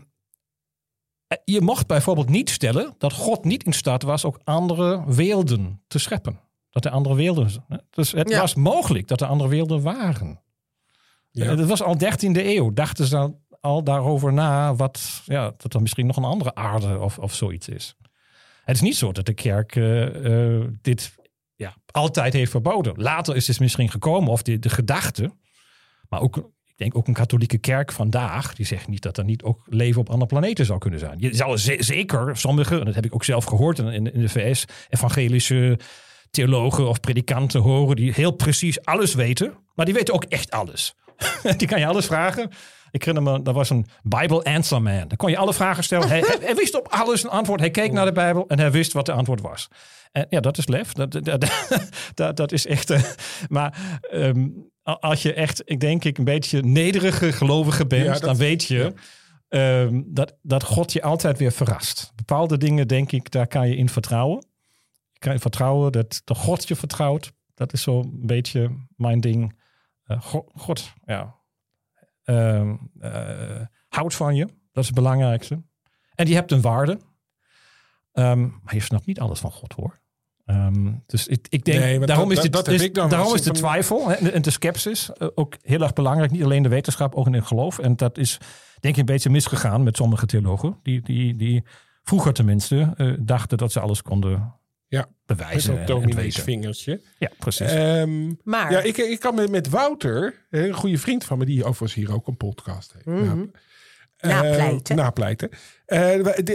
je 1.44 1.62
mocht 1.62 1.88
bijvoorbeeld 1.88 2.30
niet 2.30 2.50
stellen 2.50 2.94
dat 2.98 3.14
God 3.14 3.44
niet 3.44 3.64
in 3.64 3.74
staat 3.74 4.04
was 4.04 4.26
ook 4.26 4.40
andere 4.44 5.04
werelden 5.14 5.82
te 5.88 6.00
scheppen. 6.00 6.40
Dat 6.70 6.86
er 6.86 6.92
andere 6.92 7.16
werelden. 7.16 7.66
Dus 7.90 8.12
het 8.12 8.30
Ja. 8.30 8.40
was 8.40 8.56
mogelijk 8.56 9.08
dat 9.08 9.22
er 9.22 9.28
andere 9.28 9.50
werelden 9.50 9.82
waren. 9.82 10.42
Ja. 11.32 11.52
Eh, 11.52 11.58
Dat 11.58 11.68
was 11.68 11.82
al 11.84 11.98
13e 11.98 12.56
eeuw. 12.56 12.74
Dachten 12.74 13.06
ze 13.06 13.16
dan 13.16 13.40
al 13.60 13.84
daarover 13.84 14.34
na 14.34 14.76
wat, 14.76 15.22
ja, 15.26 15.54
dat 15.58 15.74
er 15.74 15.82
misschien 15.82 16.06
nog 16.06 16.18
een 16.18 16.24
andere 16.24 16.56
aarde 16.56 17.00
of, 17.00 17.20
of 17.20 17.34
zoiets 17.34 17.68
is. 17.68 17.96
Het 18.64 18.76
is 18.76 18.82
niet 18.82 18.96
zo 18.96 19.12
dat 19.12 19.26
de 19.26 19.34
kerk 19.34 19.76
eh, 19.76 20.58
eh, 20.60 20.68
dit 20.82 21.16
ja, 21.56 21.76
altijd 21.92 22.34
heeft 22.34 22.52
verboden. 22.52 22.94
Later 23.02 23.36
is 23.36 23.48
het 23.48 23.60
misschien 23.60 23.90
gekomen, 23.90 24.30
of 24.32 24.42
de, 24.42 24.60
de 24.60 24.70
gedachte. 24.70 25.32
Maar 26.10 26.22
ook, 26.22 26.50
ik 26.76 26.82
denk 26.82 26.96
ook 26.98 27.08
een 27.08 27.14
katholieke 27.14 27.58
kerk 27.58 27.92
vandaag, 27.92 28.56
die 28.56 28.66
zegt 28.66 28.88
niet 28.88 29.02
dat 29.02 29.18
er 29.18 29.24
niet 29.24 29.44
ook 29.44 29.62
leven 29.66 30.02
op 30.02 30.10
andere 30.10 30.26
planeten 30.30 30.66
zou 30.66 30.80
kunnen 30.80 31.00
zijn. 31.00 31.16
Je 31.20 31.36
zou 31.36 31.58
ze- 31.58 31.78
zeker 31.80 32.38
sommige, 32.38 32.80
en 32.80 32.86
dat 32.86 32.96
heb 32.96 33.06
ik 33.06 33.14
ook 33.14 33.24
zelf 33.24 33.46
gehoord 33.46 33.80
in, 33.80 34.14
in 34.14 34.22
de 34.22 34.30
VS, 34.30 34.66
evangelische 34.90 35.80
theologen 36.30 36.88
of 36.90 37.00
predikanten 37.00 37.62
horen 37.62 37.96
die 37.96 38.14
heel 38.14 38.32
precies 38.32 38.86
alles 38.86 39.14
weten. 39.14 39.54
Maar 39.76 39.86
die 39.86 39.94
weten 39.94 40.14
ook 40.14 40.24
echt 40.24 40.52
alles. 40.52 40.96
die 41.58 41.68
kan 41.68 41.80
je 41.80 41.88
alles 41.88 42.06
vragen. 42.06 42.50
Ik 42.92 43.04
herinner 43.04 43.34
me, 43.34 43.42
dat 43.42 43.54
was 43.54 43.70
een 43.70 43.86
Bible 44.04 44.44
Answer 44.44 44.82
Man. 44.82 45.08
Daar 45.08 45.18
kon 45.18 45.30
je 45.30 45.38
alle 45.38 45.54
vragen 45.54 45.84
stellen. 45.84 46.08
Hij, 46.10 46.56
wist 46.56 46.76
op 46.76 46.88
alles 46.88 47.24
een 47.24 47.30
antwoord. 47.30 47.60
Hij 47.60 47.72
keek 47.72 47.92
naar 47.92 48.06
de 48.06 48.12
Bijbel 48.12 48.48
en 48.48 48.60
hij 48.60 48.72
wist 48.72 48.94
wat 48.94 49.06
de 49.06 49.12
antwoord 49.12 49.42
was. 49.42 49.68
En 50.12 50.26
ja, 50.30 50.40
dat 50.40 50.58
is 50.58 50.68
lef. 50.68 50.92
Dat, 50.94 51.12
dat, 52.16 52.36
dat, 52.38 52.52
is 52.52 52.66
echt. 52.66 52.90
eh, 52.90 53.04
maar 53.48 54.00
ehm, 54.02 54.48
als 54.86 55.22
je 55.22 55.34
echt, 55.34 55.62
ik 55.66 55.80
denk 55.80 56.04
ik, 56.04 56.18
een 56.18 56.24
beetje 56.24 56.62
nederige 56.62 57.32
gelovige 57.32 57.86
bent, 57.88 58.06
Ja, 58.06 58.12
dat- 58.12 58.22
dan 58.22 58.36
weet 58.38 58.64
je 58.64 58.94
ehm, 59.48 60.02
dat, 60.06 60.38
dat 60.42 60.64
God 60.64 60.94
je 60.94 61.02
altijd 61.02 61.38
weer 61.38 61.52
verrast. 61.52 62.12
Bepaalde 62.16 62.58
dingen, 62.58 62.88
denk 62.88 63.12
ik, 63.12 63.32
daar 63.32 63.48
kan 63.48 63.70
je 63.70 63.76
in 63.76 63.90
vertrouwen. 63.90 64.46
Je 65.12 65.20
kan 65.20 65.34
je 65.34 65.40
vertrouwen 65.40 65.92
dat 65.92 66.22
de 66.26 66.36
God 66.36 66.68
je 66.68 66.76
vertrouwt. 66.76 67.32
Dat 67.54 67.74
is 67.74 67.82
zo'n 67.82 68.20
beetje 68.22 68.86
mijn 68.96 69.22
ding. 69.22 69.60
Eh, 70.06 70.22
God, 70.22 70.52
God, 70.56 70.94
ja, 71.06 71.36
ehm, 72.24 72.76
eh, 73.00 73.62
houdt 73.90 74.16
van 74.16 74.36
je. 74.36 74.46
Dat 74.46 74.84
is 74.84 74.86
het 74.86 74.96
belangrijkste. 74.96 75.64
En 76.16 76.26
die 76.26 76.36
hebt 76.36 76.52
een 76.52 76.62
waarde. 76.62 77.00
Ehm, 78.12 78.42
maar 78.42 78.74
je 78.74 78.80
snapt 78.80 79.06
niet 79.06 79.20
alles 79.20 79.40
van 79.40 79.52
God 79.52 79.74
hoor. 79.74 80.00
Ehm, 80.46 80.92
dus 81.06 81.28
ik, 81.28 81.48
ik 81.50 81.66
denk, 81.66 81.80
Nee, 81.80 82.00
daarom 82.00 82.28
dat- 82.30 82.38
is, 82.38 82.44
dit, 82.44 82.54
dat 82.54 82.66
heb 82.66 82.76
is- 82.76 82.92
dan 82.94 83.10
daarom 83.10 83.34
is 83.36 83.42
de 83.42 83.52
twijfel 83.52 84.12
en 84.14 84.42
de- 84.42 84.52
sceptisch 84.52 85.10
eh, 85.10 85.28
ook 85.36 85.56
heel 85.62 85.82
erg 85.82 85.94
belangrijk. 85.94 86.32
Niet 86.32 86.44
alleen 86.44 86.64
de 86.64 86.70
wetenschap, 86.70 87.16
ook 87.16 87.26
in 87.26 87.34
het 87.34 87.46
geloof. 87.46 87.80
En 87.80 87.96
dat 87.96 88.18
is 88.18 88.38
denk 88.80 88.94
ik 88.94 89.00
een 89.00 89.06
beetje 89.06 89.30
misgegaan 89.30 89.84
met 89.84 89.96
sommige 89.96 90.26
theologen. 90.26 90.80
Die, 90.84 91.02
die, 91.02 91.36
die 91.36 91.64
vroeger 92.04 92.34
tenminste 92.34 92.94
eh, 92.98 93.14
dachten 93.20 93.58
dat 93.58 93.72
ze 93.72 93.80
alles 93.80 94.02
konden 94.02 94.54
Ja, 94.88 95.00
Met 95.26 95.38
bewijzen. 95.38 95.80
en 95.80 95.86
dominees 95.86 96.36
vingertje. 96.36 97.02
Ja, 97.20 97.32
precies. 97.40 97.72
Ehm, 97.72 98.32
Maar 98.44 98.72
ja, 98.72 98.80
ik, 98.80 98.98
ik 98.98 99.20
kan 99.20 99.36
met, 99.36 99.50
met 99.52 99.70
Wouter, 99.70 100.46
een 100.50 100.74
goede 100.74 100.98
vriend 100.98 101.24
van 101.24 101.38
me, 101.38 101.46
die 101.46 101.64
overigens 101.64 101.94
hier 101.94 102.14
ook 102.16 102.28
een 102.28 102.38
podcast 102.38 102.94
heeft. 102.94 103.06
Nou, 103.06 103.26
eh, 103.26 103.60
Napleiten. 104.28 104.96
napleiten. 104.96 105.50
Eh, 105.86 106.00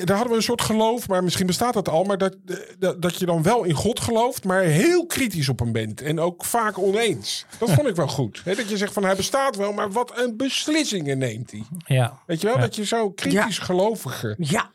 daar 0.05 0.17
hadden 0.17 0.29
we 0.31 0.35
een 0.37 0.43
soort 0.43 0.63
geloof, 0.63 1.09
maar 1.09 1.25
misschien 1.25 1.47
bestaat 1.47 1.75
dat 1.75 1.89
al. 1.89 2.05
Maar 2.05 2.19
dat, 2.19 2.37
dat, 2.79 3.03
dat 3.03 3.17
je 3.17 3.27
dan 3.27 3.43
wel 3.43 3.65
in 3.65 3.75
God 3.75 4.01
gelooft, 4.01 4.45
maar 4.45 4.63
heel 4.63 5.07
kritisch 5.07 5.49
op 5.49 5.59
hem 5.59 5.73
bent. 5.73 6.03
En 6.03 6.21
ook 6.21 6.45
vaak 6.45 6.79
oneens. 6.79 7.47
Dat 7.59 7.71
vond 7.71 7.89
ik 7.89 7.97
wel 7.97 8.09
goed. 8.09 8.41
Hè, 8.45 8.55
dat 8.55 8.69
je 8.71 8.77
zegt 8.77 8.93
van 8.93 9.05
hij 9.05 9.17
bestaat 9.17 9.57
wel, 9.57 9.73
maar 9.73 9.91
wat 9.91 10.13
een 10.19 10.37
beslissingen 10.37 11.19
neemt 11.19 11.51
hij. 11.51 11.63
ja. 11.87 12.19
Weet 12.27 12.41
je 12.41 12.47
wel, 12.47 12.57
Ja. 12.57 12.63
dat 12.63 12.77
je 12.77 12.85
zo 12.85 13.11
kritisch 13.11 13.59
geloviger. 13.59 14.35
ja, 14.39 14.71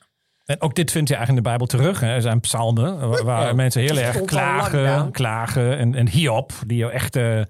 En 0.45 0.61
ook 0.61 0.75
dit 0.75 0.91
vind 0.91 1.07
je 1.07 1.15
eigenlijk 1.15 1.45
in 1.47 1.51
de 1.51 1.57
Bijbel 1.57 1.77
terug. 1.79 1.99
Hè. 1.99 2.07
Er 2.15 2.21
zijn 2.21 2.39
psalmen 2.39 3.09
waar, 3.09 3.23
waar 3.23 3.47
Ja, 3.47 3.53
mensen 3.53 3.81
heel 3.81 3.97
erg 3.97 4.21
klagen, 4.21 5.11
klagen. 5.11 5.77
En, 5.77 5.95
en 5.95 6.07
Hiob, 6.07 6.51
die 6.67 6.89
echt 6.89 7.15
eh, 7.15 7.39
eh, 7.39 7.45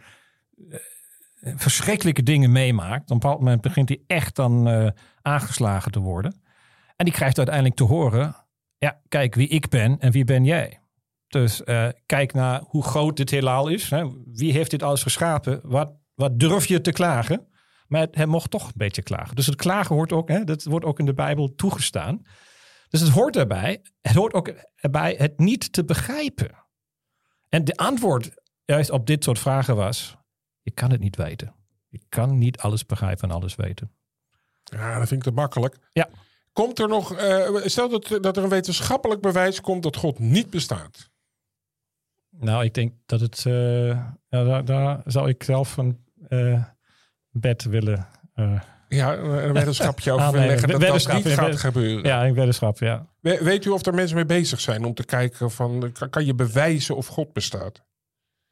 verschrikkelijke 1.56 2.24
dingen 2.24 2.52
meemaakt. 2.52 3.12
Op 3.12 3.24
een 3.24 3.30
moment 3.30 3.62
begint 3.62 3.90
hij 3.90 4.02
echt 4.08 4.36
dan 4.36 4.68
eh, 4.68 4.88
aangeslagen 5.22 5.92
te 5.92 6.00
worden. 6.00 6.42
En 6.96 7.06
die 7.06 7.14
krijgt 7.14 7.38
uiteindelijk 7.38 7.76
te 7.76 7.84
horen... 7.84 8.36
Ja, 8.78 9.02
kijk 9.08 9.36
wie 9.36 9.48
ik 9.48 9.70
ben 9.70 10.00
en 10.00 10.12
wie 10.12 10.24
ben 10.24 10.46
jij? 10.46 10.80
Dus 11.28 11.64
eh, 11.64 11.88
kijk 12.06 12.34
naar 12.34 12.62
hoe 12.68 12.84
groot 12.84 13.18
dit 13.18 13.30
heelal 13.30 13.68
is. 13.68 13.90
Hè. 13.90 14.06
Wie 14.26 14.52
heeft 14.52 14.72
dit 14.72 14.84
alles 14.84 15.04
geschapen? 15.04 15.60
Wat, 15.64 15.94
wat 16.14 16.40
durf 16.40 16.66
je 16.66 16.82
te 16.82 16.92
klagen? 16.92 17.48
Maar 17.88 18.08
hij 18.12 18.26
mocht 18.26 18.52
toch 18.52 18.66
een 18.66 18.74
beetje 18.76 19.02
klagen. 19.02 19.36
Dus 19.36 19.46
het 19.46 19.56
klagen 19.56 19.96
hoort 19.96 20.12
ook, 20.12 20.30
hè, 20.30 20.44
dat 20.44 20.64
wordt 20.64 20.86
ook 20.86 21.00
in 21.00 21.06
de 21.06 21.14
Bijbel 21.14 21.56
toegestaan. 21.56 22.22
Dus 22.90 23.02
het 23.02 23.10
hoort 23.10 23.36
erbij. 23.36 23.82
Het 24.02 24.16
hoort 24.16 24.34
ook 24.34 24.54
erbij 24.76 25.16
het 25.18 25.40
niet 25.40 25.74
te 25.74 25.86
begrijpen. 25.86 26.66
En 27.50 27.64
de 27.64 27.76
antwoord 27.76 28.32
juist 28.66 28.90
op 28.90 29.06
dit 29.06 29.24
soort 29.24 29.40
vragen 29.40 29.76
was: 29.76 30.18
je 30.66 30.72
kan 30.72 30.92
het 30.92 31.00
niet 31.00 31.16
weten. 31.16 31.54
Je 31.88 32.00
kan 32.10 32.38
niet 32.38 32.58
alles 32.58 32.86
begrijpen 32.86 33.30
en 33.30 33.36
alles 33.36 33.56
weten. 33.56 33.92
Ja, 34.64 35.00
dat 35.00 35.08
vind 35.08 35.26
ik 35.26 35.32
te 35.32 35.40
makkelijk. 35.40 35.78
Ja. 35.92 36.10
Komt 36.54 36.80
er 36.80 36.88
nog, 36.88 37.14
eh, 37.16 37.50
stel 37.66 37.90
dat, 37.90 38.18
dat 38.22 38.38
er 38.38 38.44
een 38.44 38.50
wetenschappelijk 38.50 39.22
bewijs 39.22 39.62
komt 39.62 39.84
dat 39.84 39.96
God 39.96 40.20
niet 40.20 40.50
bestaat. 40.50 41.10
Nou, 42.30 42.64
ik 42.64 42.74
denk 42.74 42.94
dat 43.06 43.20
het. 43.20 43.44
eh, 43.46 43.88
ja, 43.88 44.44
daar, 44.44 44.66
daar 44.66 45.02
zou 45.06 45.30
ik 45.30 45.44
zelf 45.44 45.78
een 45.78 46.06
bed 47.30 47.64
willen. 47.64 48.08
eh, 48.34 48.62
Ja, 48.90 49.18
een 49.18 49.54
weddenschapje 49.54 50.12
over 50.16 50.32
nee, 50.40 50.48
leggen 50.48 50.68
dat 50.70 50.82
dat 50.82 51.14
niet 51.14 51.28
gaat 51.34 51.56
gebeuren. 51.60 52.04
ja, 52.06 52.26
een 52.26 52.34
weddenschap, 52.34 52.80
ja. 52.80 53.08
We- 53.20 53.44
Weet 53.44 53.66
u 53.66 53.70
of 53.70 53.86
er 53.86 53.94
mensen 53.94 54.16
mee 54.16 54.26
bezig 54.26 54.60
zijn 54.62 54.84
om 54.86 54.94
te 54.94 55.04
kijken 55.06 55.52
van, 55.52 55.92
kan 56.10 56.26
je 56.26 56.36
bewijzen 56.36 56.96
of 56.96 57.08
God 57.08 57.34
bestaat? 57.34 57.84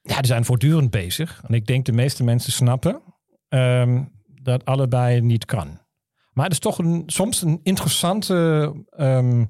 Ja, 0.06 0.16
die 0.16 0.26
zijn 0.26 0.46
voortdurend 0.46 0.90
bezig. 0.90 1.42
En 1.48 1.54
ik 1.54 1.66
denk 1.66 1.86
de 1.86 1.92
meeste 1.92 2.24
mensen 2.24 2.52
snappen 2.52 3.02
ehm, 3.50 4.04
dat 4.42 4.66
allebei 4.66 5.22
niet 5.22 5.46
kan. 5.46 5.82
Maar 6.34 6.44
het 6.44 6.54
is 6.54 6.60
toch 6.60 6.78
een, 6.78 7.04
soms 7.06 7.42
een 7.42 7.60
interessante, 7.64 8.72
ehm, 8.90 9.46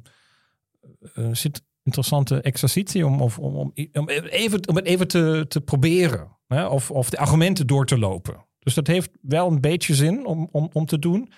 eh, 1.14 1.28
zit 1.32 1.64
interessante 1.84 2.42
exercitie 2.42 3.06
om, 3.06 3.22
of, 3.22 3.40
om, 3.40 3.56
om, 3.56 4.10
even, 4.10 4.68
om 4.68 4.76
het 4.76 4.86
even 4.86 5.08
te, 5.08 5.46
te 5.48 5.62
proberen. 5.62 6.38
Hè? 6.48 6.66
Of, 6.66 6.92
of 6.92 7.10
de 7.10 7.18
argumenten 7.18 7.68
door 7.68 7.86
te 7.86 7.98
lopen. 7.98 8.46
Dus 8.60 8.74
dat 8.74 8.88
heeft 8.88 9.10
wel 9.22 9.48
een 9.48 9.62
beetje 9.62 9.96
zin 9.96 10.26
om, 10.26 10.50
om, 10.52 10.70
om 10.74 10.86
te 10.86 11.00
doen. 11.00 11.32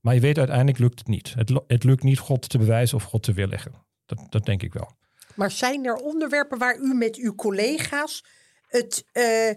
Maar 0.00 0.14
je 0.14 0.20
weet 0.20 0.38
uiteindelijk 0.38 0.78
lukt 0.78 0.98
het 0.98 1.08
niet. 1.08 1.34
Het, 1.34 1.60
het 1.66 1.84
lukt 1.84 2.02
niet 2.02 2.18
God 2.18 2.48
te 2.48 2.58
bewijzen 2.58 2.96
of 2.96 3.02
God 3.02 3.22
te 3.22 3.32
weerleggen. 3.32 3.72
Dat, 4.06 4.26
dat 4.28 4.44
denk 4.44 4.62
ik 4.62 4.72
wel. 4.72 4.90
Maar 5.34 5.50
zijn 5.50 5.84
er 5.84 5.94
onderwerpen 5.94 6.58
waar 6.58 6.78
u 6.78 6.94
met 6.94 7.16
uw 7.16 7.34
collega's 7.34 8.24
het 8.68 9.04
eh, 9.12 9.50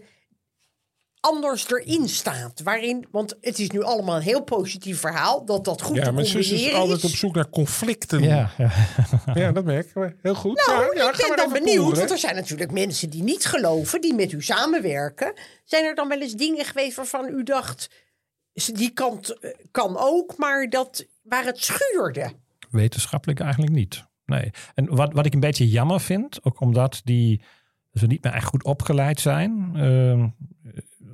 anders 1.19 1.69
erin 1.71 2.10
staat? 2.10 2.62
Waarin, 2.63 3.08
want 3.12 3.36
het 3.41 3.60
is 3.60 3.69
nu 3.69 3.84
allemaal 3.84 4.15
een 4.15 4.21
heel 4.21 4.43
positief 4.43 5.00
verhaal 5.00 5.45
dat 5.45 5.65
dat 5.65 5.82
goed 5.82 5.95
Ja, 5.95 6.04
te 6.04 6.12
mijn 6.12 6.26
zus 6.26 6.52
is 6.52 6.74
altijd 6.74 7.04
op 7.04 7.10
zoek 7.10 7.36
naar 7.36 7.50
conflicten. 7.50 8.24
Ja, 8.24 8.52
ja. 8.58 8.71
Ja, 9.34 9.52
dat 9.52 9.63
merk 9.63 9.95
ik. 9.95 10.15
Heel 10.21 10.36
goed. 10.36 10.63
Nou, 10.67 10.95
ja, 10.95 11.04
ja, 11.04 11.10
ik 11.12 11.26
ben 11.28 11.38
dan 11.38 11.54
benieuwd, 11.54 11.76
poeren. 11.76 11.97
want 11.97 12.12
er 12.12 12.17
zijn 12.17 12.36
natuurlijk 12.36 12.71
mensen 12.71 13.10
die 13.10 13.24
niet 13.24 13.45
geloven, 13.45 14.02
die 14.02 14.13
met 14.13 14.32
u 14.32 14.41
samenwerken. 14.41 15.34
Zijn 15.63 15.86
er 15.86 15.95
dan 15.95 16.08
wel 16.08 16.21
eens 16.21 16.34
dingen 16.36 16.65
geweest 16.65 16.95
waarvan 16.95 17.28
u 17.28 17.43
dacht, 17.43 17.89
die 18.54 18.89
kant 18.89 19.39
eh, 19.39 19.52
kan 19.71 19.97
ook, 19.97 20.38
maar 20.38 20.69
dat 20.69 21.06
waar 21.21 21.45
het 21.45 21.63
schuurde? 21.63 22.32
Wetenschappelijk 22.69 23.39
eigenlijk 23.39 23.71
niet. 23.74 24.04
Nee. 24.26 24.52
En 24.76 24.95
wat, 24.95 25.13
wat 25.13 25.26
ik 25.26 25.34
een 25.34 25.39
beetje 25.39 25.69
jammer 25.69 26.02
vind, 26.02 26.43
ook 26.43 26.60
omdat 26.62 27.02
die 27.04 27.41
ze 27.93 28.08
niet 28.08 28.23
meer 28.23 28.34
echt 28.34 28.47
goed 28.47 28.63
opgeleid 28.63 29.19
zijn, 29.19 29.71
ehm, 29.75 30.27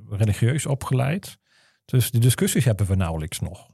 religieus 0.10 0.66
opgeleid. 0.66 1.38
Dus 1.86 2.12
de 2.12 2.20
discussies 2.20 2.66
hebben 2.66 2.86
we 2.86 2.96
nauwelijks 2.96 3.40
nog. 3.40 3.70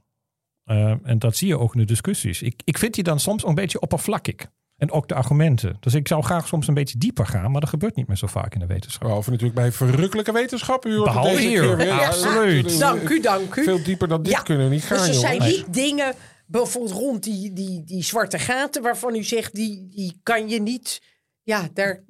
Ehm, 0.64 0.98
en 1.02 1.18
dat 1.18 1.36
zie 1.36 1.48
je 1.48 1.58
ook 1.58 1.74
in 1.74 1.80
de 1.80 1.86
discussies. 1.86 2.42
Ik, 2.42 2.62
ik 2.64 2.78
vind 2.78 2.94
die 2.94 3.04
dan 3.04 3.20
soms 3.20 3.44
een 3.44 3.54
beetje 3.54 3.80
oppervlakkig. 3.80 4.34
En 4.76 4.90
ook 4.90 5.08
de 5.08 5.14
argumenten. 5.14 5.76
Dus 5.80 5.94
ik 5.94 6.08
zou 6.08 6.22
graag 6.22 6.46
soms 6.46 6.68
een 6.68 6.74
beetje 6.74 6.98
dieper 6.98 7.26
gaan, 7.26 7.50
maar 7.50 7.60
dat 7.60 7.70
gebeurt 7.70 7.96
niet 7.96 8.06
meer 8.06 8.16
zo 8.16 8.26
vaak 8.26 8.54
in 8.54 8.60
de 8.60 8.66
wetenschap. 8.66 9.02
Behalve 9.02 9.30
natuurlijk 9.30 9.58
bij 9.58 9.72
verrukkelijke 9.72 10.32
wetenschap. 10.32 10.86
U 10.86 10.96
hoort 10.96 11.04
het 11.04 11.14
Behalve 11.14 11.36
deze 11.36 11.48
hier. 11.48 11.60
keer 11.60 11.76
weer. 11.76 11.86
Ja, 11.86 12.06
absoluut. 12.06 12.78
Dank 12.78 13.08
u, 13.08 13.20
dank 13.20 13.54
u. 13.54 13.64
Veel 13.64 13.82
dieper 13.82 14.08
dan 14.08 14.22
dit 14.22 14.32
Ja, 14.32 14.40
kunnen 14.40 14.68
we 14.68 14.74
niet 14.74 14.84
gaan, 14.84 14.98
dus 14.98 15.08
er 15.08 15.14
zijn 15.14 15.42
niet 15.42 15.74
dingen, 15.74 16.14
bijvoorbeeld 16.46 16.94
rond 16.94 17.22
die, 17.22 17.52
die, 17.52 17.84
die 17.84 18.02
zwarte 18.02 18.38
gaten, 18.38 18.82
waarvan 18.82 19.14
u 19.14 19.22
zegt, 19.22 19.54
die, 19.54 19.88
die 19.88 20.20
kan 20.22 20.48
je 20.48 20.60
niet, 20.60 21.02
ja, 21.42 21.68
daar, 21.74 22.04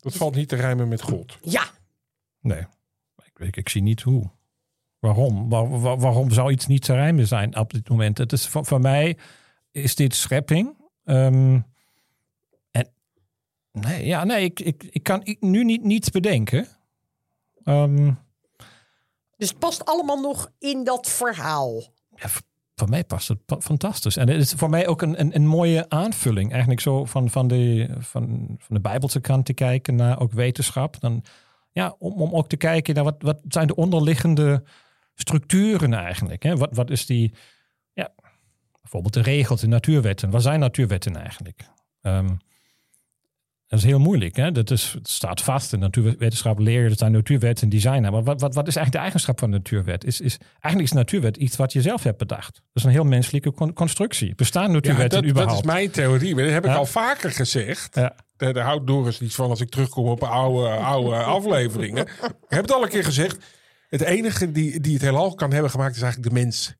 Dat 0.00 0.14
valt 0.14 0.34
niet 0.34 0.48
te 0.48 0.56
rijmen 0.56 0.88
met 0.88 1.02
God. 1.02 1.38
ja. 1.42 1.64
Nee, 2.40 2.66
ik, 3.24 3.38
ik, 3.38 3.56
ik 3.56 3.68
zie 3.68 3.82
niet 3.82 4.02
hoe. 4.02 4.30
Waarom? 4.98 5.48
Waar- 5.48 5.80
waar- 5.80 5.98
waarom 5.98 6.30
zou 6.30 6.50
iets 6.50 6.66
niet 6.66 6.82
te 6.84 6.92
rijmen 6.94 7.26
zijn 7.26 7.56
op 7.56 7.72
dit 7.72 7.88
moment? 7.88 8.18
Het 8.18 8.32
is, 8.32 8.46
voor, 8.48 8.64
voor 8.64 8.80
mij 8.80 9.18
is 9.70 9.94
dit 9.94 10.14
schepping. 10.14 10.76
Ehm, 11.04 11.60
en 12.70 12.88
nee, 13.72 14.06
ja, 14.06 14.24
nee, 14.24 14.44
ik, 14.44 14.60
ik, 14.60 14.82
ik 14.90 15.02
kan 15.02 15.36
nu 15.40 15.64
niet, 15.64 15.82
niets 15.84 16.10
bedenken. 16.10 16.66
Ehm, 17.62 18.12
Dus 19.36 19.48
het 19.48 19.58
past 19.58 19.84
allemaal 19.84 20.20
nog 20.20 20.52
in 20.58 20.84
dat 20.84 21.08
verhaal. 21.08 21.82
ja, 22.14 22.28
voor 22.78 22.88
mij 22.88 23.04
past 23.04 23.28
het 23.28 23.38
fantastisch. 23.58 24.16
En 24.16 24.28
het 24.28 24.40
is 24.40 24.52
voor 24.52 24.70
mij 24.70 24.86
ook 24.86 25.02
een, 25.02 25.20
een, 25.20 25.34
een 25.34 25.46
mooie 25.46 25.88
aanvulling. 25.88 26.50
Eigenlijk 26.50 26.80
zo 26.80 27.04
van, 27.04 27.30
van, 27.30 27.48
de, 27.48 27.88
van, 27.98 28.46
van 28.58 28.76
de 28.76 28.80
Bijbelse 28.80 29.20
kant 29.20 29.46
te 29.46 29.52
kijken 29.52 29.94
naar 29.94 30.20
ook 30.20 30.32
wetenschap. 30.32 31.00
Dan, 31.00 31.24
ja, 31.72 31.94
om, 31.98 32.12
om 32.12 32.32
ook 32.32 32.48
te 32.48 32.56
kijken 32.56 32.94
naar 32.94 33.04
wat, 33.04 33.16
wat 33.18 33.40
zijn 33.48 33.66
de 33.66 33.74
onderliggende 33.74 34.62
structuren 35.14 35.94
eigenlijk. 35.94 36.42
Hè? 36.42 36.56
Wat, 36.56 36.68
wat 36.72 36.90
is 36.90 37.06
die, 37.06 37.34
ja, 37.92 38.12
bijvoorbeeld 38.80 39.14
de 39.14 39.22
regels, 39.22 39.60
de 39.60 39.66
natuurwetten. 39.66 40.30
Wat 40.30 40.42
zijn 40.42 40.60
natuurwetten 40.60 41.16
eigenlijk? 41.16 41.68
Ehm, 42.00 42.28
dat 43.68 43.78
is 43.78 43.84
heel 43.84 43.98
moeilijk. 43.98 44.36
Hè? 44.36 44.52
Dat 44.52 44.70
is, 44.70 44.92
het 44.92 45.08
staat 45.08 45.40
vast. 45.40 45.72
In 45.72 45.78
natuurwetenschap 45.78 46.58
leer 46.58 46.82
je 46.82 46.88
dat 46.88 46.98
zijn 46.98 47.12
natuurwetten 47.12 47.68
die 47.68 47.80
zijn. 47.80 48.04
er. 48.04 48.12
Maar 48.12 48.22
wat, 48.22 48.40
wat, 48.40 48.54
wat 48.54 48.66
is 48.68 48.76
eigenlijk 48.76 48.92
de 48.92 48.98
eigenschap 48.98 49.38
van 49.38 49.50
natuurwet? 49.50 50.04
Is, 50.04 50.20
is, 50.20 50.38
eigenlijk 50.50 50.84
is 50.84 50.92
natuurwet 50.92 51.36
iets 51.36 51.56
wat 51.56 51.72
je 51.72 51.82
zelf 51.82 52.02
hebt 52.02 52.18
bedacht. 52.18 52.54
Dat 52.54 52.62
is 52.72 52.84
een 52.84 52.90
heel 52.90 53.04
menselijke 53.04 53.52
con- 53.52 53.72
constructie. 53.72 54.34
Bestaan 54.34 54.72
natuurwetten 54.72 55.08
dat, 55.08 55.20
dat 55.22 55.30
überhaupt? 55.30 55.60
is 55.60 55.72
mijn 55.72 55.90
theorie. 55.90 56.34
Maar 56.34 56.44
dat 56.44 56.52
heb 56.52 56.64
ik 56.64 56.70
Ja. 56.70 56.76
al 56.76 56.86
vaker 56.86 57.30
gezegd. 57.30 57.94
Ja. 57.94 58.14
Daar, 58.36 58.52
daar 58.52 58.64
houdt 58.64 58.86
Doris 58.86 59.20
niet 59.20 59.34
van 59.34 59.50
als 59.50 59.60
ik 59.60 59.68
terugkom 59.70 60.06
op 60.06 60.22
oude, 60.22 60.68
oude 60.68 61.16
afleveringen. 61.36 62.06
Ik 62.06 62.34
heb 62.48 62.62
het 62.62 62.72
al 62.72 62.82
een 62.82 62.88
keer 62.88 63.04
gezegd. 63.04 63.36
Het 63.88 64.00
enige 64.00 64.52
die, 64.52 64.80
die 64.80 64.92
het 64.92 65.02
heelal 65.02 65.34
kan 65.34 65.52
hebben 65.52 65.70
gemaakt 65.70 65.96
is 65.96 66.02
eigenlijk 66.02 66.34
de 66.34 66.40
mens. 66.40 66.74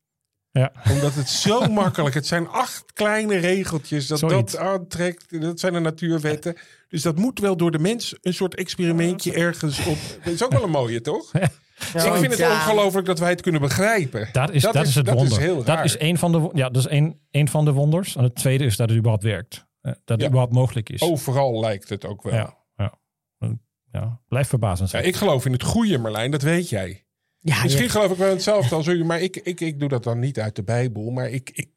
Ja. 0.50 0.72
Omdat 0.90 1.14
het 1.14 1.28
zo 1.28 1.60
makkelijk 1.82 2.14
Het 2.14 2.26
zijn 2.26 2.48
acht 2.48 2.92
kleine 2.92 3.36
regeltjes 3.36 4.06
dat 4.06 4.18
Zoiets. 4.18 4.52
dat 4.52 4.60
aantrekt. 4.60 5.40
Dat 5.42 5.60
zijn 5.60 5.72
de 5.72 5.78
natuurwetten. 5.78 6.56
Dus 6.88 7.02
dat 7.02 7.16
moet 7.16 7.38
wel 7.38 7.56
door 7.56 7.70
de 7.70 7.78
mens 7.78 8.14
een 8.20 8.34
soort 8.34 8.54
experimentje 8.54 9.32
ergens 9.32 9.86
op. 9.86 9.96
Dat 10.24 10.32
is 10.32 10.44
ook 10.44 10.52
wel 10.52 10.62
een 10.62 10.70
mooie, 10.70 11.00
toch? 11.00 11.32
ik 11.34 12.00
vind 12.00 12.26
het 12.30 12.36
Ja. 12.38 12.52
ongelooflijk 12.52 13.06
dat 13.06 13.18
wij 13.18 13.30
het 13.30 13.40
kunnen 13.40 13.60
begrijpen. 13.60 14.28
Dat 14.32 14.50
is, 14.50 14.62
dat, 14.62 14.74
is, 14.86 14.94
het 14.94 15.06
dat 15.06 15.14
wonder. 15.14 15.32
Is 15.32 15.44
heel 15.44 15.56
dat 15.56 15.66
raar. 15.66 15.84
is 15.84 15.98
een 15.98 16.18
van 16.18 16.32
de, 16.32 16.50
ja, 16.54 16.68
dat 16.70 16.84
is 16.86 16.90
een, 16.90 17.20
een 17.30 17.48
van 17.48 17.64
de 17.64 17.72
wonders. 17.72 18.16
En 18.16 18.22
het 18.22 18.34
tweede 18.34 18.64
is 18.64 18.76
dat 18.76 18.88
het 18.88 18.96
überhaupt 18.98 19.24
werkt. 19.24 19.66
Eh, 19.80 19.92
Dat 19.92 20.00
het 20.04 20.20
Ja. 20.20 20.26
überhaupt 20.26 20.52
mogelijk 20.52 20.88
is. 20.88 21.00
Overal 21.00 21.60
lijkt 21.60 21.88
het 21.88 22.04
ook 22.04 22.22
wel. 22.22 22.34
ja, 22.34 22.56
ja. 22.76 22.94
ja, 23.92 24.20
blijf 24.28 24.48
verbazend 24.48 24.90
Ja, 24.90 24.98
zijn. 24.98 25.08
ik 25.10 25.16
geloof 25.16 25.46
in 25.46 25.52
het 25.52 25.62
goede, 25.62 25.98
Marlijn, 25.98 26.30
dat 26.30 26.42
weet 26.42 26.68
jij. 26.68 27.06
Ja, 27.48 27.62
Misschien 27.62 27.90
geloof 27.90 28.10
ik 28.10 28.16
wel 28.16 28.30
hetzelfde 28.30 28.74
als 28.74 28.86
u, 28.86 29.04
maar 29.04 29.20
ik, 29.20 29.36
ik, 29.36 29.60
ik 29.60 29.80
doe 29.80 29.88
dat 29.88 30.04
dan 30.04 30.18
niet 30.18 30.40
uit 30.40 30.56
de 30.56 30.62
Bijbel. 30.62 31.10
Maar 31.10 31.30
ik. 31.30 31.50
ik 31.54 31.68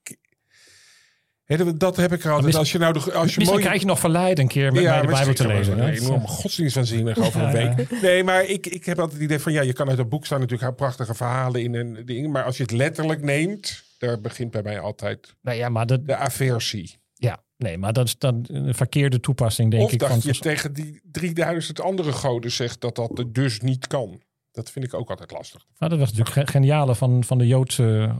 dat- 1.57 1.79
dat 1.79 1.95
heb 1.95 2.13
ik 2.13 2.23
er 2.23 2.31
altijd. 2.31 2.55
Als 2.55 2.71
je 2.71 2.77
nou 2.77 2.93
de, 2.93 2.99
als 3.13 3.33
je 3.33 3.39
Misschien 3.39 3.59
krijg 3.59 3.81
je 3.81 3.87
nog 3.87 3.99
verleid 3.99 4.39
een 4.39 4.47
keer 4.47 4.71
met 4.73 4.83
mij 4.83 5.01
de 5.01 5.07
Bijbel 5.07 5.33
te 5.33 5.47
lezen. 5.47 5.79
Een 5.79 5.93
enorme 5.93 6.27
godsdienstwaanzinnig 6.27 7.17
over 7.17 7.41
een 7.41 7.51
week. 7.51 8.01
Nee, 8.01 8.23
maar 8.23 8.45
ik, 8.45 8.67
ik 8.67 8.85
heb 8.85 8.99
altijd 8.99 9.17
het 9.17 9.25
idee 9.29 9.39
van 9.39 9.53
ja, 9.53 9.61
je 9.61 9.73
kan 9.73 9.89
uit 9.89 9.99
een 9.99 10.09
boek 10.09 10.25
staan 10.25 10.39
natuurlijk 10.39 10.75
prachtige 10.75 11.13
verhalen 11.13 11.61
in 11.61 11.73
een 11.73 12.05
ding. 12.05 12.31
Maar 12.31 12.43
als 12.43 12.57
je 12.57 12.63
het 12.63 12.71
letterlijk 12.71 13.21
neemt, 13.21 13.83
daar 13.97 14.21
begint 14.21 14.51
bij 14.51 14.61
mij 14.61 14.79
altijd 14.79 15.35
Nou 15.41 15.57
ja, 15.57 15.69
maar 15.69 15.85
dat, 15.85 16.07
de 16.07 16.15
aversie. 16.15 16.99
ja, 17.13 17.43
nee, 17.57 17.77
maar 17.77 17.93
dat 17.93 18.05
is 18.07 18.17
dan 18.17 18.45
een 18.47 18.73
verkeerde 18.75 19.19
toepassing, 19.19 19.71
denk 19.71 19.83
of 19.83 19.91
ik. 19.91 19.99
dat 19.99 20.09
van, 20.09 20.19
je 20.23 20.39
tegen 20.39 20.73
die 20.73 21.01
3000 21.11 21.81
andere 21.81 22.11
goden 22.11 22.51
zegt 22.51 22.81
dat 22.81 22.95
dat 22.95 23.23
dus 23.27 23.59
niet 23.59 23.87
kan. 23.87 24.21
Dat 24.51 24.71
vind 24.71 24.85
ik 24.85 24.93
ook 24.93 25.09
altijd 25.09 25.31
lastig. 25.31 25.65
Nou, 25.77 25.91
dat 25.91 25.99
was 25.99 26.11
natuurlijk 26.11 26.35
ge- 26.35 26.51
geniale 26.51 26.95
van, 26.95 27.23
van 27.23 27.37
de 27.37 27.47
Joodse 27.47 28.15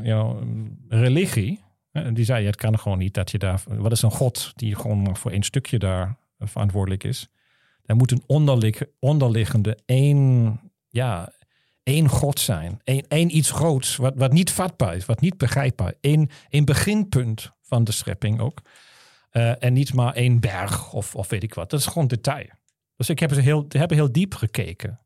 religie. 0.90 1.64
Die 2.14 2.26
zei, 2.26 2.46
het 2.46 2.56
kan 2.56 2.80
gewoon 2.80 2.98
niet 2.98 3.14
dat 3.14 3.32
je 3.32 3.38
daar... 3.38 3.64
Wat 3.68 3.92
is 3.92 4.02
een 4.02 4.12
god 4.12 4.52
die 4.56 4.76
gewoon 4.76 5.18
voor 5.18 5.32
één 5.32 5.44
stukje 5.44 5.80
daar 5.80 6.18
verantwoordelijk 6.40 7.04
is? 7.04 7.30
Er 7.86 7.96
moet 7.96 8.12
een 8.12 8.24
onderlig, 8.26 8.82
onderliggende 9.00 9.78
één, 9.86 10.60
ja, 10.90 11.34
één 11.84 12.08
God 12.08 12.40
zijn. 12.40 12.80
Eén, 12.84 13.06
één 13.08 13.36
iets 13.38 13.52
groots, 13.52 13.96
wat, 13.96 14.14
wat 14.16 14.34
niet 14.34 14.52
vatbaar 14.52 14.96
is, 14.96 15.06
wat 15.06 15.22
niet 15.22 15.38
begrijpbaar. 15.38 15.94
Eén, 16.02 16.30
één 16.50 16.66
beginpunt 16.66 17.52
van 17.62 17.84
de 17.84 17.92
schepping 17.92 18.40
ook. 18.40 18.62
Eh, 19.30 19.64
en 19.64 19.74
niet 19.74 19.94
maar 19.94 20.14
één 20.14 20.40
berg 20.40 20.94
of, 20.94 21.16
of 21.16 21.30
weet 21.30 21.44
ik 21.44 21.54
wat. 21.54 21.70
Dat 21.70 21.80
is 21.80 21.86
gewoon 21.86 22.08
detail. 22.08 22.48
Dus 22.96 23.10
ik 23.10 23.20
heb, 23.20 23.34
ze 23.34 23.42
heel, 23.42 23.66
heb 23.70 23.90
heel 23.90 24.12
diep 24.12 24.34
gekeken. 24.34 25.00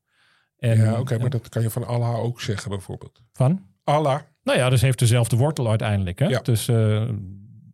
En, 0.70 0.78
ja, 0.78 1.00
oké, 1.00 1.18
maar 1.18 1.30
dat 1.30 1.50
kan 1.50 1.62
je 1.62 1.70
van 1.70 1.88
Allah 1.88 2.20
ook 2.20 2.42
zeggen 2.42 2.70
bijvoorbeeld. 2.70 3.22
Van? 3.34 3.62
Allah. 3.84 4.20
Nou 4.44 4.58
ja, 4.58 4.70
dus 4.70 4.82
heeft 4.82 5.00
dezelfde 5.00 5.36
wortel 5.36 5.70
uiteindelijk. 5.70 6.20
Hè? 6.20 6.26
Ja. 6.28 6.40
Dus 6.40 6.68
eh, 6.68 7.08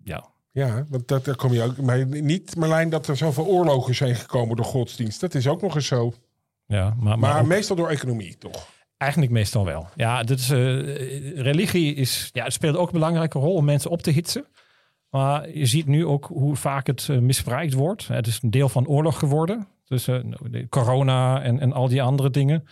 ja, 0.03 0.25
Ja, 0.51 0.85
want 0.89 1.07
dat, 1.07 1.25
daar 1.25 1.35
kom 1.35 1.53
je 1.53 1.61
ook. 1.63 1.77
Maar 1.77 2.05
niet, 2.05 2.55
Marlijn, 2.55 2.89
dat 2.89 3.07
er 3.07 3.17
zoveel 3.17 3.45
oorlogen 3.45 3.95
zijn 3.95 4.15
gekomen 4.15 4.55
door 4.55 4.65
godsdienst. 4.65 5.19
Dat 5.21 5.35
is 5.35 5.47
ook 5.47 5.61
nog 5.61 5.75
eens 5.75 5.87
zo. 5.87 6.13
ja, 6.65 6.83
maar, 6.83 6.95
maar, 7.03 7.17
Maar 7.19 7.41
ook- 7.41 7.47
meestal 7.47 7.75
door 7.75 7.89
economie, 7.89 8.37
toch? 8.37 8.67
Eigenlijk 8.97 9.31
meestal 9.31 9.65
wel. 9.65 9.87
Ja, 9.95 10.23
dit 10.23 10.39
is, 10.39 10.49
eh, 10.49 10.57
religie 11.41 11.93
is, 11.95 12.29
ja, 12.33 12.43
het 12.43 12.53
speelt 12.53 12.75
ook 12.77 12.87
een 12.87 12.93
belangrijke 12.93 13.39
rol 13.39 13.53
om 13.55 13.65
mensen 13.65 13.89
op 13.91 14.01
te 14.01 14.11
hitsen. 14.11 14.45
Maar 15.09 15.49
je 15.57 15.65
ziet 15.65 15.85
nu 15.87 16.05
ook 16.05 16.25
hoe 16.25 16.55
vaak 16.55 16.87
het 16.87 17.07
eh, 17.09 17.17
misbruikt 17.17 17.73
wordt. 17.73 18.07
Het 18.07 18.27
is 18.27 18.39
een 18.41 18.51
deel 18.51 18.69
van 18.69 18.87
oorlog 18.87 19.19
geworden. 19.19 19.67
Dus 19.91 20.07
eh, 20.07 20.19
de 20.49 20.69
corona 20.69 21.41
en, 21.41 21.59
en 21.59 21.73
al 21.73 21.87
die 21.87 22.01
andere 22.01 22.29
dingen. 22.29 22.63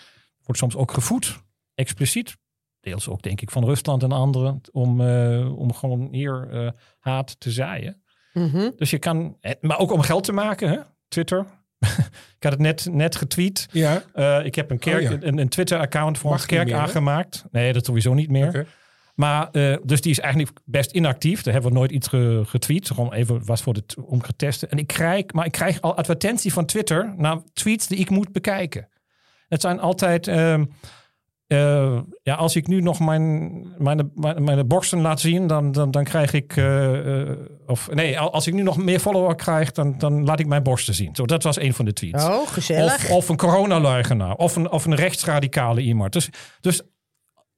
Wordt 0.43 0.61
soms 0.61 0.76
ook 0.76 0.91
gevoed, 0.91 1.43
expliciet. 1.76 2.38
Deels 2.80 3.07
ook 3.07 3.22
denk 3.22 3.41
ik 3.41 3.51
van 3.51 3.65
Rusland 3.65 4.03
en 4.03 4.11
anderen. 4.11 4.61
Om, 4.72 5.01
eh, 5.01 5.57
om 5.57 5.74
gewoon 5.74 6.07
hier 6.11 6.49
eh, 6.51 6.72
haat 6.99 7.39
te 7.39 7.51
zaaien. 7.51 8.03
Mhm. 8.34 8.70
Dus 8.76 8.89
je 8.89 8.99
kan, 8.99 9.38
eh, 9.41 9.51
maar 9.61 9.80
ook 9.80 9.91
om 9.91 10.01
geld 10.01 10.24
te 10.24 10.32
maken, 10.32 10.70
hè? 10.70 10.78
Twitter. 11.07 11.45
ik 12.38 12.43
had 12.43 12.51
het 12.51 12.61
net, 12.61 12.88
net 12.91 13.15
getweet. 13.15 13.67
Ja. 13.72 14.03
Eh, 14.13 14.45
ik 14.45 14.55
heb 14.55 14.72
een, 14.72 14.80
kerk, 14.80 15.03
Oh 15.03 15.09
ja. 15.11 15.17
een, 15.28 15.38
een 15.38 15.49
Twitter-account 15.49 16.17
voor 16.17 16.32
Mag 16.32 16.41
een 16.41 16.47
kerk 16.47 16.67
meer, 16.67 16.76
aangemaakt. 16.76 17.45
Nee, 17.51 17.74
dat 17.74 17.86
sowieso 17.86 18.13
niet 18.13 18.30
meer. 18.30 18.47
Oké. 18.47 18.65
Maar 19.20 19.49
eh, 19.51 19.76
dus 19.84 20.01
die 20.01 20.11
is 20.11 20.20
eigenlijk 20.20 20.57
best 20.65 20.91
inactief. 20.91 21.41
Daar 21.41 21.53
hebben 21.53 21.72
we 21.72 21.78
nooit 21.78 21.91
iets 21.91 22.07
ge- 22.07 22.41
getweet. 22.45 22.88
Gewoon 22.88 23.13
even 23.13 23.45
was 23.45 23.61
voor 23.61 23.74
de 23.74 23.86
t- 23.86 23.95
om 24.05 24.22
te 24.22 24.36
testen. 24.36 24.70
En 24.72 24.78
ik 24.78 24.88
krijg, 24.88 25.24
maar 25.34 25.45
ik 25.45 25.51
krijg 25.51 25.82
al 25.82 25.95
advertentie 25.97 26.53
van 26.53 26.65
Twitter 26.65 27.13
naar 27.17 27.38
tweets 27.53 27.88
die 27.88 27.97
ik 27.97 28.09
moet 28.09 28.32
bekijken. 28.32 28.88
Het 29.47 29.61
zijn 29.61 29.80
altijd. 29.80 30.28
ehm, 30.28 30.65
eh, 31.47 31.99
ja, 32.24 32.36
als 32.36 32.55
ik 32.55 32.67
nu 32.67 32.82
nog 32.82 32.99
mijn, 32.99 33.51
mijn, 33.78 34.11
mijn, 34.15 34.43
mijn 34.43 34.67
borsten 34.67 35.01
laat 35.01 35.20
zien, 35.20 35.47
dan, 35.47 35.72
dan, 35.72 35.91
dan 35.91 36.03
krijg 36.03 36.34
ik. 36.34 36.57
eh, 36.57 37.22
of 37.67 37.89
nee, 37.93 38.20
al- 38.20 38.34
als 38.34 38.47
ik 38.47 38.53
nu 38.53 38.61
nog 38.61 38.78
meer 38.78 38.99
follower 38.99 39.36
krijg, 39.36 39.72
dan, 39.72 39.95
dan 39.97 40.24
laat 40.26 40.39
ik 40.39 40.47
mijn 40.47 40.63
borsten 40.63 40.93
zien. 40.93 41.15
Zo, 41.15 41.26
dat 41.26 41.43
was 41.43 41.59
een 41.59 41.74
van 41.74 41.86
de 41.86 41.93
tweets. 41.93 42.24
Oh, 42.26 42.47
gezellig. 42.47 42.93
Of, 43.03 43.09
of 43.11 43.30
een 43.30 43.38
coronaleugenaar. 43.38 44.36
Of 44.36 44.55
een, 44.55 44.72
of 44.72 44.86
een 44.86 44.95
rechtsradicale 44.95 45.82
iemand. 45.82 46.13
Dus, 46.13 46.30
dus 46.61 46.82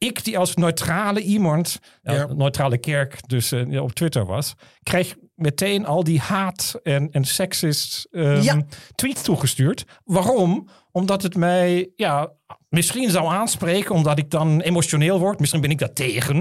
ik 0.04 0.24
die 0.24 0.38
als 0.38 0.56
neutrale 0.56 1.22
iemand, 1.22 1.80
ja, 2.02 2.14
Ja. 2.14 2.26
neutrale 2.34 2.78
kerk 2.78 3.28
dus 3.30 3.52
eh, 3.52 3.82
op 3.84 3.94
Twitter 3.94 4.26
was, 4.26 4.54
kreeg 4.84 5.16
meteen 5.36 5.86
al 5.86 6.04
die 6.04 6.20
haat 6.20 6.80
en, 6.84 7.12
en 7.12 7.24
sexist 7.26 8.08
ehm, 8.12 8.42
Ja. 8.42 8.62
tweets 8.96 9.22
toegestuurd. 9.22 9.84
Waarom? 10.04 10.68
Omdat 10.92 11.24
het 11.24 11.36
mij 11.36 11.90
ja, 11.96 12.32
misschien 12.70 13.10
zou 13.10 13.28
aanspreken, 13.28 13.96
omdat 13.96 14.18
ik 14.18 14.30
dan 14.30 14.62
emotioneel 14.62 15.20
word. 15.20 15.40
Misschien 15.40 15.62
ben 15.62 15.70
ik 15.72 15.78
daar 15.78 15.94
tegen. 15.94 16.38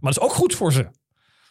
Maar 0.00 0.12
dat 0.12 0.16
is 0.16 0.20
ook 0.28 0.32
goed 0.32 0.54
voor 0.54 0.72
ze. 0.72 0.86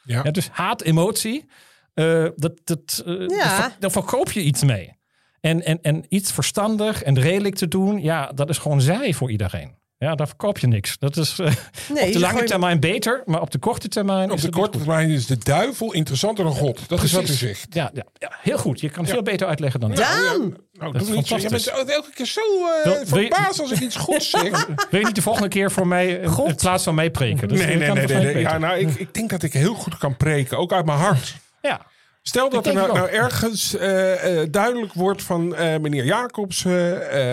Ja. 0.04 0.22
Ja, 0.24 0.32
dus 0.32 0.50
haat, 0.50 0.82
emotie, 0.82 1.46
eh, 1.94 2.28
dat, 2.36 2.54
dat, 2.64 3.04
Ja. 3.28 3.50
ver- 3.62 3.76
daar 3.80 3.92
verkoop 3.92 4.32
je 4.32 4.42
iets 4.42 4.64
mee. 4.64 4.98
En, 5.42 5.66
en, 5.66 5.82
en 5.82 6.06
iets 6.10 6.32
verstandig 6.32 7.04
en 7.04 7.20
redelijk 7.20 7.56
te 7.56 7.68
doen, 7.68 8.02
ja, 8.02 8.32
dat 8.36 8.50
is 8.50 8.58
gewoon 8.58 8.82
zij 8.82 9.14
voor 9.14 9.32
iedereen. 9.32 9.76
Ja, 10.04 10.16
daar 10.16 10.28
verkoop 10.28 10.60
je 10.60 10.68
niks. 10.68 10.96
Dat 11.00 11.18
is 11.18 11.40
eh, 11.40 11.46
Nee, 11.94 12.06
op 12.08 12.14
de 12.14 12.20
lange 12.20 12.34
gooi- 12.34 12.46
termijn 12.48 12.80
beter, 12.80 13.22
maar 13.26 13.42
op 13.42 13.52
de 13.52 13.58
korte 13.60 13.88
termijn 13.88 14.30
Op 14.32 14.36
is 14.36 14.42
de 14.42 14.48
het 14.48 14.56
niet 14.56 14.64
korte 14.64 14.78
goed. 14.78 14.88
termijn 14.88 15.10
is 15.10 15.26
de 15.26 15.38
duivel 15.38 15.94
interessanter 15.94 16.44
dan 16.44 16.54
God. 16.54 16.80
Dat 16.90 17.04
is 17.04 17.12
wat 17.12 17.22
u 17.22 17.26
Precies. 17.26 17.40
zegt. 17.48 17.66
Ja, 17.70 17.92
ja, 17.94 18.04
ja, 18.18 18.32
heel 18.42 18.58
goed. 18.58 18.80
Je 18.80 18.90
kan 18.90 19.06
veel 19.08 19.22
beter 19.22 19.48
uitleggen 19.48 19.80
dan 19.80 19.92
ik. 19.92 19.98
Daan! 19.98 20.56
Nou, 20.74 20.92
Dat 20.92 21.02
is 21.02 21.08
doe 21.08 21.16
niet 21.18 21.28
zo. 21.28 21.38
Je 21.38 21.50
bent 21.50 21.68
elke 21.68 22.10
keer 22.14 22.26
zo 22.26 22.42
eh, 22.42 22.84
Wil- 22.84 22.94
wil 23.06 23.20
je- 23.20 23.28
verbaasd 23.28 23.60
als 23.60 23.72
ik 23.72 23.80
iets 23.80 23.96
goeds 23.96 24.30
zeg. 24.30 24.66
Wil 24.90 25.00
je 25.00 25.06
niet 25.06 25.16
de 25.16 25.22
volgende 25.22 25.48
keer 25.50 25.72
voor 25.72 25.88
mij 25.88 26.26
God. 26.28 26.48
in 26.50 26.56
plaats 26.56 26.84
van 26.84 26.96
mij 26.96 27.12
preken? 27.12 27.48
Dus 27.48 27.58
nee, 27.60 27.68
nee, 27.68 27.78
nee. 27.92 28.00
het 28.02 28.10
nee, 28.14 28.34
nee. 28.34 28.42
Ja, 28.42 28.58
nou, 28.58 28.78
ik, 28.80 28.90
ik 28.96 29.14
denk 29.14 29.30
dat 29.30 29.44
ik 29.44 29.54
heel 29.54 29.74
goed 29.74 29.98
kan 29.98 30.18
preken. 30.18 30.58
Ook 30.58 30.74
uit 30.74 30.86
mijn 30.86 30.98
hart. 31.00 31.36
ja. 31.62 31.92
Stel 32.26 32.50
dat 32.50 32.68
er 32.68 32.74
nou, 32.74 32.94
nou 32.94 33.10
ergens 33.10 33.76
eh, 33.78 34.40
duidelijk 34.52 34.94
wordt 34.94 35.24
van 35.24 35.56
eh, 35.56 35.78
meneer 35.80 36.06
Jacobs 36.06 36.64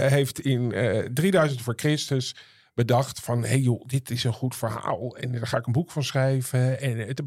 heeft 0.08 0.40
in 0.40 0.72
eh 0.72 0.98
3000 1.14 1.62
voor 1.62 1.72
Christus 1.76 2.34
bedacht 2.86 3.20
van 3.20 3.42
hé 3.42 3.48
hey 3.48 3.58
joh, 3.58 3.86
dit 3.86 4.10
is 4.10 4.24
een 4.24 4.32
goed 4.32 4.56
verhaal 4.56 5.16
en 5.16 5.32
daar 5.32 5.46
ga 5.46 5.58
ik 5.58 5.66
een 5.66 5.72
boek 5.72 5.90
van 5.90 6.04
schrijven. 6.04 6.80
En 6.80 6.98
het, 6.98 7.22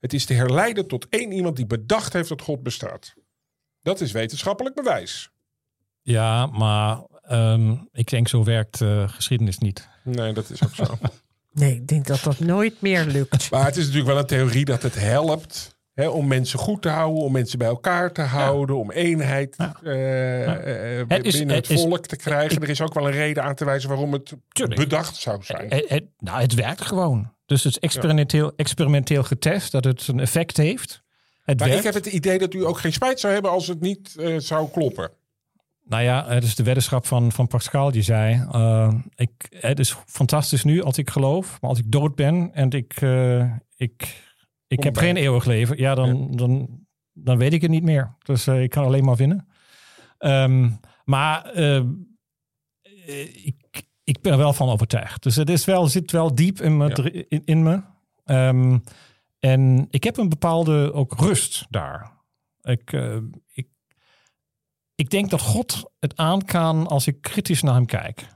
het 0.00 0.12
is 0.12 0.24
te 0.24 0.34
herleiden 0.34 0.86
tot 0.86 1.06
één 1.08 1.32
iemand 1.32 1.56
die 1.56 1.66
bedacht 1.66 2.12
heeft 2.12 2.28
dat 2.28 2.42
God 2.42 2.62
bestaat. 2.62 3.14
Dat 3.82 4.00
is 4.00 4.12
wetenschappelijk 4.12 4.74
bewijs. 4.74 5.30
ja, 6.02 6.46
maar 6.46 7.02
ehm, 7.22 7.76
ik 7.92 8.08
denk 8.10 8.28
zo 8.28 8.44
werkt 8.44 8.80
eh, 8.80 9.08
geschiedenis 9.08 9.58
niet. 9.58 9.88
Nee, 10.02 10.32
dat 10.32 10.50
is 10.50 10.64
ook 10.64 10.74
zo. 10.74 10.84
Nee, 11.54 11.74
ik 11.74 11.86
denk 11.86 12.06
dat 12.06 12.22
dat 12.22 12.38
nooit 12.38 12.80
meer 12.80 13.04
lukt. 13.04 13.50
maar 13.50 13.64
het 13.64 13.76
is 13.76 13.84
natuurlijk 13.84 14.10
wel 14.10 14.18
een 14.18 14.26
theorie 14.26 14.64
dat 14.64 14.82
het 14.82 14.94
helpt 14.94 15.73
om 15.96 16.26
mensen 16.26 16.58
goed 16.58 16.82
te 16.82 16.88
houden, 16.88 17.22
om 17.22 17.32
mensen 17.32 17.58
bij 17.58 17.68
elkaar 17.68 18.12
te 18.12 18.22
houden, 18.22 18.76
om 18.76 18.90
eenheid 18.90 19.54
Ja. 19.58 19.74
eh, 19.82 21.00
eh, 21.00 21.04
Het 21.08 21.24
is- 21.26 21.36
binnen 21.38 21.56
het, 21.56 21.68
het 21.68 21.76
is- 21.78 21.82
volk 21.84 22.06
te 22.06 22.16
krijgen. 22.16 22.62
er 22.62 22.68
is 22.68 22.80
ook 22.80 22.94
wel 22.94 23.06
een 23.06 23.12
reden 23.12 23.42
aan 23.42 23.54
te 23.54 23.64
wijzen 23.64 23.88
waarom 23.88 24.12
het 24.12 24.34
Tuurlijk. 24.48 24.80
bedacht 24.80 25.16
zou 25.16 25.42
zijn. 25.42 25.68
Het, 25.68 25.88
het- 25.88 26.04
nou, 26.18 26.40
het 26.40 26.54
werkt 26.54 26.84
gewoon. 26.84 27.32
Dus 27.46 27.64
het 27.64 27.72
is 27.72 27.78
experimenteel, 27.78 28.52
experimenteel 28.56 29.22
getest 29.22 29.72
dat 29.72 29.84
het 29.84 30.08
een 30.08 30.20
effect 30.20 30.56
heeft. 30.56 31.02
Het 31.42 31.58
Maar 31.58 31.68
werkt. 31.68 31.84
ik 31.86 31.92
heb 31.94 32.04
het 32.04 32.12
idee 32.12 32.38
dat 32.38 32.54
u 32.54 32.64
ook 32.66 32.78
geen 32.78 32.92
spijt 32.92 33.20
zou 33.20 33.32
hebben 33.32 33.50
als 33.50 33.66
het 33.66 33.80
niet 33.80 34.16
eh, 34.18 34.34
zou 34.38 34.68
kloppen. 34.70 35.10
Nou 35.88 36.02
ja, 36.02 36.24
het 36.28 36.44
is 36.44 36.54
de 36.54 36.62
weddenschap 36.62 37.06
van, 37.06 37.32
van 37.32 37.46
Pascal 37.46 37.90
die 37.90 38.02
zei... 38.02 38.46
eh, 38.52 38.94
ik, 39.14 39.30
het 39.50 39.78
is 39.78 39.96
fantastisch 40.06 40.64
nu 40.64 40.82
als 40.82 40.98
ik 40.98 41.10
geloof, 41.10 41.60
maar 41.60 41.70
als 41.70 41.78
ik 41.78 41.90
dood 41.92 42.14
ben 42.14 42.50
en 42.54 42.70
ik, 42.70 42.92
eh, 43.00 43.52
ik, 43.76 44.22
ik 44.78 44.84
heb 44.84 44.96
geen 44.96 45.16
eeuwig 45.16 45.44
leven... 45.44 45.78
ja, 45.78 45.94
dan, 45.94 46.30
Dan, 46.30 46.68
dan 47.12 47.38
weet 47.38 47.52
ik 47.52 47.62
het 47.62 47.70
niet 47.70 47.82
meer. 47.82 48.16
Dus 48.18 48.46
eh, 48.46 48.62
ik 48.62 48.70
kan 48.70 48.84
alleen 48.84 49.04
maar 49.04 49.16
winnen. 49.16 49.48
Ehm, 50.18 50.70
maar 51.04 51.44
eh, 51.44 51.82
ik, 53.46 53.84
ik 54.04 54.20
ben 54.20 54.32
er 54.32 54.38
wel 54.38 54.52
van 54.52 54.68
overtuigd. 54.68 55.22
Dus 55.22 55.36
het 55.36 55.50
is 55.50 55.64
wel, 55.64 55.86
zit 55.86 56.10
wel 56.10 56.34
diep 56.34 56.60
in 56.60 56.76
me. 56.76 56.88
Ja. 56.88 57.24
In, 57.28 57.42
in 57.44 57.62
me. 57.62 57.82
Ehm, 58.24 58.78
en 59.38 59.86
ik 59.90 60.04
heb 60.04 60.16
een 60.16 60.28
bepaalde 60.28 60.92
ook 60.92 61.14
rust 61.20 61.66
daar. 61.70 62.12
Ik, 62.62 62.92
eh, 62.92 63.16
ik, 63.52 63.68
ik 64.94 65.10
denk 65.10 65.30
dat 65.30 65.40
God 65.40 65.92
het 65.98 66.16
aan 66.16 66.44
kan 66.44 66.86
als 66.86 67.06
ik 67.06 67.20
kritisch 67.20 67.62
naar 67.62 67.74
hem 67.74 67.86
kijk. 67.86 68.26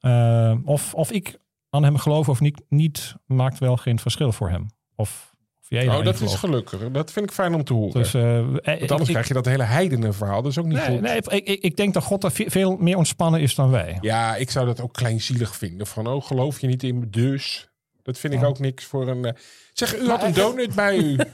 Eh, 0.00 0.56
of, 0.64 0.94
of 0.94 1.10
ik 1.10 1.40
aan 1.70 1.84
hem 1.84 1.96
geloof 1.96 2.28
of 2.28 2.40
niet, 2.40 2.62
niet, 2.68 3.16
maakt 3.26 3.58
wel 3.58 3.76
geen 3.76 3.98
verschil 3.98 4.32
voor 4.32 4.50
hem. 4.50 4.66
Of 4.94 5.34
jij 5.68 5.88
Oh, 5.88 6.04
dat 6.04 6.20
is 6.20 6.34
gelukkig. 6.34 6.90
Dat 6.90 7.12
vind 7.12 7.26
ik 7.26 7.32
fijn 7.34 7.54
om 7.54 7.64
te 7.64 7.72
horen. 7.72 7.92
Dus, 8.02 8.14
eh, 8.14 8.22
Want 8.22 8.90
anders 8.90 9.00
ik- 9.00 9.06
krijg 9.06 9.28
je 9.28 9.34
dat 9.34 9.44
hele 9.46 9.62
heidenen 9.62 10.14
verhaal. 10.14 10.42
Dat 10.42 10.50
is 10.50 10.58
ook 10.58 10.64
niet 10.66 10.76
Nee, 10.76 10.86
goed. 10.86 11.00
nee 11.00 11.16
ik, 11.16 11.26
ik, 11.48 11.62
ik 11.62 11.76
denk 11.76 11.94
dat 11.94 12.02
God 12.02 12.24
er 12.24 12.30
ve- 12.32 12.44
veel 12.50 12.76
meer 12.76 12.96
ontspannen 12.96 13.40
is 13.40 13.54
dan 13.54 13.70
wij. 13.70 13.98
Ja, 14.00 14.36
ik 14.36 14.50
zou 14.50 14.66
dat 14.66 14.80
ook 14.80 14.92
kleinzielig 14.92 15.56
vinden. 15.56 15.86
Van, 15.86 16.06
oh, 16.06 16.24
geloof 16.24 16.60
je 16.60 16.66
niet 16.66 16.82
in 16.82 16.98
me, 16.98 17.10
dus. 17.10 17.68
Dat 18.02 18.18
vind 18.18 18.32
ik 18.34 18.44
ook 18.44 18.58
niks 18.58 18.84
voor 18.84 19.08
een... 19.08 19.24
eh, 19.24 19.32
Zeg, 19.72 19.98
u 19.98 20.08
had 20.08 20.22
een 20.22 20.32
donut 20.34 20.74
bij 20.74 20.96
u. 20.96 21.16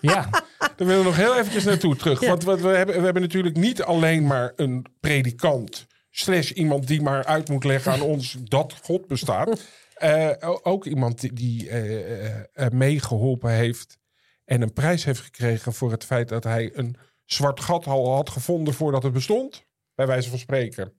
Ja, 0.00 0.28
Daar 0.58 0.72
willen 0.76 0.98
we 0.98 1.04
nog 1.04 1.16
heel 1.16 1.36
eventjes 1.36 1.64
naartoe 1.64 1.96
terug. 1.96 2.20
Want 2.26 2.44
wat 2.44 2.60
we, 2.60 2.68
hebben, 2.68 2.96
we 2.98 3.04
hebben 3.04 3.22
natuurlijk 3.22 3.56
niet 3.56 3.82
alleen 3.82 4.26
maar 4.26 4.52
een 4.56 4.84
predikant... 5.00 5.86
slash 6.10 6.50
iemand 6.50 6.86
die 6.86 7.02
maar 7.02 7.24
uit 7.24 7.48
moet 7.48 7.64
leggen 7.64 7.92
aan 7.92 8.00
ons 8.00 8.36
dat 8.44 8.74
God 8.82 9.06
bestaat. 9.06 9.64
Eh, 9.98 10.30
ook 10.62 10.84
iemand 10.86 11.36
die, 11.36 11.68
eh, 11.68 12.26
eh, 12.26 12.44
eh, 12.52 12.70
meegeholpen 12.72 13.50
heeft... 13.50 13.98
en 14.44 14.62
een 14.62 14.72
prijs 14.72 15.04
heeft 15.04 15.20
gekregen 15.20 15.72
voor 15.72 15.90
het 15.90 16.04
feit 16.04 16.28
dat 16.28 16.44
hij 16.44 16.70
een 16.74 16.96
zwart 17.24 17.60
gat 17.60 17.86
al 17.86 18.14
had 18.14 18.30
gevonden 18.30 18.74
voordat 18.74 19.02
het 19.02 19.12
bestond. 19.12 19.66
Bij 19.94 20.06
wijze 20.06 20.28
van 20.30 20.38
spreken. 20.38 20.92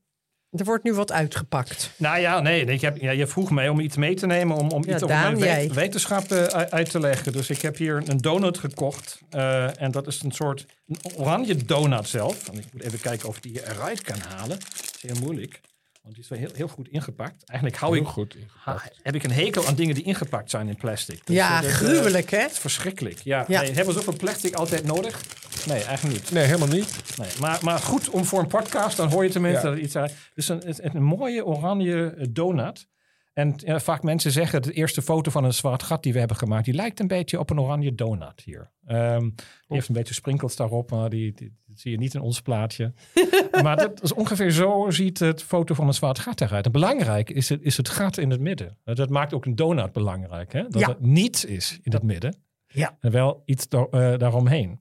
Er 0.49 0.65
wordt 0.65 0.83
nu 0.83 0.93
wat 0.93 1.11
uitgepakt. 1.11 1.91
nou 1.97 2.19
ja, 2.19 2.39
nee. 2.39 2.65
Ik 2.65 2.81
heb, 2.81 2.97
ja, 2.97 3.11
je 3.11 3.27
vroeg 3.27 3.51
mij 3.51 3.69
om 3.69 3.79
iets 3.79 3.95
mee 3.97 4.13
te 4.15 4.25
nemen, 4.25 4.57
om, 4.57 4.69
om 4.71 4.83
Ja, 4.85 4.93
iets 4.93 5.03
over 5.03 5.15
Daan, 5.15 5.31
mijn 5.39 5.43
jij. 5.43 5.67
wet- 5.67 5.75
wetenschap 5.75 6.31
uit- 6.31 6.89
te 6.89 6.99
leggen. 6.99 7.31
Dus 7.31 7.49
ik 7.49 7.61
heb 7.61 7.77
hier 7.77 8.03
een 8.09 8.17
donut 8.17 8.57
gekocht. 8.57 9.21
eh, 9.29 9.81
en 9.81 9.91
dat 9.91 10.07
is 10.07 10.21
een 10.21 10.31
soort 10.31 10.65
een 10.87 10.97
oranje 11.15 11.55
donut 11.65 12.07
zelf. 12.07 12.49
En 12.49 12.57
ik 12.57 12.65
moet 12.73 12.83
even 12.83 12.99
kijken 12.99 13.27
of 13.27 13.35
ik 13.37 13.43
die 13.43 13.65
eruit 13.67 14.01
kan 14.01 14.19
halen. 14.19 14.59
Dat 14.59 14.91
is 14.95 15.01
heel 15.11 15.19
moeilijk, 15.21 15.61
want 16.09 16.15
die 16.15 16.23
is 16.23 16.29
wel 16.29 16.39
heel, 16.39 16.55
heel 16.57 16.67
goed 16.67 16.87
ingepakt. 16.87 17.43
Eigenlijk 17.45 17.79
hou 17.79 17.93
Heel 17.93 18.01
ik, 18.03 18.07
goed. 18.09 18.37
ha- 18.57 18.81
heb 19.01 19.15
ik 19.15 19.23
een 19.23 19.31
hekel 19.31 19.67
aan 19.67 19.75
dingen 19.75 19.95
die 19.95 20.03
ingepakt 20.03 20.49
zijn 20.49 20.67
in 20.67 20.75
plastic. 20.75 21.25
Dus, 21.25 21.35
ja, 21.35 21.57
eh, 21.57 21.61
dat, 21.61 21.71
gruwelijk 21.71 22.29
hè? 22.31 22.37
Het 22.39 22.51
is 22.51 22.59
verschrikkelijk. 22.59 23.19
Ja, 23.19 23.45
Ja. 23.47 23.59
Nee, 23.61 23.67
hebben 23.71 23.85
we 23.93 23.99
zoveel 23.99 24.15
plastic 24.17 24.53
altijd 24.55 24.83
nodig? 24.85 25.23
Nee, 25.67 25.83
eigenlijk 25.83 26.19
niet. 26.19 26.31
Nee, 26.31 26.45
helemaal 26.45 26.67
niet. 26.67 27.17
Nee, 27.17 27.29
maar, 27.39 27.59
maar 27.61 27.79
goed 27.79 28.09
om 28.09 28.25
voor 28.25 28.39
een 28.39 28.47
podcast, 28.47 28.97
dan 28.97 29.11
hoor 29.11 29.23
je 29.23 29.29
tenminste 29.29 29.61
Ja. 29.63 29.69
dat 29.69 29.77
er 29.77 29.83
iets 29.83 29.95
uit. 29.95 30.13
Dus 30.33 30.49
een, 30.49 30.67
een, 30.67 30.95
een 30.95 31.03
mooie 31.03 31.45
oranje 31.45 32.27
donut. 32.31 32.87
En 33.33 33.55
eh, 33.55 33.79
vaak 33.79 34.03
mensen 34.03 34.31
zeggen, 34.31 34.61
de 34.61 34.71
eerste 34.73 35.01
foto 35.01 35.31
van 35.31 35.43
een 35.43 35.53
zwart 35.53 35.83
gat 35.83 36.03
die 36.03 36.13
we 36.13 36.19
hebben 36.19 36.37
gemaakt, 36.37 36.65
die 36.65 36.73
lijkt 36.73 36.99
een 36.99 37.07
beetje 37.07 37.39
op 37.39 37.49
een 37.49 37.59
oranje 37.59 37.95
donut 37.95 38.41
hier. 38.43 38.71
Ehm, 38.85 39.19
die 39.21 39.33
heeft 39.67 39.87
een 39.87 39.93
beetje 39.93 40.13
sprinkels 40.13 40.55
daarop, 40.55 40.91
maar 40.91 41.09
die, 41.09 41.33
zie 41.79 41.91
je 41.91 41.97
niet 41.97 42.13
in 42.13 42.21
ons 42.21 42.41
plaatje. 42.41 42.93
maar 43.63 43.77
dat 43.77 44.03
is 44.03 44.13
ongeveer 44.13 44.51
zo 44.51 44.89
ziet 44.89 45.19
het 45.19 45.43
foto 45.43 45.73
van 45.73 45.87
een 45.87 45.93
zwart 45.93 46.19
gat 46.19 46.41
eruit. 46.41 46.65
En 46.65 46.71
belangrijk 46.71 47.29
is 47.29 47.49
het, 47.49 47.61
is 47.61 47.77
het 47.77 47.89
gat 47.89 48.17
in 48.17 48.29
het 48.29 48.39
midden. 48.39 48.77
Dat 48.83 49.09
maakt 49.09 49.33
ook 49.33 49.45
een 49.45 49.55
donut 49.55 49.91
belangrijk, 49.91 50.53
hè? 50.53 50.67
dat 50.67 50.81
Ja. 50.81 50.87
het 50.87 51.01
niets 51.01 51.45
is 51.45 51.79
in 51.81 51.91
het 51.91 52.03
midden. 52.03 52.35
Ja. 52.67 52.97
En 52.99 53.11
wel 53.11 53.41
iets 53.45 53.67
eh, 53.67 53.87
daaromheen. 54.17 54.79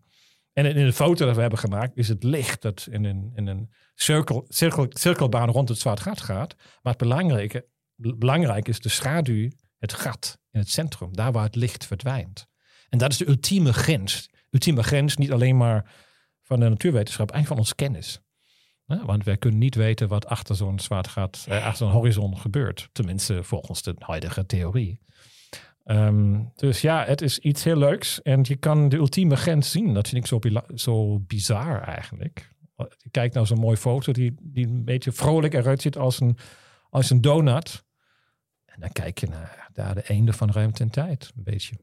En 0.53 0.67
in 0.67 0.77
in 0.77 0.87
de 0.87 0.93
foto 0.93 1.27
dat 1.27 1.35
we 1.35 1.41
hebben 1.41 1.59
gemaakt 1.59 1.97
is 1.97 2.09
het 2.09 2.23
licht 2.23 2.63
dat 2.63 2.89
in 2.91 3.05
een, 3.05 3.33
in 3.35 3.47
een 3.47 3.71
cirkel, 3.95 4.45
cirkel, 4.49 4.87
cirkelbaan 4.89 5.51
rond 5.51 5.69
het 5.69 5.79
zwart 5.79 6.01
gat 6.01 6.21
gaat. 6.21 6.55
Maar 6.57 6.93
het 6.93 7.03
belangrijke, 7.03 7.67
belangrijk 7.97 8.69
is 8.69 8.81
de 8.81 8.89
schaduw, 8.89 9.51
het 9.79 9.93
gat 9.93 10.39
in 10.51 10.61
het 10.61 10.71
centrum, 10.71 11.17
daar 11.17 11.33
waar 11.33 11.45
het 11.45 11.57
licht 11.57 11.87
verdwijnt. 11.87 12.47
En 12.89 12.99
dat 12.99 13.11
is 13.11 13.17
de 13.17 13.29
ultieme 13.29 13.73
grens. 13.73 14.29
Ultieme 14.51 14.83
grens 14.83 15.17
niet 15.17 15.33
alleen 15.33 15.57
maar 15.57 15.93
van 16.49 16.61
de 16.61 16.69
natuurwetenschap, 16.69 17.31
eigenlijk 17.31 17.49
van 17.49 17.59
ons 17.59 17.75
kennis. 17.75 18.21
Want 19.07 19.25
wij 19.25 19.37
kunnen 19.37 19.59
niet 19.59 19.75
weten 19.75 20.09
wat 20.09 20.27
achter 20.27 20.57
zo'n 20.57 20.79
zwart 20.79 21.09
gat, 21.09 21.45
eh, 21.49 21.57
achter 21.65 21.87
zo'n 21.87 21.91
horizon 21.91 22.39
gebeurt. 22.39 22.89
Tenminste, 22.93 23.45
volgens 23.45 23.83
de 23.83 23.95
huidige 23.99 24.47
theorie. 24.47 25.01
Ehm, 25.85 26.41
dus 26.55 26.81
ja, 26.81 27.05
het 27.05 27.23
is 27.23 27.39
iets 27.39 27.65
heel 27.65 27.77
leuks. 27.77 28.23
En 28.23 28.41
je 28.43 28.57
kan 28.57 28.89
de 28.89 28.97
ultieme 28.97 29.37
grens 29.37 29.71
zien. 29.71 29.95
Dat 29.95 30.09
vind 30.09 30.25
ik 30.25 30.27
zo, 30.27 30.61
zo 30.75 31.19
bizar 31.19 31.83
eigenlijk. 31.83 32.51
Kijkt 33.11 33.35
naar 33.35 33.47
zo'n 33.47 33.59
mooie 33.59 33.77
foto 33.77 34.13
die, 34.13 34.35
die 34.43 34.67
een 34.67 34.85
beetje 34.85 35.13
vrolijk 35.13 35.55
eruit 35.55 35.83
ziet 35.83 35.97
als 35.97 36.21
een, 36.21 36.39
als 36.91 37.11
een 37.11 37.21
donut. 37.21 37.85
En 38.65 38.81
dan 38.81 38.93
kijk 38.93 39.19
je 39.19 39.27
naar 39.27 39.69
daar 39.73 39.95
de 39.95 40.03
einde 40.03 40.33
van 40.33 40.51
ruimte 40.51 40.83
en 40.83 40.91
tijd. 40.91 41.33
Een 41.37 41.45
beetje. 41.45 41.77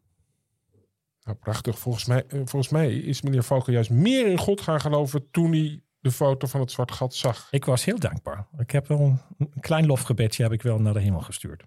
Nou, 1.25 1.37
prachtig. 1.37 1.79
Volgens 1.79 2.05
mij, 2.05 2.23
eh, 2.27 2.31
volgens 2.45 2.69
mij 2.69 2.93
is 2.95 3.21
meneer 3.21 3.43
Vogel 3.43 3.73
juist 3.73 3.89
meer 3.89 4.27
in 4.27 4.37
God 4.37 4.61
gaan 4.61 4.81
geloven 4.81 5.31
toen 5.31 5.51
hij 5.51 5.81
de 5.99 6.11
foto 6.11 6.47
van 6.47 6.59
het 6.59 6.71
zwart 6.71 6.91
gat 6.91 7.15
zag. 7.15 7.47
Ik 7.51 7.65
was 7.65 7.85
heel 7.85 7.99
dankbaar. 7.99 8.47
Ik 8.57 8.71
heb 8.71 8.87
wel 8.87 8.99
een, 8.99 9.19
een 9.37 9.59
klein 9.59 9.85
lofgebedje 9.85 10.43
heb 10.43 10.51
ik 10.51 10.61
wel 10.61 10.79
naar 10.79 10.93
de 10.93 10.99
hemel 10.99 11.21
gestuurd. 11.21 11.63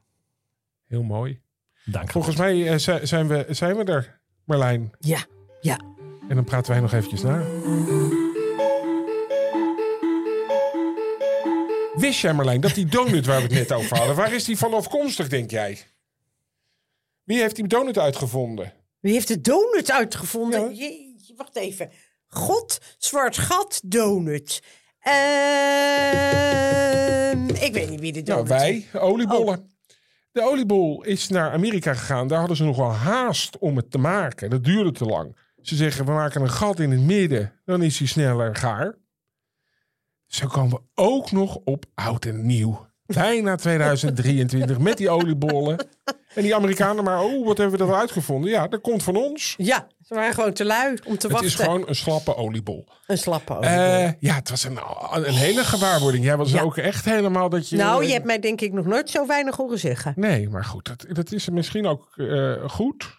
Heel 0.86 1.02
mooi. 1.02 1.40
Dank. 1.84 2.10
Volgens 2.10 2.36
mij 2.36 2.68
eh, 2.68 2.78
zi- 2.78 3.06
zijn, 3.06 3.28
we, 3.28 3.46
zijn 3.48 3.76
we 3.76 3.84
er, 3.84 4.20
Marlijn. 4.44 4.90
Ja, 4.98 5.24
ja. 5.60 5.78
En 6.28 6.34
dan 6.34 6.44
praten 6.44 6.72
wij 6.72 6.80
nog 6.80 6.92
eventjes 6.92 7.22
na. 7.22 7.42
Wist 11.94 12.20
jij, 12.20 12.32
Marlijn, 12.34 12.60
dat 12.60 12.74
die 12.74 12.86
donut 12.86 13.26
waar 13.26 13.36
we 13.36 13.42
het 13.42 13.52
net 13.52 13.72
over 13.72 13.96
hadden, 13.96 14.16
waar 14.16 14.32
is 14.32 14.44
die 14.44 14.58
van 14.58 14.74
afkomstig, 14.74 15.28
denk 15.28 15.50
jij? 15.50 15.78
Wie 17.24 17.40
heeft 17.40 17.56
die 17.56 17.66
donut 17.66 17.98
uitgevonden? 17.98 18.72
Wie 19.08 19.16
heeft 19.16 19.28
de 19.28 19.40
donut 19.40 19.90
uitgevonden? 19.90 20.60
Ja. 20.60 20.70
Jeetje, 20.70 21.34
wacht 21.36 21.56
even. 21.56 21.90
God, 22.26 22.78
zwart 22.98 23.38
gat, 23.38 23.80
donut. 23.84 24.62
Ehm, 25.00 25.18
ik 27.48 27.72
weet 27.72 27.90
niet 27.90 28.00
wie 28.00 28.12
de 28.12 28.22
Nou, 28.22 28.46
donut 28.46 28.48
wij, 28.48 28.86
oliebollen. 28.92 29.70
De 30.32 30.42
oliebol 30.42 31.04
is 31.04 31.28
naar 31.28 31.52
Amerika 31.52 31.94
gegaan. 31.94 32.28
Daar 32.28 32.38
hadden 32.38 32.56
ze 32.56 32.64
nog 32.64 32.76
wel 32.76 32.92
haast 32.92 33.58
om 33.58 33.76
het 33.76 33.90
te 33.90 33.98
maken. 33.98 34.50
Dat 34.50 34.64
duurde 34.64 34.92
te 34.92 35.04
lang. 35.04 35.36
Ze 35.62 35.76
zeggen, 35.76 36.04
we 36.04 36.12
maken 36.12 36.40
een 36.42 36.50
gat 36.50 36.80
in 36.80 36.90
het 36.90 37.00
midden. 37.00 37.52
Dan 37.64 37.82
is 37.82 37.98
hij 37.98 38.06
sneller 38.06 38.56
gaar. 38.56 38.98
Zo 40.26 40.46
komen 40.46 40.70
we 40.70 40.82
ook 40.94 41.30
nog 41.30 41.54
op 41.64 41.84
oud 41.94 42.24
en 42.24 42.46
nieuw. 42.46 42.86
Bijna 43.06 43.56
2023 43.66 44.78
met 44.78 44.96
die 44.96 45.10
oliebollen. 45.10 45.88
En 46.38 46.44
die 46.44 46.54
Amerikanen 46.54 47.04
maar, 47.04 47.22
oh, 47.22 47.46
wat 47.46 47.58
hebben 47.58 47.78
we 47.78 47.86
dat 47.86 47.94
uitgevonden? 47.94 48.50
Ja, 48.50 48.68
dat 48.68 48.80
komt 48.80 49.02
van 49.02 49.16
ons. 49.16 49.54
Ja, 49.56 49.86
ze 50.06 50.14
waren 50.14 50.34
gewoon 50.34 50.52
te 50.52 50.64
lui 50.64 50.90
om 51.04 51.18
te 51.18 51.26
Het 51.26 51.30
wachten. 51.30 51.48
is 51.48 51.54
gewoon 51.54 51.88
een 51.88 51.94
slappe 51.94 52.36
oliebol. 52.36 52.86
Een 53.06 53.18
slappe 53.18 53.52
oliebol. 53.56 53.76
Eh, 53.78 54.10
ja, 54.20 54.34
het 54.34 54.50
was 54.50 54.64
een, 54.64 54.78
een 55.12 55.34
hele 55.34 55.64
gewaarwording. 55.64 56.24
Jij 56.24 56.36
was 56.36 56.50
Ja. 56.50 56.62
ook 56.62 56.76
echt 56.76 57.04
helemaal 57.04 57.48
dat 57.48 57.68
je... 57.68 57.76
nou, 57.76 58.04
je 58.04 58.12
hebt 58.12 58.24
mij 58.24 58.38
denk 58.38 58.60
ik 58.60 58.72
nog 58.72 58.86
nooit 58.86 59.10
zo 59.10 59.26
weinig 59.26 59.56
horen 59.56 59.78
zeggen. 59.78 60.12
Nee, 60.16 60.48
maar 60.48 60.64
goed, 60.64 60.84
dat, 60.86 61.04
dat 61.16 61.32
is 61.32 61.48
misschien 61.48 61.86
ook 61.86 62.08
eh, 62.16 62.52
goed. 62.68 63.16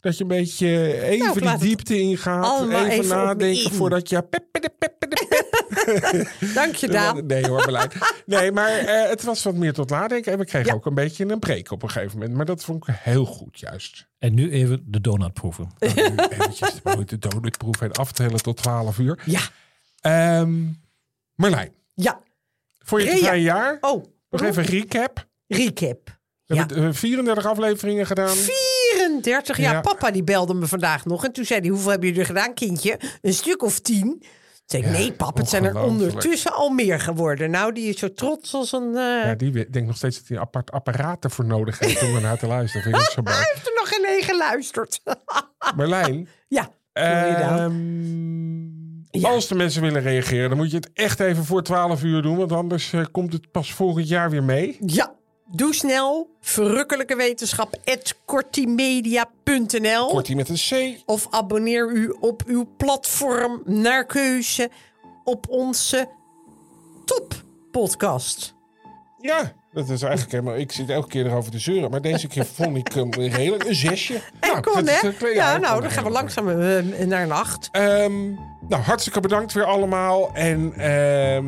Dat 0.00 0.16
je 0.16 0.22
een 0.22 0.28
beetje 0.28 1.00
even 1.02 1.42
Nou, 1.42 1.48
het 1.52 1.60
diepte 1.60 1.98
ingaat. 2.00 2.62
Even, 2.62 2.86
even 2.86 3.08
nadenken 3.16 3.72
voordat 3.72 4.08
je... 4.08 4.22
Peppe. 4.22 4.70
Dank 6.54 6.74
je, 6.74 6.88
Daan. 6.88 7.26
Nee 7.26 7.46
hoor, 7.48 7.64
beleid. 7.64 7.94
Nee, 8.26 8.52
maar 8.52 8.70
eh, 8.78 9.08
het 9.08 9.22
was 9.22 9.42
wat 9.42 9.54
meer 9.54 9.72
tot 9.72 9.90
nadenken. 9.90 10.32
En 10.32 10.38
we 10.38 10.44
kregen 10.44 10.68
Ja. 10.68 10.74
ook 10.74 10.86
een 10.86 10.94
beetje 10.94 11.28
een 11.28 11.38
preek 11.38 11.70
op 11.70 11.82
een 11.82 11.90
gegeven 11.90 12.18
moment. 12.18 12.36
Maar 12.36 12.46
dat 12.46 12.64
vond 12.64 12.88
ik 12.88 12.94
heel 12.98 13.24
goed 13.24 13.58
juist. 13.60 14.06
En 14.18 14.34
nu 14.34 14.50
even 14.50 14.84
de 14.86 15.00
donut 15.00 15.32
proeven. 15.32 15.70
Nou, 15.78 15.94
nu 15.94 16.16
eventjes 16.28 16.80
de 16.82 17.04
de 17.04 17.18
donutproef 17.18 17.80
en 17.80 17.92
aftellen 17.92 18.42
tot 18.42 18.56
12 18.56 18.98
uur. 18.98 19.18
Ja, 19.24 19.40
Ehm 20.00 20.52
Marlijn, 21.34 21.72
ja. 21.94 22.20
voor 22.78 23.02
je 23.02 23.16
vrije 23.16 23.42
jaar 23.42 23.78
Oh, 23.80 24.04
nog 24.30 24.42
even 24.42 24.62
recap. 24.64 25.26
recap. 25.46 26.18
We 26.46 26.54
Ja. 26.54 26.66
hebben 26.66 26.86
eh, 26.88 26.92
34 26.94 27.46
afleveringen 27.46 28.06
gedaan. 28.06 28.36
34. 28.36 29.56
Ja, 29.56 29.72
Ja. 29.72 29.80
papa 29.80 30.10
die 30.10 30.24
belde 30.24 30.54
me 30.54 30.66
vandaag 30.66 31.04
nog. 31.04 31.24
En 31.24 31.32
toen 31.32 31.44
zei 31.44 31.60
hij, 31.60 31.68
hoeveel 31.68 31.90
hebben 31.90 32.08
jullie 32.08 32.22
er 32.22 32.28
gedaan, 32.28 32.54
kindje? 32.54 33.00
Een 33.22 33.34
stuk 33.34 33.62
of 33.62 33.80
tien. 33.80 34.22
Ja, 34.66 34.90
nee 34.90 35.12
pap, 35.12 35.36
het 35.36 35.48
zijn 35.48 35.64
er 35.64 35.78
ondertussen 35.82 36.52
al 36.52 36.70
meer 36.70 37.00
geworden. 37.00 37.50
Nou, 37.50 37.72
die 37.72 37.88
is 37.88 37.98
zo 37.98 38.12
trots 38.12 38.54
als 38.54 38.72
een... 38.72 38.88
eh, 38.96 39.24
Ja, 39.24 39.34
die 39.34 39.50
denkt 39.50 39.86
nog 39.86 39.96
steeds 39.96 40.18
dat 40.18 40.28
hij 40.28 40.36
een 40.36 40.42
apart 40.42 40.70
apparaat 40.70 41.24
ervoor 41.24 41.44
nodig 41.44 41.78
heeft 41.78 42.02
om 42.02 42.14
ernaar 42.14 42.38
te 42.38 42.46
luisteren. 42.46 42.82
Vind 42.82 42.96
ik 42.96 43.10
zo. 43.10 43.20
Hij 43.32 43.50
heeft 43.52 43.66
er 43.66 43.72
nog 43.74 43.88
geen 43.88 44.04
één 44.04 44.22
geluisterd. 44.22 45.00
Marlijn, 45.76 46.28
ja, 46.48 46.68
ehm, 46.92 48.62
Ja. 49.10 49.28
als 49.28 49.48
de 49.48 49.54
mensen 49.54 49.82
willen 49.82 50.02
reageren, 50.02 50.48
dan 50.48 50.58
moet 50.58 50.70
je 50.70 50.76
het 50.76 50.90
echt 50.94 51.20
even 51.20 51.44
voor 51.44 51.62
12 51.62 52.02
uur 52.02 52.22
doen. 52.22 52.36
Want 52.36 52.52
anders 52.52 52.92
eh, 52.92 53.04
komt 53.10 53.32
het 53.32 53.50
pas 53.50 53.72
volgend 53.72 54.08
jaar 54.08 54.30
weer 54.30 54.42
mee. 54.44 54.76
Ja, 54.86 55.11
doe 55.52 55.74
snel. 55.74 56.30
Verrukkelijke 56.40 57.16
wetenschap. 57.16 57.76
kortimedia.nl 58.24 60.06
Kortie 60.06 60.36
met 60.36 60.48
een 60.48 60.96
C. 60.96 61.02
Of 61.06 61.26
abonneer 61.30 61.90
u 61.90 62.14
op 62.20 62.42
uw 62.46 62.68
platform 62.76 63.62
naar 63.64 64.06
keuze 64.06 64.70
op 65.24 65.46
onze 65.48 66.08
toppodcast. 67.04 68.54
Ja, 69.20 69.52
dat 69.72 69.88
is 69.88 70.02
eigenlijk 70.02 70.32
helemaal... 70.32 70.56
Ik 70.56 70.72
zit 70.72 70.90
elke 70.90 71.08
keer 71.08 71.26
erover 71.26 71.50
te 71.50 71.58
zeuren. 71.58 71.90
Maar 71.90 72.00
deze 72.00 72.28
keer 72.28 72.46
vond 72.46 72.76
ik 72.76 72.92
hem 72.92 73.12
redelijk. 73.12 73.64
Een 73.64 73.74
zesje. 73.74 74.14
En 74.40 74.62
kon, 74.62 74.84
dat 74.84 74.88
is, 74.88 75.00
hè? 75.00 75.26
eh, 75.26 75.34
Ja, 75.34 75.56
nou, 75.56 75.72
kon 75.72 75.82
dan 75.82 75.90
gaan 75.90 76.04
we 76.04 76.10
langzaam 76.10 76.48
eh, 76.48 77.06
naar 77.06 77.22
een 77.22 77.32
acht. 77.32 77.68
Ehm, 77.72 78.30
nou, 78.68 78.82
hartstikke 78.82 79.20
bedankt 79.20 79.52
weer 79.52 79.64
allemaal. 79.64 80.30
En 80.34 80.72
eh, 80.74 81.42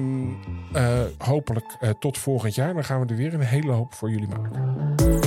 hopelijk 1.18 1.76
eh, 1.80 1.90
tot 1.98 2.18
volgend 2.18 2.54
jaar. 2.54 2.74
Dan 2.74 2.84
gaan 2.84 3.00
we 3.00 3.06
er 3.06 3.16
weer 3.16 3.34
een 3.34 3.40
hele 3.40 3.72
hoop 3.72 3.94
voor 3.94 4.10
jullie 4.10 4.28
maken. 4.28 5.23